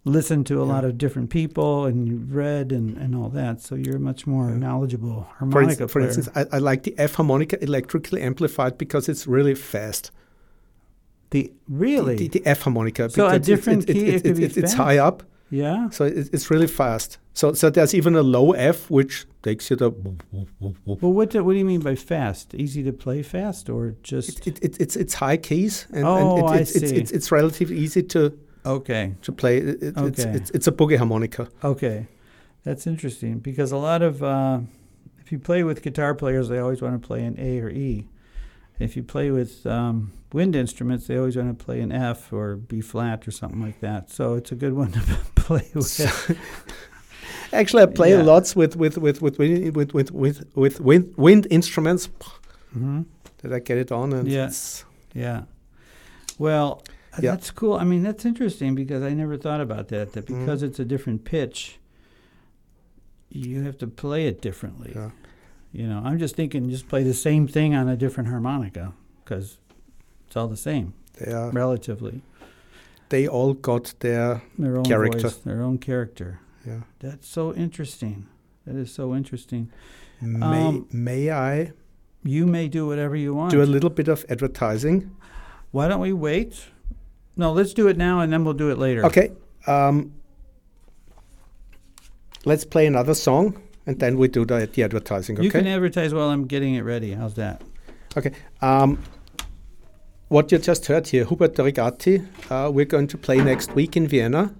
listened 0.07 0.47
to 0.47 0.55
a 0.63 0.67
Yeah. 0.67 0.73
lot 0.75 0.85
of 0.85 0.97
different 0.97 1.29
people 1.31 1.85
and 1.85 2.07
you've 2.09 2.35
read 2.35 2.73
and, 2.73 2.97
and 2.97 3.15
all 3.15 3.29
that, 3.31 3.61
so 3.61 3.75
you're 3.75 3.99
much 3.99 4.27
more 4.27 4.49
Yeah. 4.51 4.57
knowledgeable 4.57 5.19
For, 5.23 5.35
harmonica 5.39 5.83
ins- 5.83 5.93
for 5.93 6.01
instance, 6.01 6.29
I, 6.35 6.47
I 6.53 6.59
like 6.59 6.85
the 6.85 6.95
F 6.97 7.15
harmonica 7.17 7.57
electrically 7.63 8.23
amplified 8.23 8.79
because 8.79 9.09
it's 9.09 9.27
really 9.27 9.55
fast. 9.55 10.11
the 11.31 11.43
The- 11.43 11.53
really, 11.69 12.17
the, 12.17 12.29
the 12.29 12.43
F 12.47 12.63
harmonica. 12.63 13.11
So 13.11 13.27
a 13.27 13.31
because 13.31 13.35
it's- 13.35 13.47
different 13.47 13.83
it's, 13.91 13.93
key, 13.93 14.07
It's, 14.07 14.17
it 14.17 14.23
could 14.23 14.31
it's, 14.31 14.39
be 14.39 14.45
it's, 14.47 14.57
it's 14.57 14.73
high 14.75 14.99
up, 14.99 15.23
yeah. 15.51 15.91
so 15.91 16.05
it, 16.05 16.31
it's 16.33 16.51
really 16.53 16.69
fast. 16.69 17.19
So 17.35 17.53
so 17.53 17.69
there's 17.69 17.93
even 17.95 18.15
a 18.15 18.23
low 18.23 18.53
F 18.53 18.89
which 18.91 19.27
takes 19.43 19.69
you 19.71 19.77
to. 19.77 19.89
Well, 20.61 21.13
what 21.13 21.31
do, 21.31 21.45
what 21.45 21.53
do 21.53 21.59
you 21.59 21.65
mean 21.65 21.81
by 21.81 21.95
fast? 21.97 22.55
Easy 22.55 22.83
to 22.85 22.93
play 22.93 23.23
fast, 23.23 23.69
or 23.69 23.95
just 24.03 24.47
It, 24.47 24.59
it, 24.63 24.81
it's 24.81 24.97
it's 24.97 25.15
high 25.15 25.37
keys 25.37 25.87
and, 25.93 26.05
Oh, 26.07 26.37
and 26.39 26.47
I 26.49 26.57
it, 26.57 26.61
it's, 26.63 26.77
it's, 26.77 26.91
see. 26.91 26.97
it's 26.97 27.11
it's 27.13 27.31
relatively 27.33 27.77
easy 27.77 28.03
to 28.15 28.21
okay? 28.67 29.14
to 29.23 29.33
play. 29.33 29.59
It, 29.59 29.83
it- 29.83 29.97
Okay. 29.97 30.31
it's 30.35 30.51
it's 30.51 30.67
a 30.67 30.73
boogie 30.73 30.97
harmonica. 30.99 31.49
Okay, 31.62 32.07
that's 32.64 32.87
interesting 32.87 33.39
because 33.39 33.73
a 33.73 33.77
lot 33.79 34.03
of 34.03 34.23
uh, 34.23 34.61
if 35.21 35.33
you 35.33 35.39
play 35.39 35.62
with 35.64 35.83
guitar 35.83 36.14
players, 36.14 36.49
they 36.49 36.59
always 36.59 36.83
want 36.83 37.01
to 37.01 37.07
play 37.07 37.25
an 37.25 37.37
A 37.39 37.61
or 37.61 37.71
E. 37.71 38.09
If 38.79 38.95
you 38.97 39.03
play 39.03 39.31
with 39.31 39.64
um, 39.67 40.12
wind 40.33 40.55
instruments, 40.55 41.07
they 41.07 41.17
always 41.17 41.37
want 41.37 41.59
to 41.59 41.64
play 41.64 41.81
an 41.81 41.93
F 41.93 42.31
or 42.33 42.57
B 42.57 42.81
flat 42.83 43.27
or 43.27 43.31
something 43.31 43.62
like 43.62 43.81
that. 43.81 44.11
So 44.11 44.35
it's 44.35 44.53
a 44.53 44.55
good 44.55 44.75
one 44.75 44.93
to 44.93 45.01
play 45.35 45.71
with. 45.75 46.37
Actually, 47.53 47.83
I 47.85 47.87
play 47.87 48.11
Yeah. 48.11 48.23
lots 48.23 48.55
with 48.55 48.77
with 48.77 48.99
with 48.99 49.23
with 49.23 49.39
wind, 49.39 49.75
with 49.77 49.95
with 49.95 50.11
with, 50.12 50.45
with 50.55 50.81
wind, 50.81 51.14
wind 51.17 51.47
instruments 51.51 52.09
hmm 52.73 53.03
that 53.43 53.53
I 53.53 53.61
get 53.61 53.79
it 53.79 53.91
on 53.93 54.12
and 54.12 54.29
Yeah. 54.29 54.51
Yeah. 55.14 55.43
Well, 56.39 56.83
Yeah. 57.23 57.31
that's 57.33 57.51
cool. 57.51 57.75
I 57.75 57.85
mean, 57.85 58.03
that's 58.03 58.25
interesting 58.25 58.75
because 58.75 59.03
I 59.03 59.12
never 59.14 59.37
thought 59.37 59.61
about 59.61 59.89
that. 59.89 60.12
That 60.12 60.27
Mhm. 60.27 60.41
because 60.41 60.62
it's 60.62 60.79
a 60.79 60.85
different 60.85 61.25
pitch, 61.25 61.79
you 63.31 63.62
have 63.62 63.79
to 63.79 63.87
play 63.87 64.27
it 64.27 64.41
differently. 64.41 64.93
Yeah. 64.95 65.11
You 65.73 65.87
know, 65.89 66.01
I'm 66.05 66.19
just 66.19 66.37
thinking, 66.37 66.71
just 66.71 66.89
play 66.89 67.03
the 67.03 67.14
same 67.14 67.47
thing 67.47 67.75
on 67.75 67.89
a 67.89 67.97
different 67.97 68.29
harmonica 68.29 68.95
because 69.25 69.59
it's 70.27 70.37
all 70.37 70.49
the 70.49 70.57
same 70.57 70.95
are 71.27 71.51
relatively. 71.51 72.23
they 73.09 73.27
all 73.29 73.53
got 73.55 73.95
their 74.01 74.43
Their 74.59 74.77
own 74.77 74.85
Character. 74.85 75.21
voice, 75.21 75.37
their 75.37 75.62
own 75.62 75.79
character. 75.79 76.41
yeah. 76.67 76.83
That's 77.01 77.29
so 77.29 77.55
interesting. 77.55 78.27
That 78.67 78.77
is 78.77 78.91
so 78.93 79.14
interesting. 79.14 79.71
May 80.21 80.47
Um, 80.67 80.87
may 80.93 81.31
I 81.31 81.73
You 82.25 82.47
may 82.47 82.67
do 82.69 82.87
whatever 82.87 83.14
you 83.14 83.35
want. 83.35 83.51
do 83.53 83.62
a 83.62 83.64
little 83.64 83.91
bit 83.91 84.09
of 84.09 84.25
advertising? 84.29 85.11
Why 85.71 85.87
don't 85.89 86.01
we 86.01 86.12
wait? 86.12 86.64
No, 87.37 87.53
let's 87.53 87.74
do 87.74 87.89
it 87.89 87.97
now 87.97 88.20
and 88.20 88.32
then 88.32 88.45
we'll 88.45 88.55
do 88.55 88.70
it 88.70 88.78
later. 88.78 89.05
Okay. 89.07 89.30
Um, 89.66 90.12
let's 92.45 92.64
play 92.64 92.87
another 92.87 93.14
song 93.14 93.61
and 93.87 93.99
then 93.99 94.16
we 94.16 94.28
do 94.28 94.45
the, 94.45 94.68
the 94.72 94.82
advertising. 94.82 95.37
Okay? 95.37 95.45
You 95.45 95.51
can 95.51 95.66
advertise 95.66 96.14
while 96.14 96.30
I'm 96.30 96.47
getting 96.47 96.74
it 96.74 96.82
ready. 96.82 97.12
How's 97.12 97.34
that? 97.34 97.62
Okay. 98.16 98.32
Um, 98.62 98.99
what 100.28 100.51
you 100.51 100.59
just 100.59 100.87
heard 100.87 101.07
here, 101.07 101.24
Hubert 101.24 101.55
Dorigati, 101.55 102.26
uh, 102.51 102.70
we're 102.70 102.84
going 102.84 103.07
to 103.09 103.18
play 103.18 103.37
next 103.39 103.74
week 103.74 103.97
in 103.97 104.09
Vienna. 104.09 104.55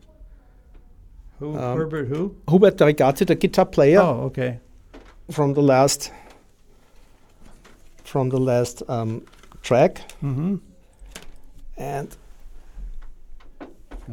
Who? 1.41 1.57
Um, 1.57 1.77
Herbert 1.79 2.09
who? 2.09 2.37
Hubert 2.49 2.77
Dorigati, 2.77 3.27
the 3.27 3.35
guitar 3.35 3.67
player 3.67 4.01
Oh, 4.01 4.21
okay. 4.27 4.61
from 5.31 5.55
the 5.55 5.63
last 5.63 6.13
from 8.05 8.29
the 8.29 8.39
last 8.39 8.83
um, 8.89 9.25
track, 9.63 10.01
Mm-hmm. 10.23 10.57
and 11.77 12.17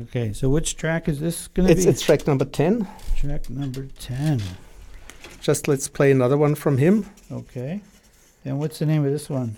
Okay, 0.02 0.34
so 0.34 0.50
which 0.50 0.76
track 0.76 1.08
is 1.08 1.20
this 1.20 1.48
going 1.50 1.70
to 1.70 1.76
be? 1.76 1.84
it's 1.88 2.02
track 2.02 2.26
number 2.26 2.46
ten. 2.46 2.88
track 3.16 3.50
number 3.50 3.86
10. 4.00 4.41
Just 5.39 5.68
let's 5.68 5.88
play 5.88 6.10
another 6.12 6.38
one 6.38 6.56
from 6.56 6.78
him. 6.78 7.06
Okay. 7.32 7.82
And 8.46 8.60
what's 8.60 8.80
the 8.80 8.86
name 8.86 9.06
of 9.06 9.12
this 9.12 9.30
one? 9.30 9.56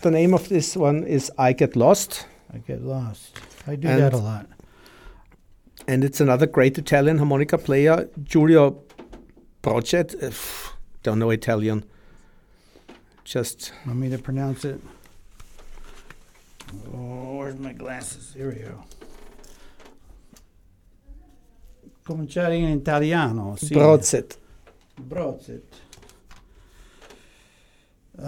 The 0.00 0.10
name 0.10 0.34
of 0.34 0.48
this 0.48 0.76
one 0.76 1.04
is 1.04 1.30
"I 1.38 1.52
Get 1.52 1.76
Lost," 1.76 2.26
I 2.52 2.58
get 2.58 2.82
lost. 2.82 3.38
I 3.66 3.76
do 3.76 3.88
And- 3.88 4.02
that 4.02 4.12
a 4.12 4.18
lot. 4.18 4.46
and 5.86 6.02
it's 6.04 6.20
another 6.20 6.46
great 6.46 6.76
Italian 6.78 7.18
harmonica 7.18 7.56
player, 7.58 8.08
Giulio 8.22 8.82
Procet. 9.62 10.14
Uh, 10.22 10.32
don't 11.02 11.18
know 11.18 11.30
Italian. 11.30 11.84
Just 13.24 13.72
Want 13.86 13.98
me 14.00 14.10
to 14.10 14.18
pronounce 14.18 14.64
it? 14.64 14.80
Oh, 16.92 17.36
where's 17.38 17.58
my 17.58 17.72
glasses? 17.72 18.32
Here 18.36 18.48
we 18.50 18.56
go. 18.60 18.84
Cominciare 22.04 22.56
in 22.56 22.68
italiano. 22.68 23.56
Sì. 23.56 23.72
Procet. 23.72 24.38
Brozet. 25.00 25.64
Uh, 28.16 28.22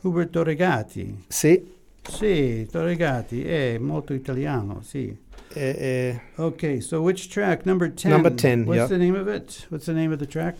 Hubert 0.00 0.30
Torregati. 0.30 1.24
Sì. 1.28 1.70
Sì, 2.02 2.66
Torregati 2.70 3.44
è 3.44 3.78
molto 3.78 4.12
italiano, 4.12 4.82
sì. 4.82 5.16
eh, 5.52 5.76
eh, 5.78 6.20
Okay, 6.36 6.80
so 6.80 7.00
which 7.00 7.28
track? 7.28 7.64
Number 7.64 7.88
10. 7.92 8.08
Number 8.08 8.34
10, 8.34 8.64
What's 8.64 8.76
yeah. 8.76 8.86
the 8.88 8.96
name 8.96 9.16
of 9.16 9.28
it? 9.28 9.66
What's 9.68 9.84
the 9.84 9.92
name 9.92 10.12
of 10.12 10.18
the 10.18 10.26
track? 10.26 10.56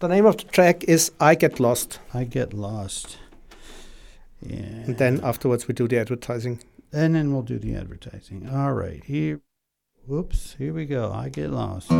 the 0.00 0.08
name 0.08 0.26
of 0.26 0.34
the 0.36 0.44
track 0.50 0.82
is 0.88 1.12
"I 1.20 1.36
Get 1.36 1.60
Lost," 1.60 2.00
I 2.12 2.24
Get 2.24 2.52
Lost. 2.52 3.18
Yeah. 4.40 4.86
and 4.86 4.96
then 4.96 5.20
afterwards 5.22 5.68
we 5.68 5.74
do 5.74 5.86
the 5.86 6.00
advertising. 6.00 6.58
And 6.92 7.14
then 7.14 7.32
we'll 7.32 7.42
do 7.42 7.58
the 7.58 7.74
advertising. 7.74 8.48
All 8.48 8.72
right, 8.72 9.02
here. 9.04 9.40
Whoops, 10.06 10.56
here 10.58 10.72
we 10.72 10.84
go. 10.84 11.12
I 11.12 11.28
get 11.28 11.50
lost. 11.50 11.90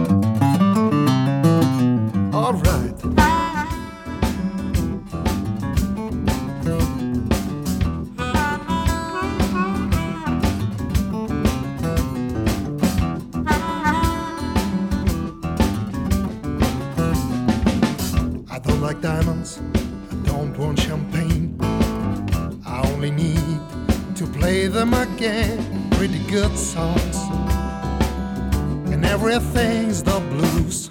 All 2.32 2.52
right. 2.54 3.61
Them 24.68 24.94
again. 24.94 25.90
Pretty 25.92 26.18
good 26.30 26.56
songs. 26.56 27.16
And 28.92 29.04
everything's 29.04 30.02
the 30.02 30.20
blues. 30.30 30.88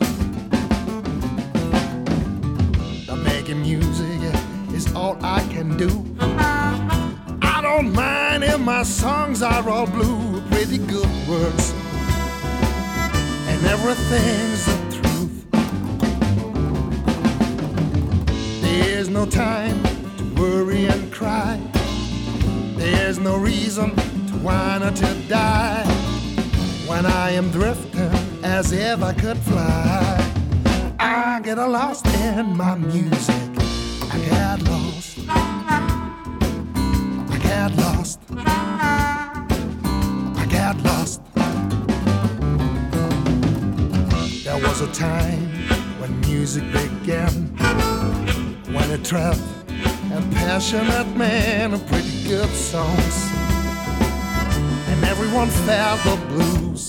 The 3.07 3.15
making 3.15 3.61
music 3.61 4.21
is 4.73 4.93
all 4.93 5.17
I 5.21 5.41
can 5.53 5.77
do. 5.77 5.89
I 6.19 7.59
don't 7.61 7.93
mind 7.93 8.43
if 8.43 8.59
my 8.59 8.83
songs 8.83 9.41
are 9.41 9.69
all 9.69 9.87
blue. 9.87 10.41
Pretty 10.49 10.77
good 10.77 11.09
words. 11.29 11.73
And 13.47 13.65
everything's 13.67 14.65
the 14.65 14.77
truth. 14.97 15.45
There's 18.61 19.09
no 19.09 19.25
time 19.25 19.81
to 20.17 20.23
worry 20.41 20.87
and 20.87 21.11
cry. 21.13 21.70
There's 22.81 23.19
no 23.19 23.37
reason 23.37 23.95
to 23.95 24.33
whine 24.41 24.81
or 24.81 24.89
to 24.89 25.13
die. 25.27 25.85
When 26.87 27.05
I 27.05 27.29
am 27.29 27.51
drifting 27.51 28.11
as 28.43 28.71
if 28.71 29.03
I 29.03 29.13
could 29.13 29.37
fly, 29.37 30.33
I 30.97 31.41
get 31.43 31.59
lost 31.59 32.07
in 32.07 32.57
my 32.57 32.73
music. 32.75 33.35
I 34.11 34.17
get 34.27 34.63
lost. 34.67 35.19
I 37.29 37.37
get 37.43 37.75
lost. 37.77 38.19
I 40.41 40.45
get 40.49 40.75
lost. 40.81 41.21
There 44.43 44.57
was 44.57 44.81
a 44.81 44.91
time 44.91 45.45
when 45.99 46.19
music 46.21 46.63
began 46.73 47.31
when 48.73 48.89
it 48.89 49.05
trapped 49.05 49.39
a 50.13 50.21
passionate 50.33 51.15
man 51.15 51.75
a 51.75 51.77
pretty 51.77 52.20
songs. 52.31 53.29
And 54.87 55.03
everyone 55.03 55.49
felt 55.49 56.01
the 56.03 56.15
blues. 56.29 56.87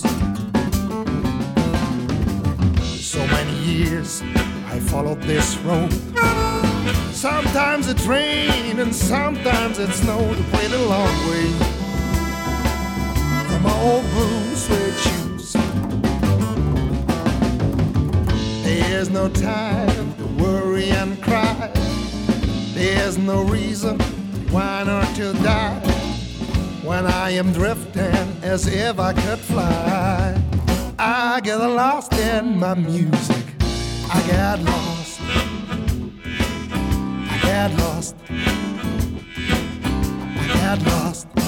So 2.81 3.19
many 3.27 3.53
years 3.59 4.21
I 4.67 4.79
followed 4.79 5.21
this 5.23 5.57
road. 5.57 5.91
Sometimes 7.11 7.89
it 7.89 8.07
rained 8.07 8.79
and 8.79 8.95
sometimes 8.95 9.79
it 9.79 9.91
snowed 9.91 10.39
a 10.39 10.43
pretty 10.43 10.77
long 10.77 11.13
way 11.29 11.51
from 13.47 13.63
my 13.63 13.77
old 13.81 14.05
blue 14.11 14.55
suede 14.55 14.97
shoes. 14.97 15.53
There's 18.63 19.09
no 19.09 19.27
time 19.27 20.15
to 20.15 20.25
worry 20.41 20.89
and 20.91 21.21
cry. 21.21 21.69
There's 22.73 23.17
no 23.17 23.43
reason 23.43 23.99
why 24.53 24.83
not 24.83 25.15
to 25.15 25.33
die 25.41 25.79
when 26.83 27.07
I 27.07 27.31
am 27.31 27.51
drifting 27.51 28.27
as 28.43 28.67
if 28.67 28.99
I 28.99 29.13
could 29.13 29.39
fly. 29.39 30.39
I 30.99 31.41
get 31.41 31.57
lost 31.57 32.13
in 32.13 32.59
my 32.59 32.75
music. 32.75 33.45
I 34.13 34.21
get 34.27 34.61
lost. 34.61 35.21
I 37.31 37.39
get 37.41 37.73
lost. 37.79 38.15
I 40.37 40.47
get 40.53 40.81
lost. 40.85 41.42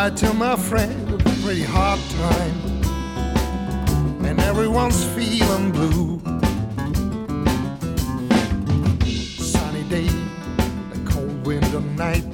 Goodbye 0.00 0.16
to 0.16 0.32
my 0.34 0.56
friend. 0.56 1.12
A 1.12 1.18
pretty 1.42 1.62
hard 1.62 2.00
time. 2.10 2.56
And 4.24 4.40
everyone's 4.40 5.04
feeling 5.04 5.70
blue. 5.72 6.18
Sunny 9.38 9.82
day, 9.90 10.08
the 10.92 11.00
cold 11.04 11.46
winter 11.46 11.80
night. 11.80 12.24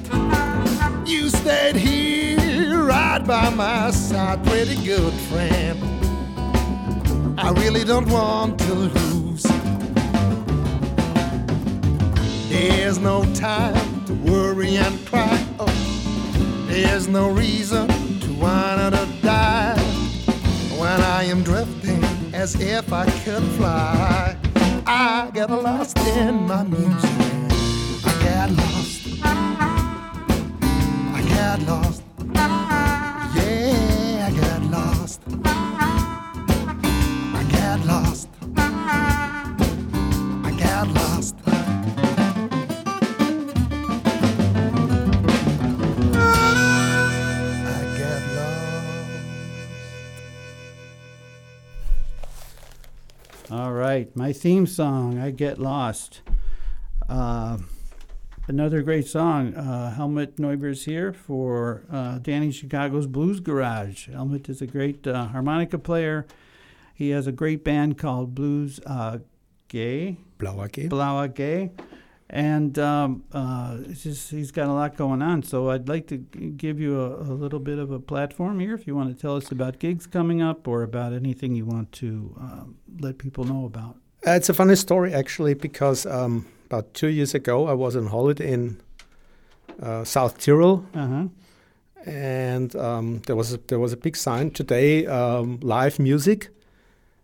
You 1.05 1.29
stayed 1.29 1.75
here 1.75 2.85
right 2.85 3.23
by 3.25 3.49
my 3.49 3.91
side, 3.91 4.45
pretty 4.45 4.75
good 4.85 5.13
friend. 5.29 5.79
I 7.37 7.51
really 7.51 7.83
don't 7.83 8.09
want 8.09 8.59
to 8.59 8.73
lose. 8.73 9.43
There's 12.49 12.99
no 12.99 13.25
time 13.33 14.05
to 14.05 14.13
worry 14.13 14.77
and 14.77 15.06
there's 16.97 17.07
no 17.07 17.29
reason 17.29 17.87
to 17.87 18.31
or 18.41 18.89
to 18.89 19.07
die. 19.21 19.77
When 20.79 20.99
I 20.99 21.25
am 21.25 21.43
drifting 21.43 22.03
as 22.33 22.59
if 22.59 22.91
I 22.91 23.05
could 23.23 23.43
fly, 23.55 24.35
I 24.87 25.29
get 25.31 25.51
lost 25.51 25.99
in 25.99 26.47
my 26.47 26.63
music. 26.63 27.06
My 54.27 54.33
theme 54.33 54.67
song, 54.67 55.17
I 55.17 55.31
Get 55.31 55.57
Lost. 55.57 56.19
Uh, 57.07 57.59
another 58.49 58.81
great 58.81 59.07
song. 59.07 59.55
Uh, 59.55 59.95
Helmut 59.95 60.37
Neuber's 60.37 60.83
here 60.83 61.13
for 61.13 61.85
uh, 61.89 62.17
Danny 62.17 62.51
Chicago's 62.51 63.07
Blues 63.07 63.39
Garage. 63.39 64.09
Helmut 64.09 64.49
is 64.49 64.61
a 64.61 64.67
great 64.67 65.07
uh, 65.07 65.27
harmonica 65.27 65.79
player. 65.79 66.27
He 66.93 67.11
has 67.11 67.25
a 67.25 67.31
great 67.31 67.63
band 67.63 67.97
called 67.97 68.35
Blues 68.35 68.81
uh, 68.85 69.19
Gay, 69.69 70.17
Blauer. 70.39 70.89
Blaua 70.89 71.33
Gay. 71.33 71.71
And 72.29 72.77
um, 72.77 73.23
uh, 73.31 73.77
it's 73.85 74.03
just 74.03 74.29
he's 74.29 74.51
got 74.51 74.67
a 74.67 74.73
lot 74.73 74.97
going 74.97 75.21
on. 75.21 75.41
So 75.43 75.69
I'd 75.69 75.87
like 75.87 76.07
to 76.07 76.17
g- 76.17 76.49
give 76.49 76.81
you 76.81 76.99
a, 76.99 77.21
a 77.21 77.31
little 77.31 77.61
bit 77.61 77.79
of 77.79 77.91
a 77.91 77.99
platform 78.01 78.59
here 78.59 78.73
if 78.73 78.87
you 78.87 78.93
want 78.93 79.15
to 79.15 79.21
tell 79.21 79.37
us 79.37 79.53
about 79.53 79.79
gigs 79.79 80.05
coming 80.05 80.41
up 80.41 80.67
or 80.67 80.83
about 80.83 81.13
anything 81.13 81.55
you 81.55 81.65
want 81.65 81.93
to 81.93 82.35
um, 82.37 82.75
let 82.99 83.19
people 83.19 83.45
know 83.45 83.63
about. 83.63 83.95
Uh, 84.27 84.31
it's 84.35 84.49
a 84.49 84.53
funny 84.53 84.75
story 84.75 85.13
actually 85.13 85.53
because 85.53 86.05
um, 86.05 86.45
about 86.65 86.93
two 86.93 87.07
years 87.07 87.33
ago 87.33 87.67
I 87.67 87.73
was 87.73 87.95
on 87.95 88.07
holiday 88.07 88.51
in 88.51 88.77
uh, 89.81 90.03
South 90.03 90.37
Tyrol 90.39 90.83
Uh 90.93 91.07
huh. 91.07 91.23
and 92.05 92.75
um, 92.75 93.21
there 93.25 93.35
was 93.37 93.53
a, 93.53 93.57
there 93.67 93.79
was 93.79 93.93
a 93.93 93.97
big 93.97 94.15
sign 94.17 94.51
today 94.51 95.05
um, 95.05 95.59
live 95.61 95.97
music 95.99 96.49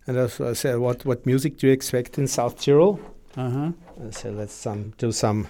and 0.08 0.18
I 0.20 0.54
said 0.54 0.78
what 0.80 1.06
what 1.06 1.26
music 1.26 1.58
do 1.58 1.68
you 1.68 1.74
expect 1.74 2.18
in 2.18 2.28
South 2.28 2.56
Tyrol 2.64 3.00
Uh 3.36 3.50
huh. 3.50 3.72
I 4.08 4.12
said 4.12 4.36
let's 4.38 4.66
um, 4.66 4.94
do 4.98 5.12
some 5.12 5.48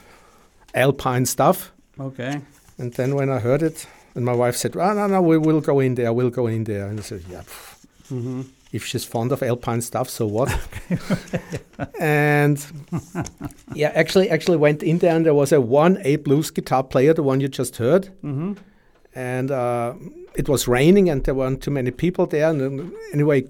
alpine 0.74 1.26
stuff 1.26 1.72
Okay. 2.00 2.42
and 2.80 2.94
then 2.94 3.14
when 3.16 3.30
I 3.30 3.38
heard 3.40 3.62
it 3.62 3.86
and 4.16 4.26
my 4.26 4.34
wife 4.34 4.56
said 4.56 4.76
oh, 4.76 4.94
no 4.94 5.08
no 5.08 5.22
we 5.22 5.38
will 5.38 5.62
go 5.62 5.80
in 5.82 5.96
there 5.96 6.12
we'll 6.14 6.32
go 6.32 6.48
in 6.48 6.64
there 6.64 6.88
and 6.88 7.00
I 7.00 7.04
said 7.04 7.22
yeah 7.30 7.44
Mm-hmm. 8.12 8.42
If 8.74 8.84
she's 8.86 9.06
fond 9.06 9.32
of 9.32 9.42
alpine 9.44 9.82
stuff, 9.82 10.10
so 10.10 10.26
what? 10.28 10.50
and 12.00 12.66
yeah, 13.74 13.92
actually, 13.96 14.30
actually 14.30 14.58
went 14.58 14.84
in 14.84 14.98
there 15.00 15.16
and 15.16 15.26
there 15.26 15.34
was 15.34 15.52
a 15.52 15.62
one 15.62 15.98
A 16.04 16.18
blues 16.18 16.52
guitar 16.52 16.84
player, 16.84 17.14
the 17.14 17.24
one 17.24 17.40
you 17.40 17.48
just 17.48 17.78
heard, 17.78 18.10
Mm-hmm. 18.24 18.54
and 19.16 19.52
uh, 19.52 19.94
it 20.36 20.50
was 20.50 20.68
raining 20.68 21.10
and 21.10 21.24
there 21.24 21.36
weren't 21.36 21.62
too 21.62 21.72
many 21.72 21.92
people 21.92 22.26
there. 22.26 22.50
And 22.50 22.92
anyway, 23.14 23.44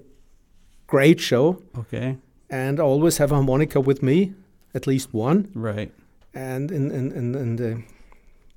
great 0.87 1.19
show. 1.19 1.61
Okay. 1.77 2.17
And 2.49 2.79
I 2.79 2.83
always 2.83 3.17
have 3.17 3.31
a 3.31 3.35
harmonica 3.35 3.79
with 3.81 4.03
me, 4.03 4.33
at 4.75 4.85
least 4.87 5.13
one. 5.13 5.49
Right. 5.55 5.91
And 6.33 6.71
in 6.71 6.91
in 6.91 7.11
in, 7.11 7.35
in 7.35 7.55
the 7.55 7.83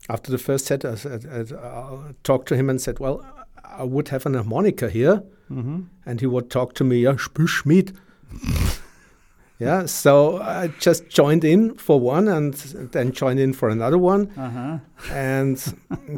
after 0.08 0.30
the 0.30 0.38
first 0.38 0.66
set, 0.66 0.84
I, 0.84 0.94
said- 0.94 1.26
I, 1.26 1.56
I 1.60 2.12
talked 2.22 2.48
to 2.48 2.56
him 2.56 2.70
and 2.70 2.80
said, 2.80 2.98
"Well, 2.98 3.24
I 3.78 3.84
would 3.84 4.08
have 4.08 4.26
an 4.26 4.34
harmonica 4.34 4.90
here." 4.90 5.22
Mm-hmm. 5.50 5.82
and 6.04 6.20
he 6.20 6.26
would 6.26 6.50
talk 6.50 6.74
to 6.74 6.82
me, 6.82 7.02
yeah, 7.02 7.14
spiel 7.16 7.46
yeah, 9.58 9.86
so 9.86 10.42
I 10.42 10.68
just 10.80 11.08
joined 11.08 11.44
in 11.44 11.76
for 11.76 12.00
one 12.00 12.26
and 12.28 12.54
then 12.92 13.12
joined 13.12 13.38
in 13.38 13.52
for 13.52 13.68
another 13.68 13.96
one. 13.96 14.30
Uh 14.36 14.50
huh. 14.50 14.78
And 15.12 15.56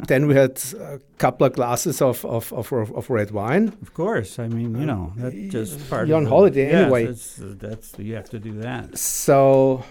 then 0.07 0.27
we 0.27 0.35
had 0.35 0.59
a 0.79 0.99
couple 1.19 1.45
of 1.47 1.53
glasses 1.53 2.01
of, 2.01 2.25
of, 2.25 2.51
of, 2.53 2.71
of 2.73 3.09
red 3.09 3.31
wine. 3.31 3.77
Of 3.81 3.93
course. 3.93 4.39
I 4.39 4.47
mean, 4.47 4.77
you 4.79 4.85
know, 4.85 5.13
that's 5.15 5.35
just 5.53 5.89
part. 5.89 6.07
You're 6.07 6.17
of 6.17 6.21
on 6.21 6.23
the- 6.25 6.29
holiday 6.31 6.71
yes, 6.71 6.81
anyway. 6.81 7.05
That's, 7.05 7.41
uh, 7.41 7.53
that's 7.57 7.99
you 7.99 8.15
have 8.15 8.29
to 8.31 8.39
do 8.39 8.53
that. 8.61 8.97
So 8.97 9.83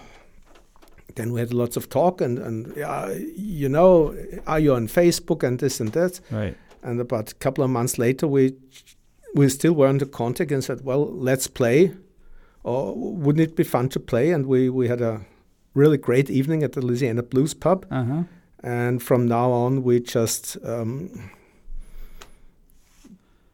then 1.15 1.31
we 1.31 1.39
had 1.39 1.53
lots 1.53 1.77
of 1.77 1.89
talk 1.89 2.21
and, 2.21 2.37
and 2.37 2.73
yeah, 2.75 3.09
you 3.35 3.69
know, 3.69 4.15
are 4.45 4.59
you 4.59 4.75
on 4.75 4.87
Facebook 4.87 5.43
and 5.43 5.59
this 5.59 5.79
and 5.79 5.91
that? 5.93 6.19
Right. 6.29 6.55
And 6.83 6.99
about 7.01 7.31
a 7.31 7.35
couple 7.35 7.63
of 7.63 7.69
months 7.69 7.97
later, 7.97 8.27
we 8.27 8.53
we 9.35 9.49
still 9.49 9.73
were 9.73 9.89
in 9.89 9.97
the 9.97 10.05
contact 10.05 10.51
and 10.51 10.63
said, 10.63 10.81
"Well, 10.83 11.05
let's 11.11 11.47
play, 11.47 11.91
or 12.63 12.93
wouldn't 12.95 13.49
it 13.49 13.55
be 13.55 13.63
fun 13.63 13.89
to 13.89 13.99
play?" 13.99 14.31
And 14.31 14.45
we 14.45 14.69
we 14.69 14.87
had 14.87 15.01
a 15.01 15.21
really 15.75 15.97
great 15.97 16.29
evening 16.29 16.63
at 16.63 16.71
the 16.73 16.81
Louisiana 16.81 17.23
Blues 17.23 17.53
Pub. 17.53 17.85
Uh 17.91 18.03
huh. 18.03 18.23
And 18.63 19.01
from 19.03 19.27
now 19.27 19.51
on, 19.51 19.83
we 19.83 19.99
just 19.99 20.57
um, 20.63 21.31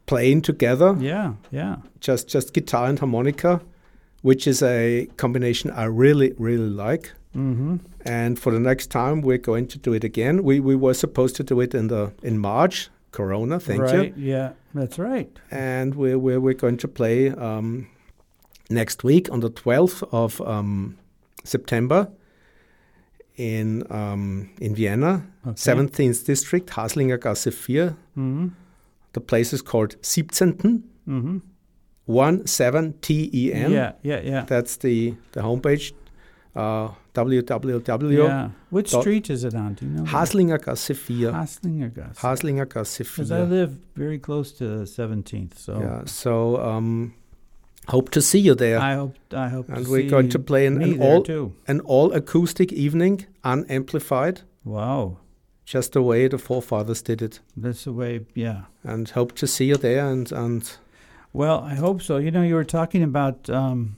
playing 0.06 0.42
together, 0.42 0.96
Yeah. 1.00 1.34
Yeah. 1.50 1.76
just 2.00 2.28
just 2.28 2.52
guitar 2.54 2.88
and 2.88 2.98
harmonica, 2.98 3.60
which 4.22 4.46
is 4.46 4.62
a 4.62 5.08
combination 5.16 5.70
I 5.70 5.84
really 5.84 6.32
really 6.38 6.70
like. 6.70 7.12
Mm-hmm. 7.34 7.76
And 8.04 8.38
for 8.38 8.52
the 8.52 8.60
next 8.60 8.86
time, 8.90 9.20
we're 9.20 9.38
going 9.38 9.66
to 9.68 9.78
do 9.78 9.92
it 9.92 10.04
again. 10.04 10.42
We 10.42 10.60
we 10.60 10.76
were 10.76 10.94
supposed 10.94 11.36
to 11.36 11.42
do 11.44 11.60
it 11.60 11.74
in 11.74 11.88
the 11.88 12.12
in 12.22 12.38
March. 12.38 12.88
Corona, 13.16 13.56
thank 13.68 13.82
you. 13.92 14.12
Yeah. 14.34 14.48
That's 14.74 14.98
right. 14.98 15.30
and 15.50 15.94
we're, 15.94 16.18
we're, 16.24 16.40
we're 16.44 16.60
going 16.64 16.76
to 16.84 16.88
play 16.88 17.18
um, 17.48 17.86
next 18.68 19.04
week 19.04 19.24
on 19.32 19.40
the 19.40 19.50
12th 19.50 20.02
of 20.12 20.40
um, 20.42 20.98
September 21.44 22.00
in 23.36 23.68
um, 23.90 24.50
in 24.60 24.74
Vienna, 24.74 25.12
Okay. 25.46 25.54
17th 25.72 26.24
district, 26.26 26.66
Haslinger 26.70 27.18
Gasse 27.20 27.52
4. 27.54 27.74
Mm-hmm. 28.16 28.48
The 29.12 29.20
place 29.20 29.52
is 29.56 29.62
called 29.62 29.96
17. 30.02 30.82
Mm-hmm. 31.08 31.38
1 32.06 32.46
7 32.46 32.94
T 33.00 33.30
E 33.32 33.52
N. 33.52 33.70
Yeah. 33.72 33.92
Yeah. 34.02 34.20
Yeah. 34.24 34.44
That's 34.46 34.76
the, 34.76 35.14
the 35.32 35.40
homepage. 35.40 35.92
Uh, 36.54 36.88
www. 37.16 38.16
Yeah. 38.18 38.50
Which 38.70 38.90
street 38.90 39.30
is 39.30 39.44
it 39.44 39.54
on? 39.54 39.74
Do 39.74 39.86
you 39.86 39.90
know? 39.92 40.02
Haslinger 40.04 40.58
Gasse 40.64 40.96
4. 40.98 41.32
Haslinger 41.32 41.94
Gas. 41.94 42.18
Haslinger 42.18 42.68
Gasse 42.72 42.98
Because 42.98 43.30
I 43.32 43.42
live 43.42 43.70
very 43.94 44.18
close 44.18 44.52
to 44.58 44.64
the 44.78 44.84
17th, 44.84 45.56
so 45.58 45.80
Yeah, 45.80 46.02
so 46.04 46.60
um, 46.62 47.14
hope 47.88 48.10
to 48.10 48.20
see 48.20 48.38
you 48.40 48.54
there. 48.54 48.78
I 48.78 48.94
hope 48.94 49.14
I 49.32 49.48
hope. 49.48 49.68
And 49.68 49.86
we're 49.88 50.08
going 50.10 50.28
to 50.30 50.38
play 50.38 50.66
an- 50.66 50.82
an 50.82 51.00
all- 51.02 51.22
too. 51.22 51.52
an 51.66 51.80
all 51.80 52.12
acoustic 52.12 52.72
evening, 52.72 53.26
unamplified, 53.44 54.42
Wow, 54.64 55.18
just 55.64 55.92
the 55.92 56.02
way 56.02 56.28
the 56.28 56.38
forefathers 56.38 57.02
did 57.02 57.22
it. 57.22 57.40
that's 57.56 57.84
the 57.84 57.92
way. 57.92 58.20
Yeah. 58.34 58.62
And 58.84 59.08
hope 59.10 59.32
to 59.36 59.46
see 59.46 59.66
you 59.66 59.76
there. 59.76 60.06
And, 60.12 60.30
and 60.32 60.62
Well, 61.32 61.58
I 61.60 61.74
hope 61.74 62.02
so. 62.02 62.16
You 62.18 62.30
know, 62.30 62.42
you 62.42 62.54
were 62.54 62.64
talking 62.64 63.02
about. 63.02 63.48
Um, 63.50 63.96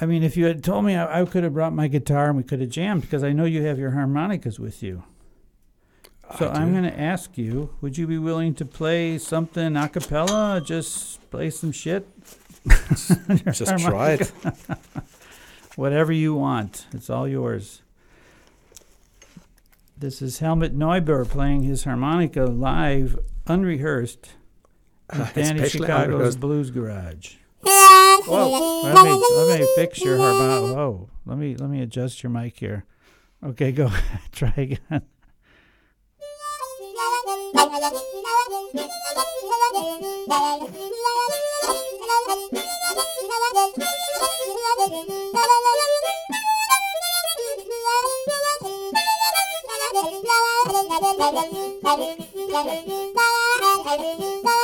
I 0.00 0.06
mean, 0.06 0.22
if 0.22 0.36
you 0.36 0.46
had 0.46 0.64
told 0.64 0.84
me, 0.84 0.96
I, 0.96 1.20
I 1.20 1.24
could 1.24 1.44
have 1.44 1.54
brought 1.54 1.72
my 1.72 1.86
guitar 1.86 2.28
and 2.28 2.36
we 2.36 2.42
could 2.42 2.60
have 2.60 2.70
jammed 2.70 3.02
because 3.02 3.22
I 3.22 3.32
know 3.32 3.44
you 3.44 3.62
have 3.62 3.78
your 3.78 3.92
harmonicas 3.92 4.58
with 4.58 4.82
you. 4.82 5.04
So 6.38 6.48
I 6.48 6.60
I'm 6.60 6.72
going 6.72 6.84
to 6.84 6.98
ask 6.98 7.36
you: 7.36 7.74
Would 7.80 7.98
you 7.98 8.06
be 8.06 8.18
willing 8.18 8.54
to 8.54 8.64
play 8.64 9.18
something 9.18 9.76
a 9.76 9.88
cappella? 9.88 10.62
Just 10.64 11.30
play 11.30 11.50
some 11.50 11.72
shit. 11.72 12.08
Just 13.44 13.78
try 13.78 14.12
it. 14.12 14.32
Whatever 15.76 16.12
you 16.12 16.34
want. 16.34 16.86
It's 16.92 17.10
all 17.10 17.26
yours. 17.28 17.82
This 19.96 20.20
is 20.20 20.40
Helmut 20.40 20.76
Neuber 20.76 21.24
playing 21.28 21.62
his 21.62 21.84
harmonica 21.84 22.44
live, 22.44 23.18
unrehearsed, 23.46 24.30
at 25.10 25.34
Danny 25.34 25.68
Chicago's 25.68 26.04
unrehearsed. 26.06 26.40
Blues 26.40 26.70
Garage. 26.70 27.36
Whoa, 28.20 28.82
let 28.82 29.04
me 29.04 29.12
let 29.36 29.60
me 29.60 29.66
fix 29.76 30.00
your 30.02 30.16
harmonica. 30.18 30.74
Whoa, 30.74 31.08
let 31.26 31.38
me 31.38 31.56
let 31.56 31.70
me 31.70 31.80
adjust 31.82 32.22
your 32.22 32.30
mic 32.30 32.58
here. 32.58 32.84
Okay, 33.44 33.72
go 33.72 33.90
try 34.32 34.52
again. 34.56 35.02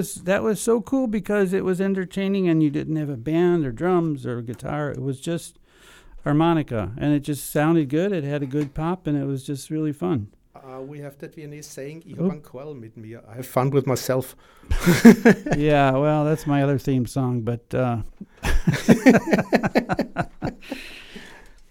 was 0.00 0.14
that 0.14 0.42
was 0.42 0.62
so 0.62 0.80
cool 0.80 1.06
because 1.06 1.52
it 1.52 1.62
was 1.62 1.78
entertaining 1.78 2.48
and 2.48 2.62
you 2.62 2.70
didn't 2.70 2.96
have 2.96 3.10
a 3.10 3.18
band 3.18 3.66
or 3.66 3.72
drums 3.72 4.24
or 4.24 4.40
guitar. 4.40 4.90
It 4.90 5.02
was 5.02 5.20
just 5.20 5.58
harmonica 6.24 6.92
and 6.96 7.12
it 7.12 7.20
just 7.20 7.50
sounded 7.50 7.90
good. 7.90 8.10
It 8.10 8.24
had 8.24 8.42
a 8.42 8.46
good 8.46 8.72
pop 8.72 9.06
and 9.06 9.14
it 9.14 9.26
was 9.26 9.44
just 9.44 9.68
really 9.68 9.92
fun. 9.92 10.28
Uh, 10.54 10.80
we 10.80 11.00
have 11.00 11.18
that 11.18 11.34
Viennese 11.34 11.66
saying, 11.66 12.02
Ich 12.06 12.16
hab 12.16 12.30
einen 12.30 12.40
Quell 12.40 12.74
mit 12.74 12.96
mir. 12.96 13.22
I 13.28 13.34
have 13.36 13.46
fun 13.46 13.70
with 13.70 13.86
myself. 13.86 14.34
yeah, 15.56 15.90
well, 15.92 16.24
that's 16.24 16.46
my 16.46 16.62
other 16.62 16.78
theme 16.78 17.06
song, 17.06 17.42
but 17.42 17.74
uh, 17.74 17.98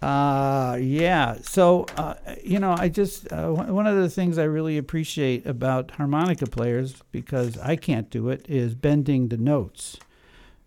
uh 0.01 0.77
yeah. 0.79 1.37
So 1.41 1.85
uh, 1.97 2.15
you 2.43 2.59
know, 2.59 2.75
I 2.77 2.89
just 2.89 3.31
uh, 3.31 3.49
one 3.51 3.87
of 3.87 3.97
the 3.97 4.09
things 4.09 4.37
I 4.37 4.43
really 4.43 4.77
appreciate 4.77 5.45
about 5.45 5.91
harmonica 5.91 6.47
players 6.47 7.03
because 7.11 7.57
I 7.57 7.75
can't 7.75 8.09
do 8.09 8.29
it 8.29 8.45
is 8.47 8.75
bending 8.75 9.27
the 9.27 9.37
notes. 9.37 9.97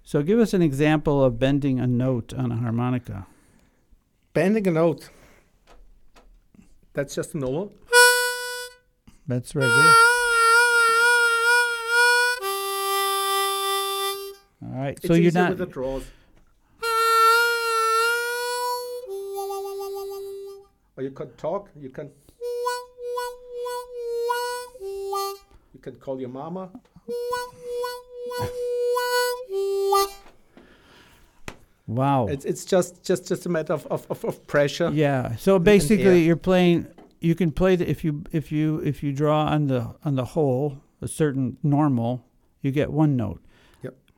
So 0.04 0.22
give 0.22 0.38
us 0.38 0.52
an 0.52 0.62
example 0.62 1.24
of 1.24 1.38
bending 1.38 1.80
a 1.80 1.86
note 1.86 2.34
on 2.34 2.52
a 2.52 2.56
harmonica. 2.56 3.26
Bending 4.34 4.66
a 4.68 4.72
note. 4.72 5.08
That's 6.94 7.14
just 7.14 7.34
a 7.34 7.38
normal. 7.38 7.72
That's 9.26 9.54
right 9.54 9.66
there. 9.66 9.94
All 14.64 14.78
right. 14.78 14.96
It's 14.96 15.06
so 15.06 15.14
you're 15.14 15.32
not 15.32 15.56
Or 20.96 21.02
you 21.02 21.10
can 21.10 21.30
talk. 21.32 21.70
You 21.76 21.90
can. 21.90 22.10
You 25.74 25.80
can 25.80 25.94
call 25.96 26.20
your 26.20 26.28
mama. 26.28 26.70
Wow. 31.86 32.26
It's 32.26 32.44
it's 32.44 32.64
just 32.64 33.02
just 33.04 33.28
just 33.28 33.46
a 33.46 33.48
matter 33.48 33.72
of 33.72 33.86
of, 33.86 34.06
of, 34.10 34.24
of 34.24 34.46
pressure. 34.46 34.90
Yeah. 34.92 35.36
So 35.36 35.58
basically, 35.58 36.22
you're 36.22 36.36
playing. 36.36 36.86
You 37.20 37.34
can 37.34 37.52
play 37.52 37.76
the, 37.76 37.88
if 37.88 38.04
you 38.04 38.24
if 38.32 38.50
you 38.52 38.78
if 38.80 39.02
you 39.02 39.12
draw 39.12 39.46
on 39.46 39.68
the 39.68 39.94
on 40.04 40.16
the 40.16 40.24
whole 40.24 40.78
a 41.00 41.08
certain 41.08 41.56
normal, 41.62 42.24
you 42.60 42.70
get 42.70 42.90
one 42.92 43.16
note. 43.16 43.40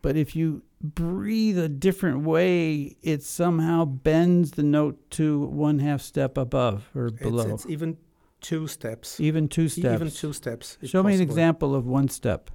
But 0.05 0.19
if 0.19 0.37
you 0.37 0.63
breathe 0.83 1.59
a 1.59 1.67
different 1.67 2.25
way, 2.25 2.95
it 3.01 3.23
somehow 3.23 3.87
bends 3.87 4.51
the 4.51 4.63
note 4.63 5.11
to 5.13 5.47
one 5.47 5.79
half 5.79 6.03
step 6.03 6.37
above 6.37 6.91
or 6.95 7.09
below. 7.09 7.55
it's 7.55 7.65
even 7.65 7.97
two 8.43 8.67
steps. 8.67 9.19
even 9.19 9.49
two 9.49 9.67
steps. 9.71 9.95
Even 9.95 10.11
two 10.11 10.35
steps. 10.35 10.77
Show 10.85 11.03
me 11.03 11.15
an 11.15 11.23
example 11.23 11.75
of 11.75 11.87
one 11.87 12.11
step. 12.11 12.51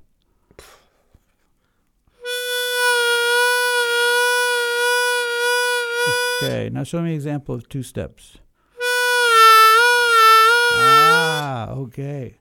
Okay, 6.44 6.70
now 6.72 6.84
show 6.84 7.02
me 7.02 7.10
an 7.10 7.16
example 7.16 7.56
of 7.56 7.68
two 7.68 7.82
steps. 7.82 8.38
Ah, 10.76 11.72
okay. 11.72 12.36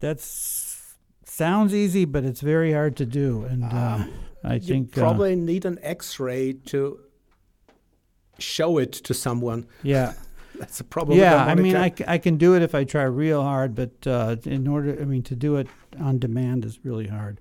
That's 0.00 0.69
sounds 1.30 1.74
easy, 1.74 2.04
but 2.04 2.24
it's 2.24 2.40
very 2.40 2.72
hard 2.72 2.96
to 2.96 3.06
do, 3.06 3.44
and 3.44 3.64
uh, 3.64 4.04
I 4.44 4.54
You 4.54 4.60
think 4.60 4.98
uh, 4.98 5.00
probably 5.00 5.36
need 5.36 5.64
an 5.64 5.78
X-ray 5.82 6.54
to 6.66 7.00
show 8.38 8.78
it 8.78 8.92
to 8.92 9.14
someone. 9.14 9.66
yeah, 9.82 10.14
That's 10.58 10.80
a 10.80 10.84
problem. 10.84 11.18
yeah. 11.18 11.44
I 11.44 11.54
mean, 11.54 11.76
I, 11.76 12.18
can 12.18 12.36
do 12.36 12.54
it 12.54 12.62
if 12.62 12.74
I 12.74 12.84
try 12.84 13.04
real 13.04 13.42
hard, 13.42 13.74
but 13.74 14.06
uh, 14.06 14.36
in 14.44 14.68
order, 14.68 14.98
I 15.00 15.04
mean, 15.06 15.22
to 15.24 15.34
do 15.34 15.56
it 15.56 15.68
on 15.98 16.18
demand 16.18 16.66
is 16.66 16.78
really 16.84 17.06
hard 17.06 17.40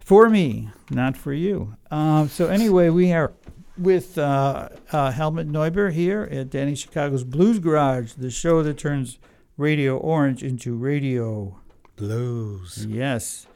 for 0.00 0.30
me, 0.30 0.70
not 0.88 1.16
for 1.16 1.32
you. 1.32 1.76
Uh, 1.90 2.28
so 2.28 2.46
anyway, 2.46 2.88
we 2.88 3.12
are 3.12 3.32
with 3.76 4.16
uh, 4.16 4.68
uh, 4.92 5.10
Helmut 5.10 5.48
Neuber 5.48 5.92
here 5.92 6.28
at 6.30 6.48
Danny 6.48 6.74
Chicago's 6.76 7.24
Blues 7.24 7.58
Garage, 7.58 8.12
the 8.12 8.30
show 8.30 8.62
that 8.62 8.78
turns 8.78 9.18
Radio 9.56 9.96
Orange 9.98 10.42
into 10.42 10.76
Radio 10.76 11.60
blues. 11.96 12.86
Yes. 12.88 13.46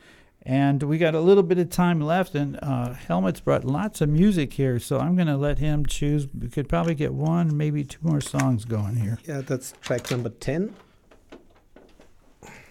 And 0.43 0.83
we 0.83 0.97
got 0.97 1.15
a 1.15 1.21
little 1.21 1.43
bit 1.43 1.59
of 1.59 1.69
time 1.69 2.01
left, 2.01 2.35
and 2.35 2.59
uh, 2.63 2.95
Helmut's 2.95 3.41
brought 3.41 3.65
lots 3.65 4.01
of 4.01 4.09
music 4.09 4.55
here, 4.55 4.79
so 4.79 4.99
I'm 4.99 5.15
going 5.15 5.27
to 5.29 5.37
let 5.37 5.59
him 5.59 5.85
choose. 5.85 6.27
We 6.33 6.49
could 6.49 6.67
probably 6.69 6.95
get 6.95 7.13
one, 7.13 7.55
maybe 7.57 7.85
two 7.85 7.99
more 8.03 8.23
songs 8.23 8.65
going 8.65 8.97
here. 8.97 9.19
Yeah, 9.27 9.43
that's 9.43 9.75
track 9.83 10.11
number 10.11 10.31
ten. 10.31 10.75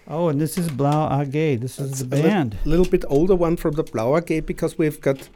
Oh, 0.07 0.29
and 0.29 0.41
this 0.41 0.57
is 0.57 0.69
Blau 0.71 1.21
AG. 1.21 1.55
This 1.57 1.77
is 1.79 1.99
the 1.99 2.05
band. 2.05 2.53
a 2.53 2.57
lit- 2.57 2.65
little 2.65 2.89
bit 2.89 3.05
older 3.07 3.35
one 3.35 3.55
from 3.55 3.75
the 3.75 3.83
Blau 3.83 4.15
AG 4.17 4.39
because 4.39 4.75
we've 4.79 4.99
got 4.99 5.29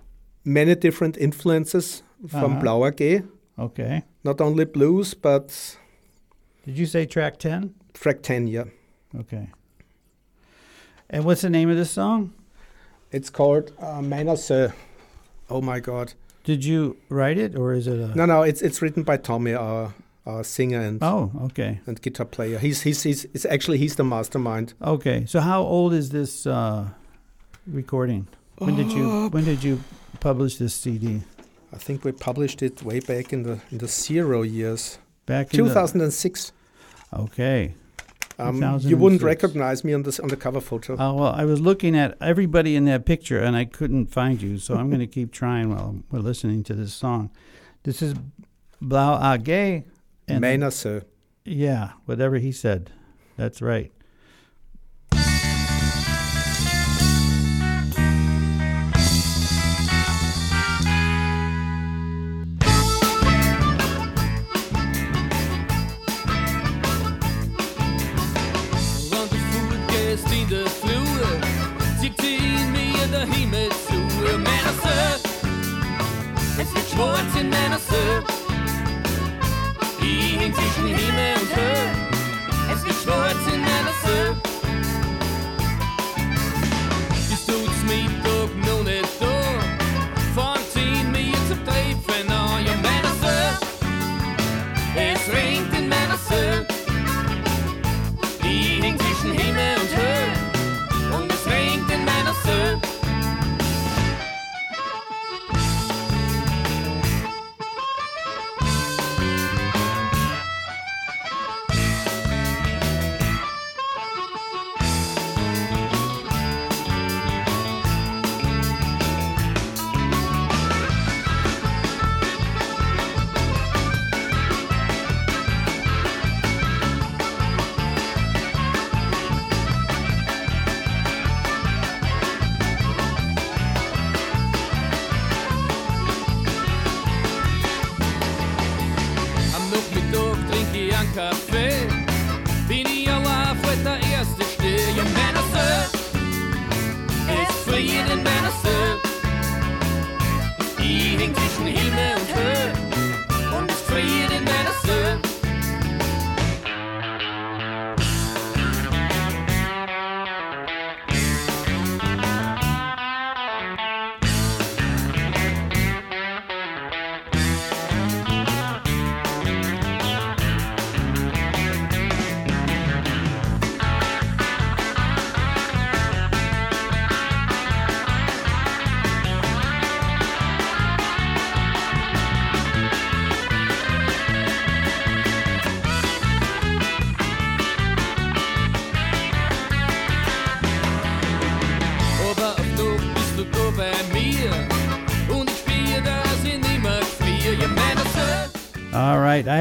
many 0.44 0.74
different 0.74 1.16
influences 1.18 2.02
from 2.28 2.54
Uh-huh. 2.54 2.62
Blau 2.62 2.86
AG. 2.88 3.22
Okay. 3.60 4.04
Not 4.24 4.42
only 4.42 4.66
blues, 4.66 5.14
but 5.14 5.78
Did 6.66 6.80
you 6.80 6.88
say 6.88 7.06
track 7.06 7.38
10? 7.38 7.76
track 7.94 8.24
10, 8.24 8.48
yeah. 8.48 8.64
Okay. 9.20 9.50
And 11.14 11.26
what's 11.26 11.42
the 11.42 11.50
name 11.52 11.70
of 11.70 11.78
this 11.78 11.92
song? 11.92 12.34
It's 13.12 13.30
called 13.30 13.72
uh, 13.80 14.02
Oh 15.50 15.62
my 15.62 15.80
God. 15.80 16.14
Did 16.44 16.66
you 16.66 16.98
write 17.08 17.38
it, 17.38 17.56
or 17.56 17.74
is 17.74 17.86
it 17.86 18.00
a. 18.00 18.08
No, 18.16 18.26
no, 18.26 18.42
it's 18.42 18.64
it's 18.64 18.82
written 18.82 19.04
by 19.04 19.18
Tommy, 19.18 19.54
our, 19.54 19.94
our 20.26 20.44
singer 20.44 20.82
and, 20.82 20.98
Oh, 21.04 21.32
okay. 21.44 21.80
and 21.86 22.02
guitar 22.02 22.26
player. 22.26 22.58
He's, 22.58 22.82
he's, 22.82 23.04
he's, 23.04 23.26
it's 23.26 23.46
actually, 23.46 23.78
he's 23.78 23.96
the 23.96 24.04
mastermind. 24.04 24.74
Okay. 24.82 25.26
So 25.28 25.40
how 25.40 25.62
old 25.62 25.94
is 25.94 26.10
this 26.10 26.48
uh, 26.48 26.90
recording? 27.68 28.28
When 28.58 28.76
did 28.76 28.92
you 28.92 29.30
when 29.30 29.46
did 29.46 29.64
you 29.64 29.84
publish 30.20 30.58
this 30.58 30.74
CD? 30.74 31.22
I 31.72 31.78
think 31.78 32.04
we 32.04 32.12
published 32.12 32.64
it 32.64 32.82
way 32.82 33.00
back 33.02 33.32
in 33.34 33.44
the 33.44 33.60
in 33.72 33.78
the 33.78 33.88
zero 33.88 34.42
years, 34.42 34.98
Back 35.28 35.54
in 35.54 35.64
the- 35.64 35.70
2006. 35.70 36.52
Okay. 37.14 37.76
Um, 38.40 38.80
you 38.82 38.98
wouldn't 38.98 39.22
recognize 39.22 39.84
me 39.84 39.94
on 39.94 40.04
this 40.04 40.20
on 40.20 40.30
the 40.30 40.36
cover 40.36 40.60
photo. 40.60 40.96
Oh 40.98 41.14
well, 41.14 41.34
I 41.34 41.46
was 41.46 41.60
looking 41.60 41.96
at 41.96 42.18
everybody 42.20 42.76
in 42.76 42.86
that 42.86 43.06
picture 43.06 43.40
and 43.40 43.56
I 43.56 43.66
couldn't 43.66 44.08
find 44.08 44.42
you, 44.42 44.58
so 44.58 44.76
I'm 44.76 44.90
going 44.90 45.00
to 45.02 45.08
keep 45.08 45.32
trying 45.32 45.70
while 45.70 45.98
we're 46.10 46.20
listening 46.20 46.64
to 46.64 46.74
this 46.74 46.94
song. 46.94 47.30
This 47.84 48.02
is 48.02 48.16
Blau 48.82 49.34
AG. 49.34 49.84
And 50.28 50.42
Meiner 50.42 50.70
Sö. 50.70 51.04
yeah, 51.46 51.92
whatever 52.06 52.38
he 52.38 52.52
said, 52.52 52.92
that's 53.38 53.62
right. 53.62 53.92
Schwarzen 76.94 77.50
Männer 77.50 77.80
Söhne. 77.80 78.24
Die 80.00 80.38
hinkt 80.38 80.58
sich 80.58 80.78
in 80.78 80.96
Himmel 80.96 81.34
und 81.42 81.56
Höhe. 81.56 81.92
Es 82.72 82.84
ist 82.84 82.86
gibt 82.86 83.04
schwarze 83.04 83.50
Männer 83.50 83.94
Söhne. 84.06 84.53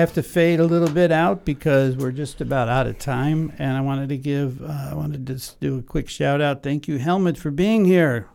Have 0.03 0.13
to 0.15 0.23
fade 0.23 0.61
a 0.61 0.65
little 0.65 0.91
bit 0.91 1.11
out 1.11 1.45
because 1.45 1.97
we're 1.97 2.13
just 2.13 2.41
about 2.41 2.69
out 2.69 2.87
of 2.87 2.99
time, 2.99 3.53
and 3.59 3.77
I 3.77 3.81
wanted 3.81 4.09
to 4.11 4.17
give, 4.19 4.63
uh, 4.63 4.89
I 4.91 4.95
wanted 4.95 5.27
to 5.27 5.33
just 5.35 5.59
do 5.61 5.79
a 5.79 5.83
quick 5.83 6.09
shout 6.09 6.41
out. 6.41 6.63
Thank 6.63 6.87
you, 6.87 6.99
Helmut, 6.99 7.39
for 7.39 7.51
being 7.51 7.85
here. 7.87 8.29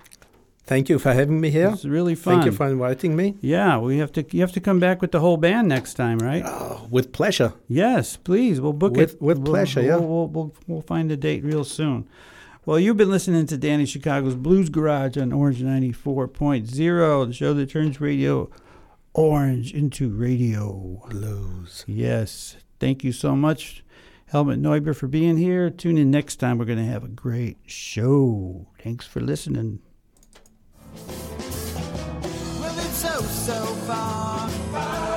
Thank 0.66 0.90
you 0.90 1.00
for 1.00 1.14
having 1.14 1.40
me 1.40 1.50
here. 1.50 1.70
It's 1.74 1.86
really 1.86 2.14
fun. 2.16 2.36
Thank 2.42 2.46
you 2.48 2.52
for 2.52 2.68
inviting 2.68 3.16
me. 3.16 3.36
Yeah, 3.40 3.78
we 3.78 4.00
have 4.00 4.12
to. 4.14 4.26
You 4.36 4.42
have 4.42 4.52
to 4.54 4.60
come 4.60 4.80
back 4.80 5.02
with 5.02 5.12
the 5.14 5.20
whole 5.22 5.38
band 5.38 5.70
next 5.70 5.94
time, 5.94 6.18
right? 6.20 6.44
Oh, 6.46 6.88
with 6.90 7.14
pleasure. 7.14 7.54
Yes, 7.70 8.18
please. 8.18 8.60
We'll 8.60 8.74
book 8.74 8.96
With- 8.98 9.14
it 9.14 9.22
with 9.22 9.38
We'll- 9.38 9.54
pleasure, 9.54 9.80
We'll, 9.82 9.90
yeah. 9.90 9.96
We'll, 9.98 10.28
we'll, 10.28 10.54
we'll 10.68 10.82
find 10.82 11.10
a 11.12 11.16
date 11.16 11.44
real 11.46 11.64
soon. 11.64 12.06
Well, 12.66 12.78
you've 12.80 12.98
been 12.98 13.10
listening 13.12 13.46
to 13.46 13.58
Danny 13.58 13.86
Chicago's 13.86 14.36
Blues 14.36 14.68
Garage 14.68 15.16
on 15.16 15.32
Orange 15.32 15.62
94.0, 15.62 17.28
the 17.28 17.34
show 17.34 17.54
that 17.54 17.70
turns 17.70 18.02
radio 18.02 18.50
orange 19.18 19.74
into 19.74 20.10
radio. 20.10 21.02
Blues. 21.10 21.84
Yes. 21.88 22.56
Thank 22.80 23.04
you 23.04 23.12
so 23.12 23.36
much, 23.36 23.84
Helmut 24.28 24.60
Neuber, 24.60 24.96
for 24.96 25.08
being 25.08 25.36
here. 25.36 25.70
Tune 25.70 25.98
in 25.98 26.12
next 26.12 26.38
time. 26.38 26.58
We're 26.58 26.66
going 26.66 26.78
to 26.78 26.86
have 26.86 27.04
a 27.04 27.10
great 27.10 27.58
show. 27.66 28.68
Thanks 28.82 29.06
for 29.06 29.20
listening. 29.20 29.80
Well, 34.72 35.17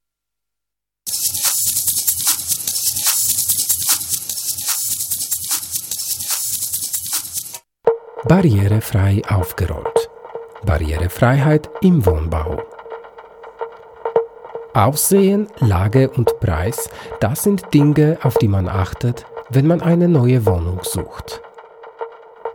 Barrierefrei 8.31 9.21
aufgerollt. 9.27 10.09
Barrierefreiheit 10.63 11.69
im 11.81 12.05
Wohnbau. 12.05 12.61
Aussehen, 14.73 15.47
Lage 15.57 16.09
und 16.11 16.39
Preis, 16.39 16.89
das 17.19 17.43
sind 17.43 17.73
Dinge, 17.73 18.19
auf 18.21 18.37
die 18.37 18.47
man 18.47 18.69
achtet, 18.69 19.25
wenn 19.49 19.67
man 19.67 19.81
eine 19.81 20.07
neue 20.07 20.45
Wohnung 20.45 20.79
sucht. 20.83 21.41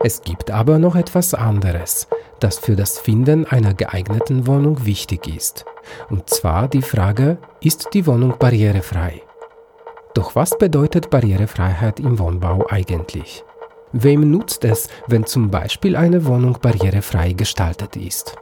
Es 0.01 0.23
gibt 0.23 0.51
aber 0.51 0.79
noch 0.79 0.95
etwas 0.95 1.35
anderes, 1.35 2.09
das 2.41 2.59
für 2.59 2.77
das 2.77 2.99
Finden 2.99 3.47
einer 3.47 3.75
geeigneten 3.75 4.47
Wohnung 4.47 4.85
wichtig 4.85 5.27
ist. 5.35 5.65
Und 6.11 6.29
zwar 6.31 6.69
die 6.69 6.83
Frage, 6.83 7.39
ist 7.61 7.89
die 7.95 8.07
Wohnung 8.07 8.35
barrierefrei? 8.39 9.23
Doch 10.15 10.35
was 10.35 10.57
bedeutet 10.57 11.11
Barrierefreiheit 11.11 12.01
im 12.01 12.19
Wohnbau 12.19 12.67
eigentlich? 12.71 13.45
Wem 13.93 14.31
nutzt 14.31 14.65
es, 14.65 14.89
wenn 15.07 15.27
zum 15.27 15.51
Beispiel 15.51 15.95
eine 15.95 16.25
Wohnung 16.27 16.59
barrierefrei 16.61 17.33
gestaltet 17.33 17.97
ist? 17.97 18.35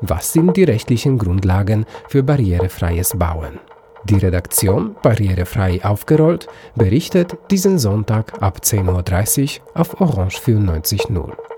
Was 0.00 0.32
sind 0.32 0.56
die 0.56 0.64
rechtlichen 0.64 1.18
Grundlagen 1.18 1.86
für 2.08 2.22
barrierefreies 2.22 3.18
Bauen? 3.18 3.58
Die 4.04 4.16
Redaktion 4.16 4.96
Barrierefrei 5.02 5.82
aufgerollt 5.82 6.46
berichtet 6.74 7.38
diesen 7.50 7.78
Sonntag 7.78 8.42
ab 8.42 8.58
10.30 8.62 9.60
Uhr 9.60 9.80
auf 9.80 9.98
Orange 9.98 10.38
94.0. 10.40 11.53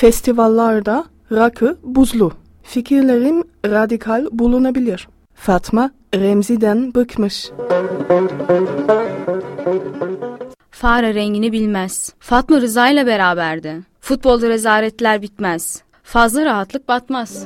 Festivallarda 0.00 1.04
rakı 1.32 1.78
buzlu. 1.82 2.32
Fikirlerim 2.62 3.44
radikal 3.66 4.26
bulunabilir. 4.32 5.08
Fatma 5.34 5.90
Remzi'den 6.14 6.94
bıkmış. 6.94 7.50
Fare 10.70 11.14
rengini 11.14 11.52
bilmez. 11.52 12.14
Fatma 12.18 12.60
Rıza 12.60 12.88
ile 12.88 13.06
beraberdi. 13.06 13.80
Futbolda 14.00 14.48
rezaletler 14.48 15.22
bitmez. 15.22 15.82
Fazla 16.02 16.44
rahatlık 16.44 16.88
batmaz. 16.88 17.44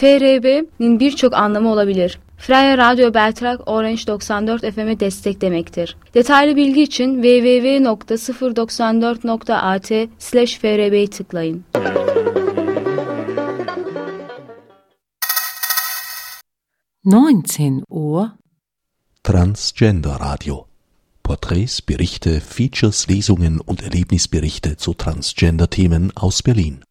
FRB'nin 0.00 1.00
birçok 1.00 1.34
anlamı 1.34 1.72
olabilir. 1.72 2.18
Freya 2.46 2.78
Radyo 2.78 3.14
Beltrak 3.14 3.60
Orange 3.66 4.06
94 4.06 4.74
FM'e 4.74 5.00
destek 5.00 5.40
demektir. 5.40 5.96
Detaylı 6.14 6.56
bilgi 6.56 6.82
için 6.82 7.22
www.094.at 7.22 10.08
slash 10.18 10.58
FRB'yi 10.58 11.10
tıklayın. 11.10 11.64
Neunzehn 17.04 17.84
Uhr 17.88 18.28
Transgender 19.22 20.20
Radio. 20.20 20.66
Porträts, 21.24 21.88
Berichte, 21.88 22.40
Features, 22.40 23.10
Lesungen 23.10 23.60
und 23.66 23.82
Erlebnisberichte 23.82 24.76
zu 24.76 24.94
Transgender-Themen 24.94 26.10
aus 26.16 26.46
Berlin. 26.46 26.82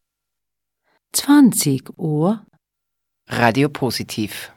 20 1.12 1.82
Uhr 1.97 2.39
Radio 3.30 3.70
Positiv. 3.70 4.54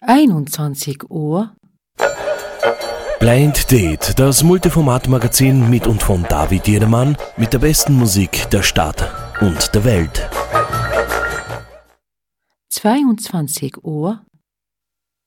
21 0.00 1.10
Uhr 1.10 1.56
Blind 3.18 3.68
Date, 3.72 4.16
das 4.16 4.44
Multiformat-Magazin 4.44 5.68
mit 5.68 5.88
und 5.88 6.00
von 6.00 6.22
David 6.28 6.68
Jedermann 6.68 7.16
mit 7.36 7.52
der 7.52 7.58
besten 7.58 7.94
Musik 7.94 8.48
der 8.50 8.62
Stadt 8.62 9.10
und 9.40 9.74
der 9.74 9.84
Welt. 9.84 10.30
22 12.70 13.82
Uhr 13.82 14.24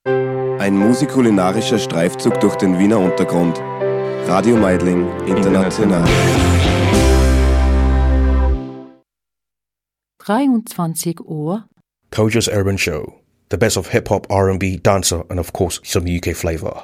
Ein 0.06 0.78
musikulinarischer 0.78 1.78
Streifzug 1.78 2.40
durch 2.40 2.56
den 2.56 2.80
Wiener 2.80 3.00
Untergrund. 3.00 3.60
Radio 4.28 4.56
Meidling 4.56 5.06
International. 5.28 6.08
23 10.20 11.20
Uhr 11.20 11.66
Koja's 12.10 12.48
Urban 12.48 12.78
Show. 12.78 13.21
The 13.52 13.58
best 13.58 13.76
of 13.76 13.88
hip 13.88 14.08
hop, 14.08 14.28
R&B, 14.30 14.78
dancer, 14.78 15.24
and 15.30 15.38
of 15.38 15.52
course 15.52 15.82
some 15.84 16.06
UK 16.08 16.34
flavor. 16.34 16.84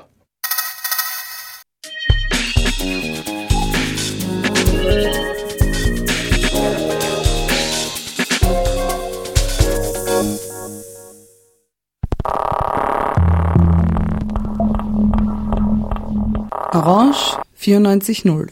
Orange 16.73 17.37
94.0, 17.61 18.49